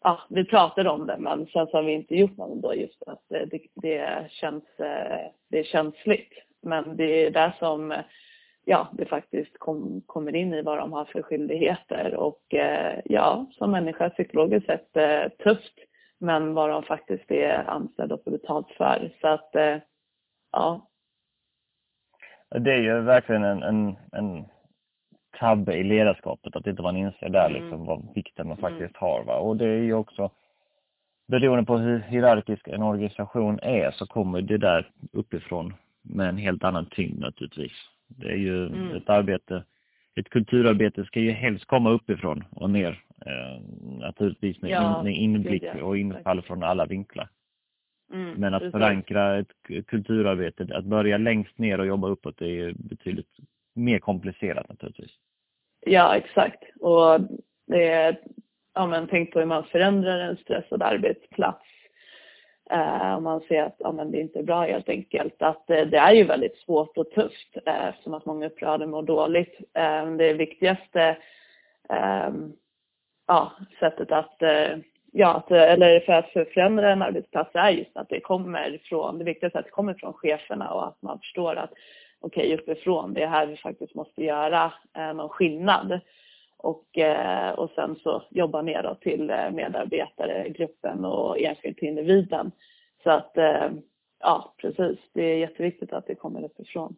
ja, 0.03 0.19
vi 0.29 0.45
pratar 0.45 0.87
om 0.87 1.07
det 1.07 1.17
men 1.19 1.45
sen 1.45 1.67
så 1.67 1.77
har 1.77 1.83
vi 1.83 1.91
inte 1.91 2.15
gjort 2.15 2.37
något 2.37 2.61
då 2.61 2.75
just 2.75 3.03
att 3.07 3.23
det, 3.29 3.59
det, 3.75 4.27
känns, 4.31 4.63
eh, 4.79 5.27
det 5.49 5.59
är 5.59 5.63
känsligt. 5.63 6.33
Men 6.61 6.97
det 6.97 7.25
är 7.25 7.31
där 7.31 7.53
som 7.59 7.93
ja, 8.69 8.87
det 8.91 9.05
faktiskt 9.05 9.59
kom, 9.59 10.01
kommer 10.05 10.35
in 10.35 10.53
i 10.53 10.61
vad 10.61 10.77
de 10.77 10.93
har 10.93 11.05
för 11.05 11.21
skyldigheter 11.21 12.15
och 12.15 12.53
eh, 12.53 12.99
ja, 13.05 13.45
som 13.51 13.71
människa 13.71 14.09
psykologiskt 14.09 14.65
sett 14.65 14.93
tufft 15.43 15.73
men 16.19 16.53
vad 16.53 16.69
de 16.69 16.83
faktiskt 16.83 17.31
är 17.31 17.69
anställda 17.69 18.15
och 18.15 18.23
får 18.23 18.31
betalt 18.31 18.71
för. 18.71 19.11
Så 19.21 19.27
att 19.27 19.51
ja, 20.51 20.89
det 22.49 22.73
är 22.73 22.81
ju 22.81 23.01
verkligen 23.01 23.43
en, 23.43 23.63
en, 23.63 23.95
en 24.11 24.45
tabbe 25.39 25.73
i 25.73 25.83
ledarskapet 25.83 26.55
att 26.55 26.67
inte 26.67 26.81
man 26.81 26.97
inser 26.97 27.29
där 27.29 27.49
mm. 27.49 27.61
liksom 27.61 27.85
vad 27.85 28.13
vikten 28.15 28.47
man 28.47 28.57
mm. 28.57 28.71
faktiskt 28.71 28.97
har. 28.97 29.23
Va? 29.23 29.35
Och 29.35 29.57
det 29.57 29.65
är 29.65 29.81
ju 29.81 29.93
också 29.93 30.31
beroende 31.27 31.65
på 31.65 31.77
hur 31.77 31.99
hierarkisk 31.99 32.67
en 32.67 32.83
organisation 32.83 33.59
är 33.59 33.91
så 33.91 34.05
kommer 34.05 34.41
det 34.41 34.57
där 34.57 34.91
uppifrån 35.11 35.73
med 36.01 36.29
en 36.29 36.37
helt 36.37 36.63
annan 36.63 36.85
tyngd 36.85 37.19
naturligtvis. 37.19 37.71
Det 38.09 38.27
är 38.27 38.37
ju 38.37 38.65
mm. 38.65 38.95
ett 38.95 39.09
arbete, 39.09 39.63
ett 40.15 40.29
kulturarbete 40.29 41.05
ska 41.05 41.19
ju 41.19 41.31
helst 41.31 41.65
komma 41.65 41.89
uppifrån 41.89 42.43
och 42.51 42.69
ner. 42.69 43.03
Eh, 43.25 43.61
naturligtvis 43.99 44.61
med, 44.61 44.71
ja, 44.71 44.97
in, 44.97 45.03
med 45.03 45.15
inblick 45.15 45.75
och 45.81 45.97
infall 45.97 46.41
från 46.41 46.63
alla 46.63 46.85
vinklar. 46.85 47.29
Mm, 48.13 48.33
Men 48.33 48.53
att 48.53 48.61
precis. 48.61 48.71
förankra 48.71 49.39
ett 49.39 49.51
kulturarbete, 49.87 50.67
att 50.71 50.85
börja 50.85 51.17
längst 51.17 51.57
ner 51.57 51.79
och 51.79 51.87
jobba 51.87 52.07
uppåt, 52.07 52.37
det 52.37 52.59
är 52.59 52.73
betydligt 52.73 53.37
mer 53.75 53.99
komplicerat 53.99 54.69
naturligtvis. 54.69 55.11
Ja, 55.85 56.15
exakt. 56.15 56.63
Och 56.79 57.21
det 57.67 57.87
är, 57.87 58.19
ja 58.73 58.87
men 58.87 59.07
tänk 59.07 59.31
på 59.31 59.39
hur 59.39 59.45
man 59.45 59.63
förändrar 59.63 60.19
en 60.19 60.37
stressad 60.37 60.83
arbetsplats. 60.83 61.65
Eh, 62.71 63.17
om 63.17 63.23
man 63.23 63.41
ser 63.41 63.63
att 63.63 63.75
ja, 63.77 63.91
men 63.91 64.11
det 64.11 64.19
inte 64.19 64.39
är 64.39 64.43
bra 64.43 64.61
helt 64.61 64.89
enkelt. 64.89 65.41
Att 65.41 65.69
eh, 65.69 65.85
det 65.85 65.97
är 65.97 66.13
ju 66.13 66.23
väldigt 66.23 66.57
svårt 66.57 66.97
och 66.97 67.11
tufft 67.11 67.57
eh, 67.65 67.87
eftersom 67.87 68.13
att 68.13 68.25
många 68.25 68.45
upprörda 68.45 68.87
mår 68.87 69.03
dåligt. 69.03 69.59
Eh, 69.73 70.11
det 70.11 70.33
viktigaste 70.33 71.17
eh, 71.89 72.29
ja, 73.27 73.51
sättet 73.79 74.11
att 74.11 74.41
eh, 74.41 74.77
ja, 75.11 75.33
att, 75.33 75.51
eller 75.51 75.99
för 75.99 76.13
att 76.13 76.31
förändra 76.31 76.91
en 76.91 77.01
arbetsplats 77.01 77.51
är 77.53 77.69
just 77.69 77.97
att 77.97 78.09
det 78.09 78.19
kommer 78.19 78.79
från, 78.83 79.17
det 79.17 79.23
viktigaste 79.23 79.57
är 79.57 79.59
att 79.59 79.65
det 79.65 79.71
kommer 79.71 79.93
från 79.93 80.13
cheferna 80.13 80.69
och 80.69 80.87
att 80.87 81.01
man 81.01 81.19
förstår 81.19 81.55
att 81.55 81.71
okej, 82.19 82.53
okay, 82.53 82.57
uppifrån, 82.57 83.13
det 83.13 83.23
är 83.23 83.27
här 83.27 83.45
vi 83.45 83.57
faktiskt 83.57 83.95
måste 83.95 84.23
göra 84.23 84.73
eh, 84.97 85.13
någon 85.13 85.29
skillnad. 85.29 85.99
Och, 86.63 86.97
eh, 86.97 87.51
och 87.51 87.69
sen 87.69 87.95
så 87.95 88.23
jobba 88.29 88.61
neråt 88.61 89.01
till 89.01 89.29
eh, 89.29 89.51
medarbetare, 89.51 90.49
gruppen 90.49 91.05
och 91.05 91.39
enskilt 91.39 91.77
till 91.77 91.87
individen. 91.87 92.51
Så 93.03 93.09
att, 93.09 93.37
eh, 93.37 93.71
ja 94.19 94.53
precis, 94.57 94.99
det 95.13 95.23
är 95.23 95.37
jätteviktigt 95.37 95.93
att 95.93 96.07
det 96.07 96.15
kommer 96.15 96.43
uppifrån. 96.43 96.95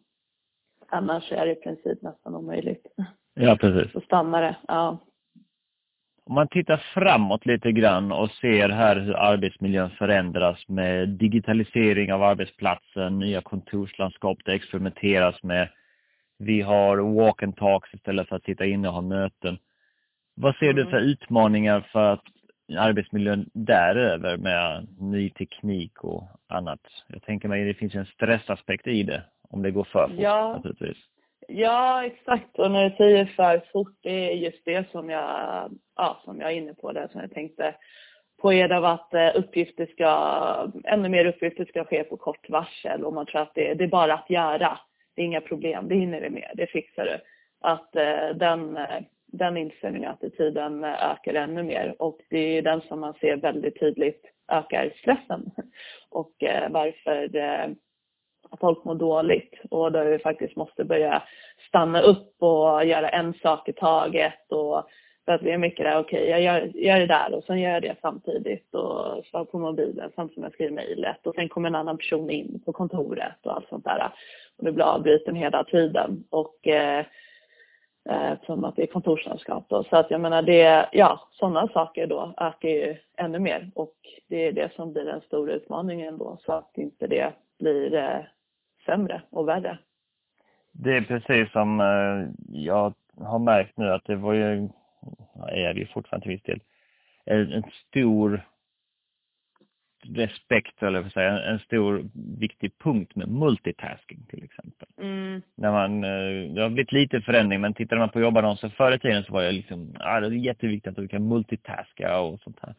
Annars 0.88 1.32
är 1.32 1.46
det 1.46 1.52
i 1.52 1.54
princip 1.54 2.02
nästan 2.02 2.34
omöjligt. 2.34 2.86
Ja, 3.34 3.56
precis. 3.60 3.92
Så 3.92 4.00
stannar 4.00 4.42
det, 4.42 4.56
ja. 4.68 4.98
Om 6.24 6.34
man 6.34 6.48
tittar 6.48 6.76
framåt 6.76 7.46
lite 7.46 7.72
grann 7.72 8.12
och 8.12 8.30
ser 8.30 8.68
här 8.68 8.96
hur 8.96 9.16
arbetsmiljön 9.16 9.90
förändras 9.90 10.68
med 10.68 11.08
digitalisering 11.08 12.12
av 12.12 12.22
arbetsplatsen, 12.22 13.18
nya 13.18 13.40
kontorslandskap 13.40 14.38
det 14.44 14.52
experimenteras 14.52 15.42
med. 15.42 15.68
Vi 16.44 16.60
har 16.60 16.96
walk 16.96 17.42
and 17.42 17.56
talks 17.56 17.94
istället 17.94 18.28
för 18.28 18.36
att 18.36 18.44
sitta 18.44 18.64
inne 18.64 18.88
och 18.88 18.94
ha 18.94 19.00
möten. 19.00 19.58
Vad 20.34 20.56
ser 20.56 20.72
du 20.72 20.84
för 20.84 20.96
mm. 20.96 21.08
utmaningar 21.08 21.80
för 21.92 22.12
att 22.12 22.24
arbetsmiljön 22.78 23.50
däröver 23.54 24.36
med 24.36 24.86
ny 25.00 25.30
teknik 25.30 26.04
och 26.04 26.28
annat? 26.48 26.80
Jag 27.06 27.22
tänker 27.22 27.48
mig 27.48 27.60
att 27.60 27.74
det 27.74 27.78
finns 27.78 27.94
en 27.94 28.06
stressaspekt 28.06 28.86
i 28.86 29.02
det 29.02 29.22
om 29.50 29.62
det 29.62 29.70
går 29.70 29.84
för 29.84 30.08
fort 30.08 30.18
ja. 30.18 30.52
naturligtvis. 30.56 31.04
Ja, 31.48 32.04
exakt. 32.04 32.58
Och 32.58 32.70
när 32.70 32.90
du 32.90 32.96
säger 32.96 33.24
för 33.24 33.62
fort, 33.72 33.96
det 34.02 34.32
är 34.32 34.36
just 34.36 34.64
det 34.64 34.90
som 34.90 35.10
jag, 35.10 35.70
ja, 35.96 36.20
som 36.24 36.40
jag 36.40 36.52
är 36.52 36.56
inne 36.56 36.74
på 36.74 36.92
där, 36.92 37.08
som 37.08 37.20
jag 37.20 37.30
tänkte 37.30 37.74
på 38.42 38.52
er 38.52 38.72
av 38.72 38.84
att 38.84 39.14
eh, 39.14 39.30
uppgifter 39.34 39.86
ska, 39.86 40.72
ännu 40.84 41.08
mer 41.08 41.26
uppgifter 41.26 41.64
ska 41.64 41.84
ske 41.84 42.04
på 42.04 42.16
kort 42.16 42.50
varsel 42.50 43.04
och 43.04 43.14
man 43.14 43.26
tror 43.26 43.40
att 43.40 43.54
det, 43.54 43.74
det 43.74 43.84
är 43.84 43.88
bara 43.88 44.14
att 44.14 44.30
göra. 44.30 44.78
Det 45.14 45.22
är 45.22 45.26
inga 45.26 45.40
problem, 45.40 45.88
det 45.88 45.94
hinner 45.94 46.20
vi 46.20 46.30
med, 46.30 46.50
det 46.54 46.66
fixar 46.66 47.04
du. 47.04 47.18
Att 47.60 47.96
eh, 47.96 48.36
den, 48.36 48.76
eh, 48.76 49.02
den 49.26 49.56
inställningen, 49.56 50.10
attityden 50.10 50.84
eh, 50.84 51.10
ökar 51.10 51.34
ännu 51.34 51.62
mer. 51.62 51.94
Och 51.98 52.20
det 52.30 52.58
är 52.58 52.62
den 52.62 52.80
som 52.80 53.00
man 53.00 53.14
ser 53.14 53.36
väldigt 53.36 53.80
tydligt 53.80 54.22
ökar 54.48 54.92
stressen. 55.00 55.50
Och 56.08 56.42
eh, 56.42 56.70
varför 56.70 57.28
folk 58.60 58.84
mår 58.84 58.94
dåligt. 58.94 59.54
Och 59.70 59.92
där 59.92 60.04
vi 60.04 60.18
faktiskt 60.18 60.56
måste 60.56 60.84
börja 60.84 61.22
stanna 61.68 62.00
upp 62.00 62.42
och 62.42 62.84
göra 62.84 63.08
en 63.08 63.34
sak 63.34 63.68
i 63.68 63.72
taget. 63.72 64.52
Och 64.52 64.88
för 65.24 65.32
att 65.32 65.42
vi 65.42 65.50
är 65.50 65.58
mycket 65.58 65.84
där, 65.84 65.98
okej 65.98 66.22
okay, 66.22 66.30
jag 66.30 66.42
gör, 66.42 66.60
gör 66.74 66.98
det 66.98 67.06
där 67.06 67.34
och 67.34 67.44
sen 67.44 67.60
gör 67.60 67.70
jag 67.70 67.82
det 67.82 67.96
samtidigt. 68.00 68.74
Och 68.74 69.24
svarar 69.26 69.44
på 69.44 69.58
mobilen 69.58 70.10
samtidigt 70.14 70.34
som 70.34 70.42
jag 70.42 70.52
skriver 70.52 70.72
mejlet. 70.72 71.26
Och 71.26 71.34
sen 71.34 71.48
kommer 71.48 71.68
en 71.68 71.74
annan 71.74 71.98
person 71.98 72.30
in 72.30 72.62
på 72.64 72.72
kontoret 72.72 73.46
och 73.46 73.56
allt 73.56 73.68
sånt 73.68 73.84
där. 73.84 74.12
Och 74.58 74.64
det 74.64 74.72
blir 74.72 74.84
avbruten 74.84 75.34
hela 75.34 75.64
tiden 75.64 76.24
och 76.30 76.68
eh, 76.68 77.04
eh 78.10 78.32
eftersom 78.32 78.64
att 78.64 78.76
det 78.76 78.82
är 78.82 78.86
kontorslandskap 78.86 79.64
då. 79.68 79.84
Så 79.84 79.96
att 79.96 80.10
jag 80.10 80.20
menar 80.20 80.42
det, 80.42 80.88
ja 80.92 81.28
sådana 81.32 81.68
saker 81.68 82.06
då 82.06 82.34
ökar 82.36 82.68
ju 82.68 82.96
ännu 83.16 83.38
mer 83.38 83.70
och 83.74 83.94
det 84.28 84.46
är 84.46 84.52
det 84.52 84.72
som 84.74 84.92
blir 84.92 85.04
den 85.04 85.20
stora 85.20 85.52
utmaningen 85.52 86.18
då 86.18 86.38
så 86.46 86.52
att 86.52 86.78
inte 86.78 87.06
det 87.06 87.32
blir 87.58 87.94
eh, 87.94 88.20
sämre 88.86 89.22
och 89.30 89.48
värre. 89.48 89.78
Det 90.72 90.96
är 90.96 91.00
precis 91.00 91.52
som 91.52 91.80
eh, 91.80 92.28
jag 92.64 92.94
har 93.20 93.38
märkt 93.38 93.76
nu 93.76 93.90
att 93.90 94.04
det 94.04 94.16
var 94.16 94.32
ju, 94.32 94.68
är 95.48 95.74
det 95.74 95.80
ju 95.80 95.86
fortfarande 95.86 96.24
till 96.24 96.32
viss 96.32 96.42
del, 96.42 96.60
en 97.24 97.62
stor 97.88 98.46
respekt, 100.04 100.82
eller 100.82 101.00
vad 101.00 101.12
säga, 101.12 101.42
en 101.42 101.58
stor 101.58 102.04
viktig 102.38 102.78
punkt 102.78 103.16
med 103.16 103.28
multitasking 103.28 104.26
till 104.30 104.44
exempel. 104.44 104.88
Mm. 105.00 105.42
När 105.56 105.72
man, 105.72 106.04
eh, 106.04 106.54
det 106.54 106.62
har 106.62 106.70
blivit 106.70 106.92
lite 106.92 107.20
förändring, 107.20 107.60
men 107.60 107.74
tittar 107.74 107.96
man 107.96 108.08
på 108.08 108.20
jobbannonser 108.20 108.68
förr 108.68 108.92
i 108.92 108.98
tiden 108.98 109.24
så 109.24 109.32
var 109.32 109.42
det 109.42 109.52
liksom, 109.52 109.96
ja 109.98 110.20
det 110.20 110.26
är 110.26 110.30
jätteviktigt 110.30 110.90
att 110.90 110.96
du 110.96 111.08
kan 111.08 111.28
multitaska 111.28 112.20
och 112.20 112.40
sånt 112.40 112.58
här. 112.62 112.74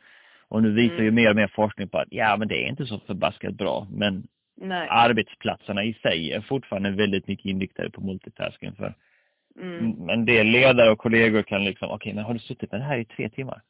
Och 0.47 0.63
nu 0.63 0.71
visar 0.71 0.93
mm. 0.93 1.05
ju 1.05 1.11
mer 1.11 1.29
och 1.29 1.35
mer 1.35 1.51
forskning 1.55 1.89
på 1.89 1.97
att, 1.97 2.07
ja 2.11 2.37
men 2.37 2.47
det 2.47 2.63
är 2.63 2.69
inte 2.69 2.85
så 2.85 2.99
förbaskat 2.99 3.53
bra, 3.53 3.87
men 3.91 4.27
Nej. 4.55 4.87
arbetsplatserna 4.89 5.83
i 5.83 5.93
sig 5.93 6.31
är 6.31 6.41
fortfarande 6.41 6.91
väldigt 6.91 7.27
mycket 7.27 7.45
inriktade 7.45 7.89
på 7.89 8.01
multitasking. 8.01 8.75
För 8.75 8.93
mm. 9.61 10.09
En 10.09 10.25
del 10.25 10.47
ledare 10.47 10.91
och 10.91 10.99
kollegor 10.99 11.43
kan 11.43 11.65
liksom, 11.65 11.87
okej 11.87 11.95
okay, 11.95 12.13
men 12.13 12.23
har 12.23 12.33
du 12.33 12.39
suttit 12.39 12.71
med 12.71 12.81
det 12.81 12.85
här 12.85 12.97
i 12.97 13.05
tre 13.05 13.29
timmar? 13.29 13.61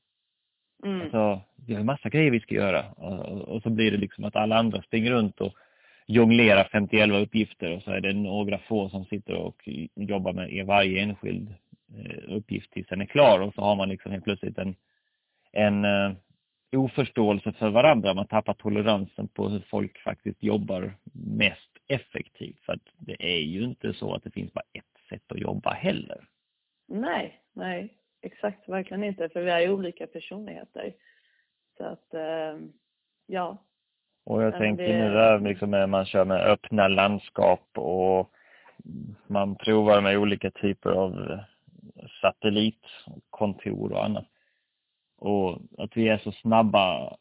Mm. 0.83 1.01
Alltså, 1.01 1.41
vi 1.67 1.75
har 1.75 1.83
massa 1.83 2.09
grejer 2.09 2.31
vi 2.31 2.39
ska 2.39 2.55
göra. 2.55 2.85
Och, 2.91 3.41
och, 3.41 3.61
så 3.61 3.69
blir 3.69 3.91
det 3.91 3.97
liksom 3.97 4.23
att 4.23 4.35
alla 4.35 4.57
andra 4.57 4.81
springer 4.81 5.11
runt 5.11 5.41
och 5.41 5.53
jonglerar 6.07 6.69
51 6.71 7.09
uppgifter 7.11 7.75
och 7.75 7.83
så 7.83 7.91
är 7.91 8.01
det 8.01 8.13
några 8.13 8.57
få 8.57 8.89
som 8.89 9.05
sitter 9.05 9.33
och 9.33 9.69
jobbar 9.95 10.33
med 10.33 10.65
varje 10.65 11.01
enskild 11.01 11.53
eh, 11.97 12.35
uppgift 12.35 12.71
tills 12.71 12.87
den 12.87 13.01
är 13.01 13.05
klar 13.05 13.39
och 13.39 13.53
så 13.53 13.61
har 13.61 13.75
man 13.75 13.89
liksom 13.89 14.11
helt 14.11 14.23
plötsligt 14.23 14.57
en, 14.57 14.75
en 15.51 15.85
eh, 15.85 16.11
oförståelse 16.75 17.51
för 17.51 17.69
varandra. 17.69 18.13
Man 18.13 18.27
tappar 18.27 18.53
toleransen 18.53 19.27
på 19.27 19.49
hur 19.49 19.59
folk 19.59 19.97
faktiskt 19.97 20.43
jobbar 20.43 20.93
mest 21.13 21.69
effektivt. 21.87 22.59
För 22.65 22.73
att 22.73 22.87
det 22.97 23.15
är 23.19 23.41
ju 23.41 23.63
inte 23.63 23.93
så 23.93 24.15
att 24.15 24.23
det 24.23 24.31
finns 24.31 24.53
bara 24.53 24.65
ett 24.73 25.09
sätt 25.09 25.31
att 25.31 25.39
jobba 25.39 25.73
heller. 25.73 26.27
Nej, 26.87 27.41
nej, 27.53 27.93
exakt, 28.23 28.69
verkligen 28.69 29.03
inte. 29.03 29.29
För 29.29 29.41
vi 29.41 29.51
är 29.51 29.59
ju 29.59 29.69
olika 29.69 30.07
personligheter. 30.07 30.93
Så 31.77 31.83
att, 31.85 32.13
eh, 32.13 32.59
ja. 33.27 33.57
Och 34.25 34.43
jag 34.43 34.57
tänker 34.57 34.87
det... 34.87 34.97
nu 34.97 35.09
där 35.09 35.39
liksom 35.39 35.71
när 35.71 35.87
man 35.87 36.05
kör 36.05 36.25
med 36.25 36.41
öppna 36.41 36.87
landskap 36.87 37.69
och 37.73 38.31
man 39.27 39.55
provar 39.55 40.01
med 40.01 40.17
olika 40.17 40.51
typer 40.51 40.89
av 40.89 41.39
satellitkontor 42.21 43.91
och 43.91 44.05
annat 44.05 44.27
Och 45.17 45.59
att 45.77 45.97
vi 45.97 46.07
är 46.07 46.17
så 46.17 46.31
snabba. 46.31 47.17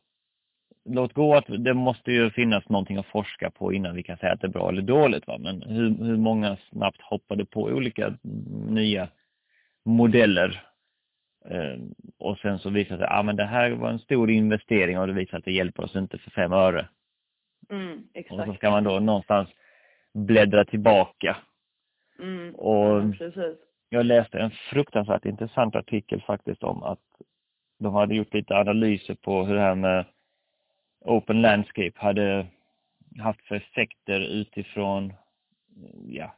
Låt 0.85 1.13
gå 1.13 1.35
att 1.35 1.45
det 1.59 1.75
måste 1.75 2.13
ju 2.13 2.31
finnas 2.31 2.69
någonting 2.69 2.97
att 2.97 3.07
forska 3.07 3.51
på 3.51 3.73
innan 3.73 3.95
vi 3.95 4.03
kan 4.03 4.17
säga 4.17 4.33
att 4.33 4.41
det 4.41 4.47
är 4.47 4.53
bra 4.53 4.69
eller 4.69 4.83
dåligt. 4.83 5.27
Va? 5.27 5.39
Men 5.39 5.63
hur, 5.63 6.05
hur 6.05 6.17
många 6.17 6.57
snabbt 6.71 7.03
hoppade 7.03 7.45
på 7.45 7.63
olika 7.63 8.19
nya 8.69 9.09
modeller 9.85 10.72
och 12.19 12.39
sen 12.39 12.59
så 12.59 12.71
visar 12.71 12.95
det 12.95 12.99
sig 12.99 13.07
att 13.07 13.19
ah, 13.19 13.23
men 13.23 13.37
det 13.37 13.45
här 13.45 13.71
var 13.71 13.91
en 13.91 13.99
stor 13.99 14.31
investering 14.31 14.99
och 14.99 15.07
det 15.07 15.13
visar 15.13 15.39
att 15.39 15.45
det 15.45 15.53
hjälper 15.53 15.83
oss 15.85 15.97
inte 15.97 16.19
för 16.19 16.31
fem 16.31 16.53
öre. 16.53 16.89
Mm, 17.71 18.09
exakt. 18.15 18.41
Och 18.41 18.47
så 18.47 18.55
ska 18.55 18.71
man 18.71 18.85
då 18.85 18.99
någonstans 18.99 19.49
bläddra 20.15 20.65
tillbaka. 20.65 21.37
Mm, 22.19 22.55
Och 22.55 23.15
ja, 23.21 23.55
jag 23.89 24.07
läste 24.07 24.39
en 24.39 24.51
fruktansvärt 24.51 25.25
intressant 25.25 25.77
artikel 25.77 26.23
faktiskt 26.23 26.63
om 26.63 26.83
att 26.83 27.01
de 27.79 27.95
hade 27.95 28.15
gjort 28.15 28.35
lite 28.35 28.57
analyser 28.57 29.15
på 29.15 29.45
hur 29.45 29.55
det 29.55 29.61
här 29.61 29.75
med 29.75 30.05
Open 31.05 31.43
Landscape 31.43 31.93
hade 31.95 32.47
haft 33.19 33.41
för 33.47 33.55
effekter 33.55 34.21
utifrån, 34.21 35.13
ja, 36.07 36.35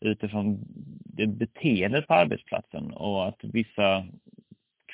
utifrån 0.00 0.58
det 1.04 1.26
beteendet 1.26 2.06
på 2.06 2.14
arbetsplatsen 2.14 2.90
och 2.90 3.28
att 3.28 3.38
vissa 3.42 4.06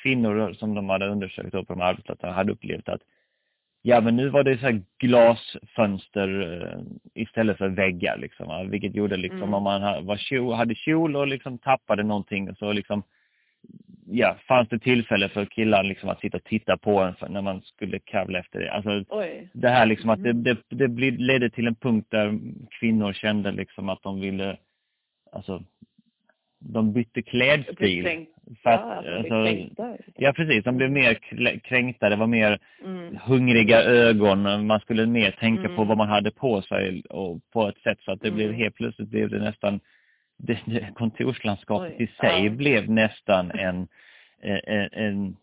kvinnor 0.03 0.53
som 0.53 0.73
de 0.75 0.89
hade 0.89 1.07
undersökt 1.07 1.51
på 1.51 1.61
de 1.67 1.79
här 1.81 1.89
arbetsplatserna 1.89 2.33
hade 2.33 2.51
upplevt 2.51 2.89
att 2.89 3.01
ja 3.81 4.01
men 4.01 4.15
nu 4.15 4.29
var 4.29 4.43
det 4.43 4.57
så 4.57 4.65
här 4.65 4.81
glasfönster 4.99 6.61
eh, 6.61 6.81
istället 7.23 7.57
för 7.57 7.69
väggar 7.69 8.17
liksom, 8.17 8.69
vilket 8.69 8.95
gjorde 8.95 9.17
liksom 9.17 9.37
Mm. 9.41 9.53
om 9.53 9.63
man 9.63 10.05
var 10.05 10.17
kjol, 10.17 10.53
hade 10.53 10.75
kjol 10.75 11.15
och 11.15 11.27
liksom 11.27 11.57
tappade 11.57 12.03
någonting 12.03 12.55
så 12.55 12.71
liksom 12.71 13.03
ja, 14.07 14.37
fanns 14.47 14.69
det 14.69 14.79
tillfälle 14.79 15.29
för 15.29 15.45
killar 15.45 15.83
liksom 15.83 16.09
att 16.09 16.19
sitta 16.19 16.37
och 16.37 16.43
titta 16.43 16.77
på 16.77 16.99
en 16.99 17.33
när 17.33 17.41
man 17.41 17.61
skulle 17.61 17.99
kravla 17.99 18.39
efter 18.39 18.59
det. 18.59 18.71
Alltså 18.71 19.03
Oj. 19.09 19.49
det 19.53 19.69
här 19.69 19.85
liksom 19.85 20.09
att 20.09 20.23
det, 20.23 20.29
Mm. 20.29 20.43
det, 20.43 20.87
det 20.87 21.11
ledde 21.11 21.49
till 21.49 21.67
en 21.67 21.75
punkt 21.75 22.07
där 22.11 22.39
kvinnor 22.79 23.13
kände 23.13 23.51
liksom 23.51 23.89
att 23.89 24.03
de 24.03 24.19
ville, 24.19 24.57
alltså 25.33 25.63
de 26.59 26.93
bytte 26.93 27.21
klädstil. 27.21 28.25
För 28.63 28.69
Ja, 28.71 28.77
alltså, 28.77 29.43
kränkta. 29.45 29.97
ja 30.15 30.33
precis, 30.33 30.63
de 30.63 30.77
blev 30.77 30.91
mer 30.91 31.13
klä- 31.13 31.59
kränkta, 31.59 32.09
det 32.09 32.15
var 32.15 32.27
mer 32.27 32.59
Mm. 32.85 33.17
hungriga 33.25 33.81
ögon, 33.83 34.65
man 34.67 34.79
skulle 34.79 35.05
mer 35.05 35.31
tänka 35.31 35.63
på 35.67 35.73
Mm. 35.73 35.87
vad 35.87 35.97
man 35.97 36.09
hade 36.09 36.31
på 36.31 36.61
sig 36.61 37.01
och 37.09 37.39
på 37.53 37.67
ett 37.67 37.77
sätt 37.77 37.97
så 38.01 38.11
att 38.11 38.21
det 38.21 38.31
blev 38.31 38.47
Mm. 38.47 38.59
helt 38.59 38.75
plötsligt 38.75 39.09
blev 39.09 39.29
det 39.29 39.39
nästan, 39.39 39.79
det, 40.37 40.59
det, 40.65 40.89
kontorslandskapet 40.95 41.95
Oj, 41.99 42.03
i 42.03 42.07
sig 42.07 42.45
ja. 42.45 42.51
blev 42.51 42.89
nästan 42.89 43.51
en, 43.51 43.87
en, 44.41 44.89
en 44.91 45.35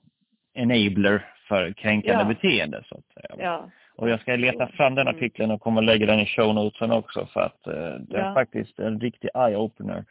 enabler 0.55 1.24
för 1.49 1.72
kränkande 1.72 2.22
Ja. 2.22 2.28
beteende 2.28 2.84
så 2.88 2.95
att 2.99 3.07
säga. 3.14 3.45
Ja. 3.45 3.70
Och 4.01 4.09
jag 4.11 4.20
ska 4.20 4.36
leta 4.36 4.66
fram 4.66 4.94
den 4.94 5.07
Mm. 5.09 5.16
artikeln 5.16 5.51
och 5.51 5.61
kommer 5.61 5.82
lägga 5.82 6.07
den 6.07 6.20
i 6.20 6.26
show 6.26 6.55
notesen 6.55 6.92
också 6.92 7.26
för 7.26 7.40
att 7.40 7.66
eh, 7.66 7.72
det 8.09 8.16
är 8.16 8.24
Ja. 8.26 8.34
faktiskt 8.34 8.78
en 8.78 9.01
riktig 9.01 9.28
eye-opener 9.34 10.05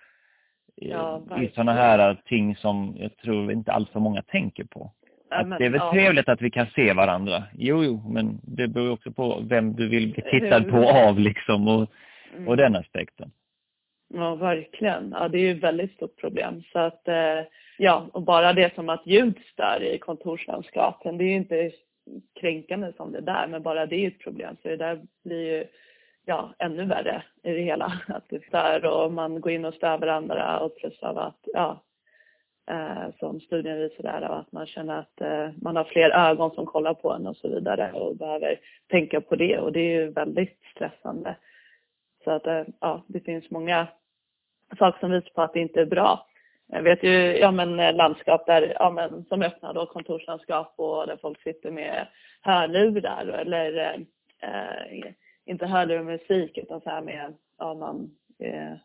i, 0.75 0.89
Ja, 0.89 1.21
i 1.41 1.47
sådana 1.47 1.73
här 1.73 2.17
ting 2.25 2.55
som 2.55 2.95
jag 2.99 3.17
tror 3.17 3.51
inte 3.51 3.71
allt 3.71 3.89
för 3.89 3.99
många 3.99 4.21
tänker 4.21 4.63
på. 4.63 4.91
Ja, 5.29 5.43
men, 5.45 5.59
det 5.59 5.65
är 5.65 5.69
väl 5.69 5.79
ja. 5.83 5.91
trevligt 5.93 6.29
att 6.29 6.41
vi 6.41 6.51
kan 6.51 6.65
se 6.67 6.93
varandra. 6.93 7.43
Jo, 7.57 7.83
jo, 7.83 8.03
men 8.09 8.39
det 8.43 8.67
beror 8.67 8.91
också 8.91 9.11
på 9.11 9.39
vem 9.49 9.75
du 9.75 9.87
vill 9.89 10.11
bli 10.13 10.21
tittad 10.21 10.63
Hur? 10.63 10.71
på 10.71 10.89
av 10.89 11.19
liksom 11.19 11.67
och, 11.67 11.89
Mm. 12.35 12.47
och 12.47 12.57
den 12.57 12.75
aspekten. 12.75 13.31
Ja, 14.13 14.35
verkligen. 14.35 15.15
Ja, 15.19 15.27
det 15.27 15.37
är 15.37 15.41
ju 15.41 15.51
ett 15.51 15.63
väldigt 15.63 15.91
stort 15.93 16.17
problem. 16.21 16.63
Så 16.71 16.79
att, 16.79 17.07
eh, 17.07 17.39
ja, 17.77 18.07
och 18.13 18.21
bara 18.21 18.53
det 18.53 18.75
som 18.75 18.89
att 18.89 19.07
ljud 19.07 19.37
stör 19.53 19.83
i 19.83 19.97
kontorslandskapen, 19.97 21.17
det 21.17 21.23
är 21.23 21.29
ju 21.29 21.35
inte 21.35 21.71
kränkande 22.33 22.93
som 22.97 23.11
det 23.11 23.21
där, 23.21 23.47
men 23.47 23.63
bara 23.63 23.85
det 23.85 23.95
är 23.95 23.99
ju 23.99 24.07
ett 24.07 24.19
problem. 24.19 24.55
Så 24.61 24.67
det 24.67 24.77
där 24.77 25.01
blir 25.23 25.57
ju, 25.57 25.65
ja, 26.25 26.53
ännu 26.59 26.85
värre 26.85 27.23
i 27.43 27.51
det 27.51 27.61
hela. 27.61 27.85
Att 28.07 28.29
det 28.29 28.45
stör 28.47 28.85
och 28.85 29.11
man 29.11 29.41
går 29.41 29.51
in 29.51 29.65
och 29.65 29.73
stör 29.73 29.97
varandra 29.97 30.59
och 30.59 30.77
plus 30.77 31.03
av 31.03 31.17
att, 31.17 31.39
ja, 31.43 31.83
eh, 32.71 33.15
som 33.19 33.39
studien 33.39 33.77
visar 33.77 34.03
där, 34.03 34.21
att 34.21 34.51
man 34.51 34.65
känner 34.65 34.99
att 34.99 35.21
eh, 35.21 35.49
man 35.61 35.75
har 35.75 35.83
fler 35.83 36.09
ögon 36.09 36.51
som 36.51 36.65
kollar 36.65 36.93
på 36.93 37.13
en 37.13 37.27
och 37.27 37.37
så 37.37 37.49
vidare 37.49 37.91
och 37.91 38.15
behöver 38.15 38.59
tänka 38.87 39.21
på 39.21 39.35
det 39.35 39.59
och 39.59 39.71
det 39.71 39.79
är 39.79 40.01
ju 40.01 40.11
väldigt 40.11 40.59
stressande. 40.75 41.35
Så 42.23 42.31
att, 42.31 42.47
eh, 42.47 42.63
ja, 42.79 43.03
det 43.07 43.19
finns 43.19 43.49
många 43.49 43.87
saker 44.77 44.99
som 44.99 45.11
visar 45.11 45.29
på 45.29 45.41
att 45.41 45.53
det 45.53 45.59
inte 45.59 45.81
är 45.81 45.85
bra. 45.85 46.28
Jag 46.71 46.83
vet 46.83 47.03
ju, 47.03 47.37
ja 47.37 47.51
men 47.51 47.79
eh, 47.79 47.95
landskap 47.95 48.45
där, 48.45 48.73
ja 48.79 48.89
men 48.89 49.25
som 49.25 49.41
öppnar 49.41 49.73
då 49.73 49.85
kontorslandskap 49.85 50.73
och 50.75 51.07
där 51.07 51.17
folk 51.21 51.41
sitter 51.41 51.71
med 51.71 52.07
hörlurar 52.41 53.27
eller 53.27 53.77
eh, 53.77 54.49
eh, 54.49 55.11
inte 55.45 55.65
hörlurar 55.65 56.03
musik 56.03 56.57
utan 56.57 56.81
så 56.81 56.89
här 56.89 57.01
med, 57.01 57.33
ja 57.57 57.73
man, 57.73 58.11
eh, 58.39 58.77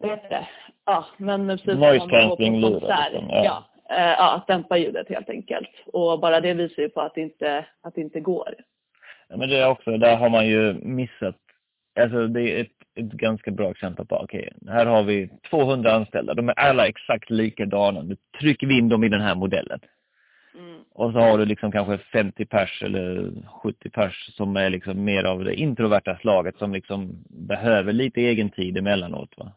det? 0.00 0.48
Ja 0.84 1.06
men 1.16 1.48
precis 1.48 1.68
en 1.68 2.08
cancelling 2.08 2.60
lurar, 2.60 3.10
liksom, 3.10 3.28
ja. 3.30 3.44
ja. 3.88 3.96
eh, 3.96 4.10
ja, 4.10 4.34
att 4.34 4.46
dämpa 4.46 4.76
ljudet 4.76 5.08
helt 5.08 5.30
enkelt. 5.30 5.70
Och 5.86 6.20
bara 6.20 6.40
det 6.40 6.54
visar 6.54 6.82
ju 6.82 6.88
på 6.88 7.00
att 7.00 7.14
det 7.14 7.20
inte, 7.20 7.66
att 7.80 7.94
det 7.94 8.00
inte 8.00 8.20
går. 8.20 8.54
Ja, 9.28 9.36
Men 9.36 9.48
det 9.48 9.56
är 9.56 9.68
också, 9.68 9.96
där 9.96 10.16
har 10.16 10.28
man 10.28 10.46
ju 10.46 10.74
missat, 10.74 11.36
alltså 12.00 12.26
det 12.26 12.40
är 12.40 12.60
ett, 12.60 12.75
ett 12.96 13.12
ganska 13.12 13.50
bra 13.50 13.70
exempel 13.70 14.06
på, 14.06 14.16
okej, 14.16 14.52
här 14.68 14.86
har 14.86 15.02
vi 15.02 15.30
200 15.50 15.92
anställda, 15.92 16.34
de 16.34 16.48
är 16.48 16.58
alla 16.58 16.86
exakt 16.86 17.30
likadana, 17.30 18.02
nu 18.02 18.16
trycker 18.40 18.66
vi 18.66 18.78
in 18.78 18.88
dem 18.88 19.04
i 19.04 19.08
den 19.08 19.20
här 19.20 19.34
modellen. 19.34 19.80
Mm. 20.58 20.80
Och 20.92 21.12
så 21.12 21.18
har 21.18 21.38
du 21.38 21.44
liksom 21.44 21.72
kanske 21.72 21.98
50 21.98 22.46
pers 22.46 22.82
eller 22.82 23.32
70 23.62 23.90
pers 23.90 24.34
som 24.36 24.56
är 24.56 24.70
liksom 24.70 25.04
mer 25.04 25.24
av 25.24 25.44
det 25.44 25.54
introverta 25.54 26.16
slaget 26.16 26.56
som 26.56 26.72
liksom 26.72 27.24
behöver 27.28 27.92
lite 27.92 28.20
egen 28.20 28.50
tid 28.50 28.78
emellanåt. 28.78 29.34
Va? 29.36 29.52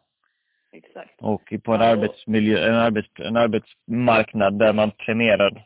Exakt. 0.72 1.22
Och 1.22 1.54
på 1.64 1.74
en 1.74 1.82
Ja, 1.82 1.88
arbetsmiljö, 1.88 2.68
en, 2.70 2.76
arbets, 2.76 3.10
en 3.16 3.38
arbetsmarknad 3.38 4.60
där 4.60 4.74
man 4.74 4.92
premierar 4.92 5.66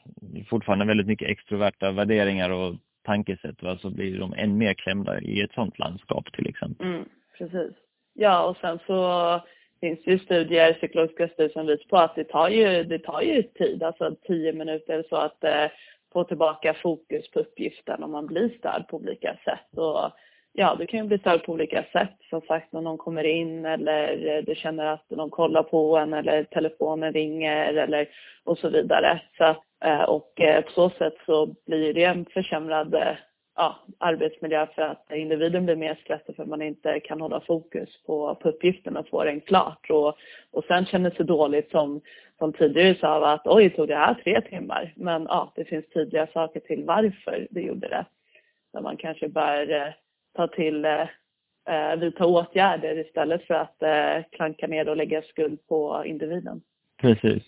fortfarande 0.49 0.85
väldigt 0.85 1.07
mycket 1.07 1.29
extroverta 1.29 1.91
värderingar 1.91 2.49
och 2.49 2.75
tankesätt 3.03 3.63
va? 3.63 3.77
så 3.77 3.89
blir 3.89 4.19
de 4.19 4.33
än 4.33 4.57
mer 4.57 4.73
klämda 4.73 5.21
i 5.21 5.41
ett 5.41 5.53
sånt 5.53 5.79
landskap 5.79 6.31
till 6.33 6.47
exempel. 6.47 6.87
Mm, 6.87 7.05
precis. 7.49 7.77
Ja, 8.13 8.49
och 8.49 8.57
sen 8.57 8.79
så 8.87 9.39
finns 9.81 10.03
det 10.03 10.11
ju 10.11 10.19
studier, 10.19 10.73
psykologiska 10.73 11.27
studier 11.27 11.53
som 11.53 11.67
visar 11.67 11.85
på 11.89 11.97
att 11.97 12.15
det 12.15 12.23
tar 12.23 12.49
ju, 12.49 12.83
det 12.83 12.99
tar 12.99 13.21
ju 13.21 13.43
tid, 13.43 13.83
alltså 13.83 14.15
tio 14.27 14.53
minuter 14.53 15.03
så 15.09 15.15
att 15.15 15.43
eh, 15.43 15.65
få 16.13 16.23
tillbaka 16.23 16.73
fokus 16.73 17.31
på 17.31 17.39
uppgiften 17.39 18.03
om 18.03 18.11
man 18.11 18.27
blir 18.27 18.49
störd 18.49 18.87
på 18.87 18.97
olika 18.97 19.37
sätt. 19.45 19.77
Och 19.77 20.11
ja, 20.53 20.75
du 20.79 20.87
kan 20.87 20.99
ju 20.99 21.05
bli 21.05 21.17
störd 21.17 21.43
på 21.43 21.51
olika 21.51 21.83
sätt. 21.83 22.17
Som 22.29 22.41
sagt, 22.41 22.73
när 22.73 22.81
någon 22.81 22.97
kommer 22.97 23.23
in 23.23 23.65
eller 23.65 24.27
eh, 24.27 24.43
du 24.43 24.55
känner 24.55 24.85
att 24.85 25.09
någon 25.09 25.29
kollar 25.29 25.63
på 25.63 25.97
en 25.97 26.13
eller 26.13 26.43
telefonen 26.43 27.13
ringer 27.13 27.73
eller 27.73 28.09
och 28.43 28.57
så 28.57 28.69
vidare. 28.69 29.21
Så, 29.37 29.43
eh, 29.85 30.03
och 30.03 30.41
eh, 30.41 30.63
på 30.63 30.71
så 30.71 30.89
sätt 30.89 31.15
så 31.25 31.55
blir 31.65 31.93
det 31.93 32.03
en 32.03 32.25
försämrad 32.25 32.95
eh, 32.95 33.15
ja, 33.55 33.79
arbetsmiljö 33.97 34.67
för 34.75 34.81
att 34.81 35.11
individen 35.11 35.65
blir 35.65 35.75
mer 35.75 35.95
stressad 35.95 36.35
för 36.35 36.43
att 36.43 36.49
man 36.49 36.61
inte 36.61 36.99
kan 36.99 37.21
hålla 37.21 37.41
fokus 37.41 38.03
på, 38.05 38.35
på 38.35 38.49
uppgiften 38.49 38.97
och 38.97 39.09
få 39.09 39.23
den 39.23 39.41
klart. 39.41 39.89
Och, 39.89 40.17
och 40.51 40.63
sen 40.67 40.85
känner 40.85 41.11
sig 41.11 41.25
dåligt 41.25 41.71
som, 41.71 42.01
som 42.37 42.53
tidigare 42.53 42.95
sa 42.95 43.33
att 43.33 43.47
oj, 43.47 43.69
tog 43.69 43.87
det 43.87 43.95
här 43.95 44.13
tre 44.13 44.41
timmar? 44.41 44.93
Men 44.95 45.23
ja, 45.23 45.53
det 45.55 45.65
finns 45.65 45.89
tydliga 45.89 46.27
saker 46.27 46.59
till 46.59 46.83
varför 46.83 47.47
det 47.51 47.61
gjorde 47.61 47.87
det. 47.87 48.05
Där 48.73 48.81
man 48.81 48.97
kanske 48.97 49.29
bör 49.29 49.71
eh, 49.71 49.93
ta 50.35 50.47
till, 50.47 50.85
eh, 50.85 51.07
eh, 51.69 51.95
vidta 51.95 52.25
åtgärder 52.25 52.99
istället 52.99 53.43
för 53.47 53.53
att 53.53 53.83
eh, 53.83 54.23
klanka 54.31 54.67
ner 54.67 54.89
och 54.89 54.97
lägga 54.97 55.21
skuld 55.21 55.67
på 55.67 56.03
individen. 56.05 56.61
Precis. 57.01 57.43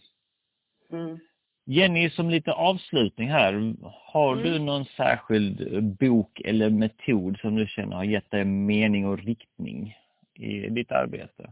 Mm. 0.92 1.20
Jenny, 1.66 2.10
som 2.10 2.30
lite 2.30 2.52
avslutning 2.54 3.30
här, 3.30 3.74
har 4.14 4.34
Mm. 4.34 4.44
du 4.44 4.60
någon 4.60 4.86
särskild 4.86 5.84
bok 5.84 6.42
eller 6.46 6.70
metod 6.70 7.40
som 7.40 7.56
du 7.56 7.68
känner 7.68 7.96
har 7.96 8.04
gett 8.04 8.32
dig 8.32 8.46
mening 8.46 9.08
och 9.08 9.20
riktning 9.20 9.96
i 10.40 10.70
ditt 10.70 10.92
arbete? 10.92 11.50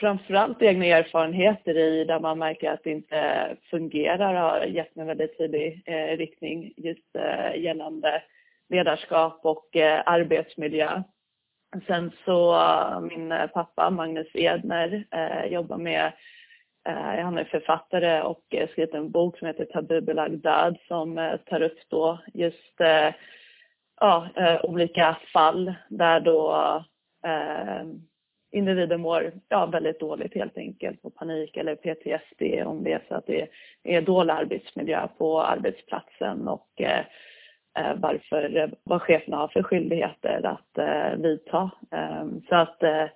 framförallt 0.00 0.62
egna 0.62 0.84
erfarenheter 0.86 1.78
i 1.78 2.04
där 2.04 2.20
man 2.20 2.38
märker 2.38 2.70
att 2.70 2.84
det 2.84 2.90
inte 2.90 3.56
fungerar 3.70 4.34
har 4.34 4.64
gett 4.66 4.94
mig 4.96 5.00
en 5.02 5.06
väldigt 5.06 5.38
tydlig 5.38 5.82
eh, 5.86 6.16
riktning 6.16 6.72
just 6.76 7.16
eh, 7.18 7.60
gällande 7.62 8.22
ledarskap 8.68 9.40
och 9.42 9.76
eh, 9.76 10.02
arbetsmiljö. 10.06 11.02
Sen 11.86 12.10
så 12.24 12.54
eh, 12.54 13.00
min 13.00 13.32
eh, 13.32 13.46
pappa 13.46 13.90
Magnus 13.90 14.26
Edner 14.34 15.04
eh, 15.10 15.52
jobbar 15.52 15.76
med, 15.78 16.06
eh, 16.06 16.12
Eh, 16.88 17.24
han 17.24 17.38
är 17.38 17.44
författare 17.44 18.22
och 18.22 18.44
eh, 18.50 18.68
skrivit 18.68 18.94
en 18.94 19.10
bok 19.10 19.38
som 19.38 19.46
heter 19.46 19.64
Tabubelagd 19.64 20.42
död 20.42 20.78
som 20.88 21.18
eh, 21.18 21.36
tar 21.36 21.62
upp 21.62 21.78
då 21.88 22.18
just 22.34 22.80
eh, 22.80 23.14
ja, 24.00 24.28
eh, 24.36 24.64
olika 24.64 25.16
fall 25.32 25.74
där 25.88 26.20
då 26.20 26.54
eh, 27.24 27.82
individer 28.52 28.96
mår 28.96 29.32
ja, 29.48 29.66
väldigt 29.66 30.00
dåligt 30.00 30.34
helt 30.34 30.58
enkelt 30.58 31.02
på 31.02 31.10
panik 31.10 31.56
eller 31.56 31.74
PTSD 31.74 32.66
om 32.66 32.84
det 32.84 32.92
är 32.92 33.02
så 33.08 33.14
att 33.14 33.26
det 33.26 33.48
är 33.82 34.02
dålig 34.02 34.32
arbetsmiljö 34.32 35.08
på 35.18 35.42
arbetsplatsen 35.42 36.48
och 36.48 36.68
eh, 36.76 37.04
eh 37.78 37.94
varför, 37.96 38.56
eh, 38.56 38.68
vad 38.82 39.02
cheferna 39.02 39.36
har 39.36 39.48
för 39.48 39.62
skyldigheter 39.62 40.46
att 40.46 40.78
eh, 40.78 41.18
vidta. 41.18 41.70
Eh, 41.92 42.26
så 42.48 42.54
att 42.54 42.82
eh, 42.82 43.06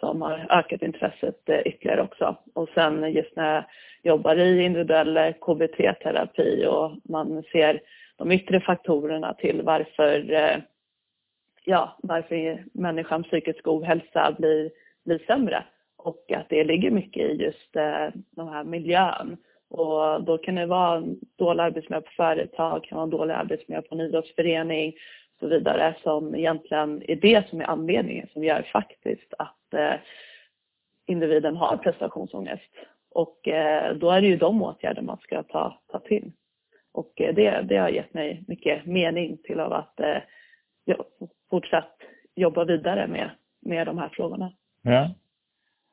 som 0.00 0.22
har 0.22 0.46
ökat 0.50 0.82
intresset 0.82 1.48
eh, 1.48 1.60
ytterligare 1.64 2.02
också. 2.02 2.36
Och 2.54 2.68
sen 2.74 3.12
just 3.12 3.36
när 3.36 3.54
jag 3.54 3.64
jobbar 4.02 4.36
i 4.36 4.62
individuell 4.62 5.16
eh, 5.16 5.32
KBT-terapi 5.32 6.66
och 6.66 6.92
man 7.04 7.42
ser 7.52 7.80
de 8.16 8.32
yttre 8.32 8.60
faktorerna 8.60 9.34
till 9.34 9.62
varför 9.62 10.32
eh, 10.32 10.56
ja, 11.64 11.96
varför 12.02 12.64
människans 12.72 13.26
psykiska 13.26 13.70
ohälsa 13.70 14.34
blir, 14.38 14.70
blir 15.04 15.18
sämre 15.26 15.64
och 15.96 16.32
att 16.32 16.48
det 16.48 16.64
ligger 16.64 16.90
mycket 16.90 17.30
i 17.30 17.42
just 17.42 17.72
den 17.72 18.48
här 18.48 18.64
miljön. 18.64 19.36
Och 19.70 20.24
då 20.24 20.38
kan 20.38 20.54
det 20.54 20.66
vara 20.66 20.96
en 20.96 21.16
dålig 21.38 21.62
arbetsmiljö 21.62 22.00
på 22.00 22.10
företag, 22.16 22.84
kan 22.84 22.96
vara 22.96 23.04
en 23.04 23.10
dålig 23.10 23.34
arbetsmiljö 23.34 23.82
på 23.82 23.94
en 23.94 24.00
idrottsförening 24.00 24.94
så 25.40 25.48
vidare 25.48 25.94
som 26.02 26.34
egentligen 26.34 27.02
är 27.08 27.16
det 27.16 27.48
som 27.48 27.60
är 27.60 27.64
anledningen 27.64 28.28
som 28.32 28.44
gör 28.44 28.62
faktiskt 28.72 29.34
att 29.38 29.74
eh, 29.74 29.94
individen 31.06 31.56
har 31.56 31.76
prestationsångest. 31.76 32.72
Och 33.10 33.48
eh, 33.48 33.96
då 33.96 34.10
är 34.10 34.20
det 34.20 34.26
ju 34.26 34.36
de 34.36 34.62
åtgärder 34.62 35.02
man 35.02 35.18
ska 35.18 35.42
ta, 35.42 35.80
ta 35.86 35.98
till. 35.98 36.32
Och 36.92 37.20
eh, 37.20 37.34
det, 37.34 37.62
det 37.62 37.76
har 37.76 37.88
gett 37.88 38.14
mig 38.14 38.44
mycket 38.48 38.86
mening 38.86 39.38
till 39.44 39.60
av 39.60 39.72
att 39.72 40.00
eh, 40.00 40.16
fortsatt 41.50 41.96
jobba 42.34 42.64
vidare 42.64 43.06
med, 43.06 43.30
med 43.60 43.86
de 43.86 43.98
här 43.98 44.08
frågorna. 44.08 44.52
Ja. 44.82 45.14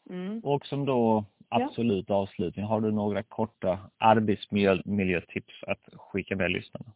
Mm. 0.10 0.40
Och 0.40 0.66
som 0.66 0.86
då 0.86 1.26
absolut 1.50 2.06
ja. 2.10 2.16
avslutning, 2.16 2.66
har 2.66 2.82
du 2.82 2.92
några 2.92 3.24
korta 3.24 3.80
arbetsmiljötips 3.98 5.64
att 5.68 5.94
skicka 5.94 6.36
med 6.36 6.52
lyssnarna? 6.52 6.92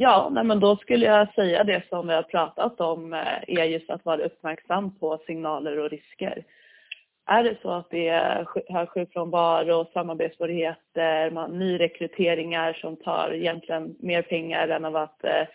Ja, 0.00 0.28
nej 0.32 0.44
men 0.44 0.60
då 0.60 0.76
skulle 0.76 1.06
jag 1.06 1.34
säga 1.34 1.64
det 1.64 1.82
som 1.88 2.06
vi 2.06 2.14
har 2.14 2.22
pratat 2.22 2.80
om 2.80 3.12
eh, 3.12 3.42
är 3.46 3.64
just 3.64 3.90
att 3.90 4.04
vara 4.04 4.24
uppmärksam 4.24 4.98
på 4.98 5.20
signaler 5.26 5.78
och 5.78 5.90
risker. 5.90 6.44
Är 7.26 7.42
det 7.42 7.56
så 7.62 7.70
att 7.70 7.90
det 7.90 8.08
är 8.08 8.46
hög 8.68 8.88
sjukfrånvaro, 8.88 9.86
samarbetssvårigheter, 9.92 11.30
man, 11.30 11.58
nyrekryteringar 11.58 12.72
som 12.72 12.96
tar 12.96 13.34
egentligen 13.34 13.96
mer 14.00 14.22
pengar 14.22 14.68
än 14.68 14.84
av 14.84 14.96
att 14.96 15.24
eh, 15.24 15.46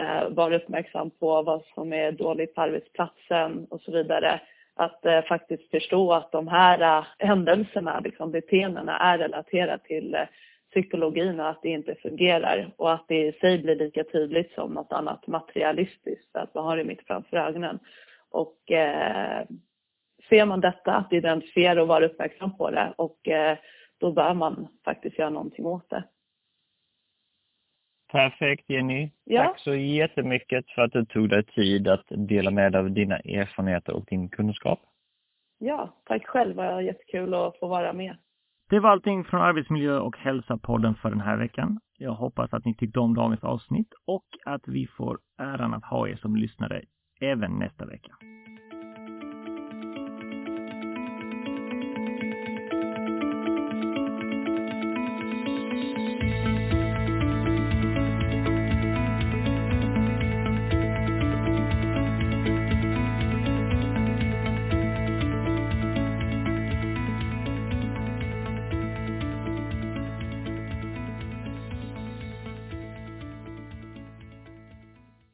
eh, 0.00 0.28
vara 0.28 0.56
uppmärksam 0.56 1.10
på 1.10 1.42
vad 1.42 1.62
som 1.74 1.92
är 1.92 2.12
dåligt 2.12 2.54
på 2.54 2.60
arbetsplatsen 2.60 3.66
och 3.70 3.80
så 3.80 3.92
vidare. 3.92 4.40
Att 4.74 5.06
eh, 5.06 5.22
faktiskt 5.22 5.70
förstå 5.70 6.12
att 6.12 6.32
de 6.32 6.48
här 6.48 6.98
eh, 6.98 7.04
händelserna, 7.18 8.00
liksom 8.00 8.30
beteendena 8.30 8.98
är 8.98 9.18
relaterade 9.18 9.82
till 9.84 10.14
eh, 10.14 10.26
psykologin 10.70 11.40
och 11.40 11.48
att 11.48 11.62
det 11.62 11.68
inte 11.68 11.94
fungerar 11.94 12.74
och 12.76 12.92
att 12.92 13.04
det 13.08 13.26
i 13.26 13.32
sig 13.32 13.62
blir 13.62 13.76
lika 13.76 14.04
tydligt 14.04 14.52
som 14.52 14.74
något 14.74 14.92
annat 14.92 15.26
materialistiskt, 15.26 16.36
att 16.36 16.54
man 16.54 16.64
har 16.64 16.76
det 16.76 16.84
mitt 16.84 17.06
framför 17.06 17.36
ögonen. 17.36 17.78
Och 18.30 18.70
eh, 18.70 19.46
ser 20.28 20.46
man 20.46 20.60
detta, 20.60 20.94
att 20.94 21.12
identifiera 21.12 21.82
och 21.82 21.88
vara 21.88 22.06
uppmärksam 22.06 22.56
på 22.56 22.70
det 22.70 22.94
och 22.96 23.28
eh, 23.28 23.58
då 23.98 24.12
bör 24.12 24.34
man 24.34 24.68
faktiskt 24.84 25.18
göra 25.18 25.30
någonting 25.30 25.66
åt 25.66 25.90
det. 25.90 26.04
Perfekt 28.12 28.70
Jenny. 28.70 29.10
Ja. 29.24 29.44
Tack 29.44 29.60
så 29.60 29.74
jättemycket 29.74 30.70
för 30.70 30.82
att 30.82 30.92
du 30.92 31.04
tog 31.04 31.28
dig 31.28 31.44
tid 31.44 31.88
att 31.88 32.04
dela 32.08 32.50
med 32.50 32.72
dig 32.72 32.78
av 32.78 32.90
dina 32.90 33.18
erfarenheter 33.18 33.92
och 33.92 34.04
din 34.04 34.28
kunskap. 34.28 34.80
Ja, 35.58 36.02
tack 36.04 36.26
själv. 36.26 36.56
Det 36.56 36.62
var 36.62 36.80
jättekul 36.80 37.34
att 37.34 37.58
få 37.58 37.66
vara 37.66 37.92
med. 37.92 38.16
Det 38.70 38.80
var 38.80 38.90
allting 38.90 39.24
från 39.24 39.40
Arbetsmiljö 39.40 39.98
och 39.98 40.16
hälsa-podden 40.16 40.94
för 40.94 41.10
den 41.10 41.20
här 41.20 41.36
veckan. 41.36 41.80
Jag 41.98 42.14
hoppas 42.14 42.52
att 42.52 42.64
ni 42.64 42.74
tyckte 42.74 43.00
om 43.00 43.14
dagens 43.14 43.44
avsnitt 43.44 43.94
och 44.06 44.26
att 44.46 44.68
vi 44.68 44.86
får 44.86 45.18
äran 45.38 45.74
att 45.74 45.84
ha 45.84 46.08
er 46.08 46.16
som 46.16 46.36
lyssnare 46.36 46.82
även 47.20 47.52
nästa 47.52 47.86
vecka. 47.86 48.12